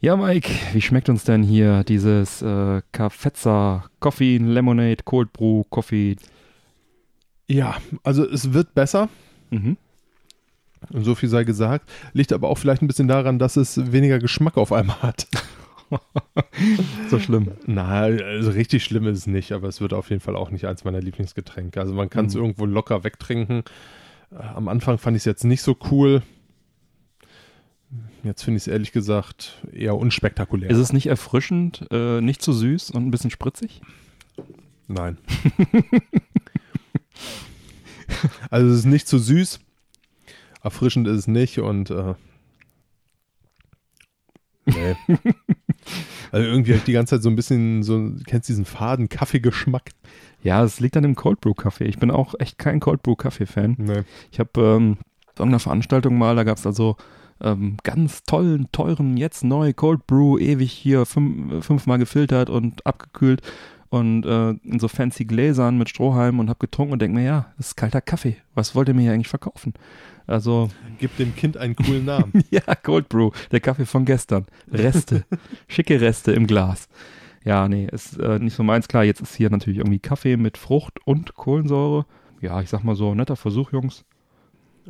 Ja, 0.00 0.16
Mike, 0.16 0.50
wie 0.72 0.80
schmeckt 0.80 1.08
uns 1.08 1.22
denn 1.22 1.44
hier 1.44 1.84
dieses 1.84 2.42
äh, 2.42 2.82
Cafezza 2.90 3.84
Coffee, 4.00 4.38
Lemonade, 4.38 5.04
Cold 5.04 5.32
Brew, 5.32 5.62
Coffee? 5.70 6.16
Ja, 7.46 7.76
also 8.02 8.26
es 8.26 8.52
wird 8.52 8.74
besser. 8.74 9.08
Mhm. 9.50 9.76
Und 10.90 11.04
so 11.04 11.14
viel 11.14 11.28
sei 11.28 11.44
gesagt. 11.44 11.88
Liegt 12.12 12.32
aber 12.32 12.48
auch 12.48 12.58
vielleicht 12.58 12.82
ein 12.82 12.86
bisschen 12.88 13.08
daran, 13.08 13.38
dass 13.38 13.56
es 13.56 13.92
weniger 13.92 14.18
Geschmack 14.18 14.56
auf 14.56 14.72
einmal 14.72 15.00
hat. 15.02 15.28
so 17.10 17.18
schlimm. 17.18 17.52
Na, 17.66 18.00
also 18.02 18.50
richtig 18.50 18.84
schlimm 18.84 19.06
ist 19.06 19.18
es 19.18 19.26
nicht, 19.26 19.52
aber 19.52 19.68
es 19.68 19.80
wird 19.80 19.92
auf 19.92 20.10
jeden 20.10 20.20
Fall 20.20 20.36
auch 20.36 20.50
nicht 20.50 20.66
eins 20.66 20.84
meiner 20.84 21.00
Lieblingsgetränke. 21.00 21.80
Also 21.80 21.94
man 21.94 22.10
kann 22.10 22.26
es 22.26 22.34
Mhm. 22.34 22.40
irgendwo 22.42 22.66
locker 22.66 23.04
wegtrinken. 23.04 23.64
Äh, 24.32 24.36
Am 24.36 24.68
Anfang 24.68 24.98
fand 24.98 25.16
ich 25.16 25.22
es 25.22 25.26
jetzt 25.26 25.44
nicht 25.44 25.62
so 25.62 25.76
cool. 25.90 26.22
Jetzt 28.22 28.42
finde 28.44 28.58
ich 28.58 28.64
es 28.64 28.68
ehrlich 28.68 28.92
gesagt 28.92 29.64
eher 29.72 29.96
unspektakulär. 29.96 30.70
Ist 30.70 30.76
es 30.78 30.92
nicht 30.92 31.06
erfrischend, 31.06 31.86
äh, 31.90 32.20
nicht 32.20 32.42
zu 32.42 32.52
süß 32.52 32.90
und 32.90 33.06
ein 33.06 33.10
bisschen 33.10 33.30
spritzig? 33.30 33.80
Nein. 34.86 35.16
also 38.50 38.68
es 38.68 38.80
ist 38.80 38.84
nicht 38.84 39.08
zu 39.08 39.18
süß. 39.18 39.60
Erfrischend 40.62 41.08
ist 41.08 41.16
es 41.16 41.26
nicht 41.26 41.58
und 41.60 41.88
äh, 41.90 42.14
nee. 44.66 44.94
Also 46.32 46.46
irgendwie 46.46 46.72
habe 46.72 46.78
ich 46.78 46.84
die 46.84 46.92
ganze 46.92 47.16
Zeit 47.16 47.22
so 47.22 47.28
ein 47.28 47.36
bisschen 47.36 47.82
so, 47.82 48.12
kennst 48.26 48.48
du 48.48 48.52
diesen 48.52 48.64
faden 48.64 49.08
Kaffeegeschmack? 49.08 49.90
Ja, 50.42 50.64
es 50.64 50.80
liegt 50.80 50.96
an 50.96 51.02
dem 51.02 51.16
Cold 51.16 51.40
Brew 51.40 51.54
Kaffee. 51.54 51.84
Ich 51.84 51.98
bin 51.98 52.10
auch 52.10 52.34
echt 52.38 52.58
kein 52.58 52.80
Cold 52.80 53.02
Brew 53.02 53.16
Kaffee 53.16 53.46
Fan. 53.46 53.76
Nee. 53.78 54.02
Ich 54.30 54.38
habe 54.38 54.50
ähm, 54.56 54.96
auf 55.32 55.40
irgendeiner 55.40 55.60
Veranstaltung 55.60 56.16
mal, 56.16 56.36
da 56.36 56.44
gab 56.44 56.56
es 56.56 56.66
also 56.66 56.96
ähm, 57.42 57.76
ganz 57.82 58.22
tollen, 58.22 58.68
teuren, 58.72 59.16
jetzt 59.16 59.44
neu 59.44 59.72
Cold 59.72 60.06
Brew, 60.06 60.38
ewig 60.38 60.72
hier 60.72 61.06
fünf, 61.06 61.64
fünfmal 61.64 61.98
gefiltert 61.98 62.50
und 62.50 62.86
abgekühlt 62.86 63.42
und 63.90 64.24
äh, 64.24 64.50
in 64.50 64.78
so 64.78 64.88
fancy 64.88 65.24
Gläsern 65.24 65.76
mit 65.76 65.88
Strohhalm 65.88 66.38
und 66.38 66.48
habe 66.48 66.60
getrunken 66.60 66.92
und 66.92 67.02
denke 67.02 67.18
mir, 67.18 67.24
ja, 67.24 67.52
das 67.56 67.68
ist 67.68 67.76
kalter 67.76 68.00
Kaffee. 68.00 68.36
Was 68.54 68.74
wollt 68.74 68.88
ihr 68.88 68.94
mir 68.94 69.02
hier 69.02 69.12
eigentlich 69.12 69.28
verkaufen? 69.28 69.74
Also, 70.26 70.70
Gib 70.98 71.16
dem 71.16 71.34
Kind 71.34 71.56
einen 71.56 71.74
coolen 71.74 72.04
Namen. 72.04 72.32
ja, 72.50 72.62
Cold 72.76 73.08
Brew, 73.08 73.32
der 73.50 73.60
Kaffee 73.60 73.84
von 73.84 74.04
gestern. 74.04 74.46
Reste, 74.70 75.24
schicke 75.68 76.00
Reste 76.00 76.32
im 76.32 76.46
Glas. 76.46 76.88
Ja, 77.44 77.68
nee, 77.68 77.88
ist 77.90 78.18
äh, 78.18 78.38
nicht 78.38 78.54
so 78.54 78.62
meins. 78.62 78.86
Klar, 78.86 79.04
jetzt 79.04 79.20
ist 79.20 79.34
hier 79.34 79.50
natürlich 79.50 79.78
irgendwie 79.78 79.98
Kaffee 79.98 80.36
mit 80.36 80.56
Frucht 80.56 80.98
und 81.04 81.34
Kohlensäure. 81.34 82.06
Ja, 82.40 82.60
ich 82.60 82.68
sag 82.68 82.84
mal 82.84 82.94
so, 82.94 83.14
netter 83.14 83.36
Versuch, 83.36 83.72
Jungs. 83.72 84.04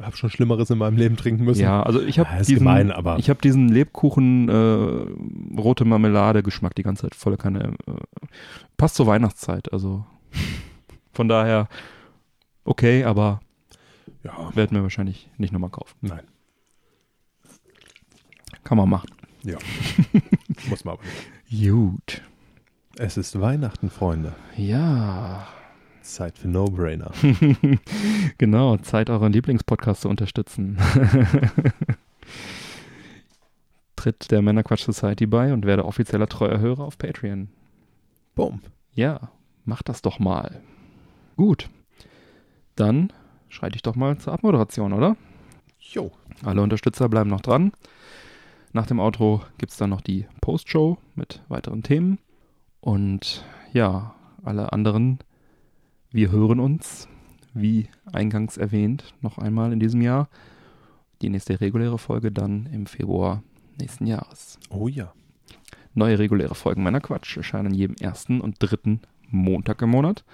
Hab 0.01 0.17
schon 0.17 0.31
Schlimmeres 0.31 0.71
in 0.71 0.79
meinem 0.79 0.97
Leben 0.97 1.17
trinken 1.17 1.45
müssen. 1.45 1.61
Ja, 1.63 1.83
also 1.83 2.01
ich 2.01 2.19
habe 2.19 2.31
Ja, 2.31 2.39
diesen, 2.39 2.59
gemein, 2.59 2.91
aber- 2.91 3.19
ich 3.19 3.29
habe 3.29 3.41
diesen 3.41 3.69
Lebkuchen 3.69 4.49
äh, 4.49 5.59
rote 5.61 5.85
Marmelade 5.85 6.43
Geschmack 6.43 6.75
die 6.75 6.83
ganze 6.83 7.03
Zeit 7.03 7.15
volle 7.15 7.37
Kanne. 7.37 7.75
Äh, 7.87 7.93
passt 8.77 8.95
zur 8.97 9.07
Weihnachtszeit, 9.07 9.73
also 9.73 10.05
von 11.13 11.29
daher 11.29 11.69
okay, 12.65 13.05
aber 13.05 13.41
ja. 14.23 14.55
werden 14.57 14.77
wir 14.77 14.83
wahrscheinlich 14.83 15.29
nicht 15.39 15.53
nochmal 15.53 15.71
kaufen. 15.71 15.97
Nein. 16.01 16.23
Kann 18.65 18.79
man 18.79 18.89
machen. 18.89 19.11
Ja. 19.43 19.57
Muss 20.69 20.85
man 20.85 20.95
aber 20.95 21.03
nicht. 21.05 21.69
Gut. 21.71 22.23
Es 22.97 23.17
ist 23.17 23.41
Weihnachten, 23.41 23.91
Freunde. 23.91 24.35
Ja. 24.57 25.47
Zeit 26.03 26.39
für 26.39 26.49
No-Brainer. 26.49 27.13
genau, 28.39 28.77
Zeit, 28.79 29.11
euren 29.11 29.33
Lieblingspodcast 29.33 30.03
zu 30.03 30.09
unterstützen. 30.09 30.79
Tritt 33.97 34.31
der 34.31 34.43
Männerquatsch 34.43 34.85
Society 34.85 35.27
bei 35.27 35.53
und 35.53 35.67
werde 35.67 35.85
offizieller 35.85 36.27
treuer 36.27 36.59
Hörer 36.59 36.85
auf 36.85 36.97
Patreon. 36.99 37.49
Boom. 38.35 38.61
Ja, 38.95 39.31
mach 39.65 39.83
das 39.83 40.03
doch 40.03 40.19
mal. 40.19 40.63
Gut. 41.37 41.69
Dann 42.77 43.13
schreite 43.49 43.77
ich 43.77 43.83
doch 43.83 43.97
mal 43.97 44.17
zur 44.19 44.33
Abmoderation, 44.33 44.93
oder? 44.93 45.17
Jo. 45.79 46.13
Alle 46.43 46.63
Unterstützer 46.63 47.09
bleiben 47.09 47.31
noch 47.31 47.41
dran. 47.41 47.73
Nach 48.73 48.87
dem 48.87 49.01
Outro 49.01 49.43
gibt 49.59 49.73
es 49.73 49.79
dann 49.79 49.91
noch 49.91 50.01
die 50.01 50.27
Postshow 50.41 50.97
mit 51.15 51.43
weiteren 51.49 51.83
Themen. 51.83 52.19
Und 52.81 53.45
ja, 53.73 54.15
alle 54.43 54.73
anderen, 54.73 55.19
wir 56.13 56.31
hören 56.31 56.61
uns, 56.61 57.09
wie 57.55 57.89
eingangs 58.13 58.57
erwähnt, 58.57 59.15
noch 59.21 59.39
einmal 59.39 59.73
in 59.73 59.81
diesem 59.81 60.01
Jahr. 60.01 60.29
Die 61.23 61.29
nächste 61.29 61.61
reguläre 61.61 61.99
Folge 61.99 62.33
dann 62.33 62.67
im 62.73 62.87
Februar 62.87 63.43
nächsten 63.79 64.07
Jahres. 64.07 64.59
Oh 64.71 64.89
ja. 64.89 65.13
Neue 65.95 66.19
reguläre 66.19 66.55
Folgen 66.55 66.83
meiner 66.83 67.01
Quatsch 67.01 67.37
erscheinen 67.37 67.75
jedem 67.75 67.97
ersten 67.97 68.41
und 68.41 68.57
dritten 68.59 69.01
Montag 69.29 69.83
im 69.83 69.91
Monat. 69.91 70.25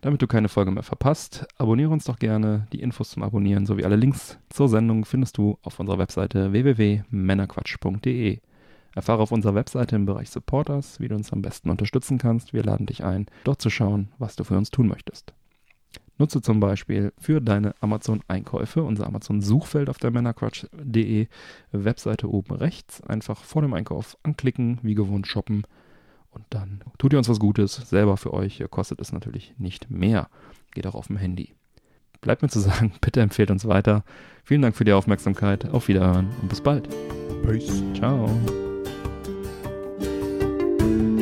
Damit 0.00 0.22
du 0.22 0.26
keine 0.26 0.48
Folge 0.48 0.70
mehr 0.70 0.82
verpasst, 0.82 1.46
abonniere 1.58 1.90
uns 1.90 2.04
doch 2.04 2.18
gerne. 2.18 2.66
Die 2.72 2.80
Infos 2.80 3.10
zum 3.10 3.22
Abonnieren 3.22 3.66
sowie 3.66 3.84
alle 3.84 3.96
Links 3.96 4.38
zur 4.48 4.68
Sendung 4.68 5.04
findest 5.04 5.38
du 5.38 5.58
auf 5.62 5.80
unserer 5.80 5.98
Webseite 5.98 6.52
www.männerquatsch.de. 6.52 8.40
Erfahre 8.96 9.22
auf 9.22 9.30
unserer 9.30 9.54
Webseite 9.54 9.94
im 9.94 10.06
Bereich 10.06 10.30
Supporters, 10.30 10.98
wie 10.98 11.06
du 11.06 11.14
uns 11.14 11.32
am 11.32 11.42
besten 11.42 11.70
unterstützen 11.70 12.18
kannst. 12.18 12.52
Wir 12.52 12.64
laden 12.64 12.86
dich 12.86 13.04
ein, 13.04 13.26
dort 13.44 13.62
zu 13.62 13.70
schauen, 13.70 14.08
was 14.18 14.34
du 14.34 14.42
für 14.42 14.56
uns 14.56 14.70
tun 14.70 14.88
möchtest. 14.88 15.32
Nutze 16.18 16.42
zum 16.42 16.60
Beispiel 16.60 17.12
für 17.18 17.40
deine 17.40 17.74
Amazon-Einkäufe 17.80 18.82
unser 18.82 19.06
Amazon-Suchfeld 19.06 19.88
auf 19.88 19.98
der 19.98 20.10
männerquatsch.de 20.10 21.28
Webseite 21.72 22.28
oben 22.28 22.54
rechts. 22.54 23.02
Einfach 23.02 23.44
vor 23.44 23.62
dem 23.62 23.74
Einkauf 23.74 24.16
anklicken, 24.24 24.80
wie 24.82 24.94
gewohnt 24.94 25.26
shoppen 25.26 25.64
und 26.36 26.44
dann 26.50 26.80
tut 26.98 27.14
ihr 27.14 27.18
uns 27.18 27.30
was 27.30 27.40
Gutes, 27.40 27.76
selber 27.76 28.18
für 28.18 28.34
euch, 28.34 28.62
kostet 28.70 29.00
es 29.00 29.10
natürlich 29.10 29.54
nicht 29.56 29.90
mehr. 29.90 30.28
Geht 30.74 30.86
auch 30.86 30.94
auf 30.94 31.06
dem 31.06 31.16
Handy. 31.16 31.54
Bleibt 32.20 32.42
mir 32.42 32.48
zu 32.48 32.60
sagen, 32.60 32.92
bitte 33.00 33.22
empfehlt 33.22 33.50
uns 33.50 33.66
weiter. 33.66 34.04
Vielen 34.44 34.62
Dank 34.62 34.76
für 34.76 34.84
die 34.84 34.92
Aufmerksamkeit, 34.92 35.70
auf 35.70 35.88
Wiederhören 35.88 36.28
und 36.42 36.48
bis 36.48 36.60
bald. 36.60 36.88
Peace. 37.42 37.82
Ciao. 37.94 38.28
Thank 40.86 41.00
you. 41.00 41.15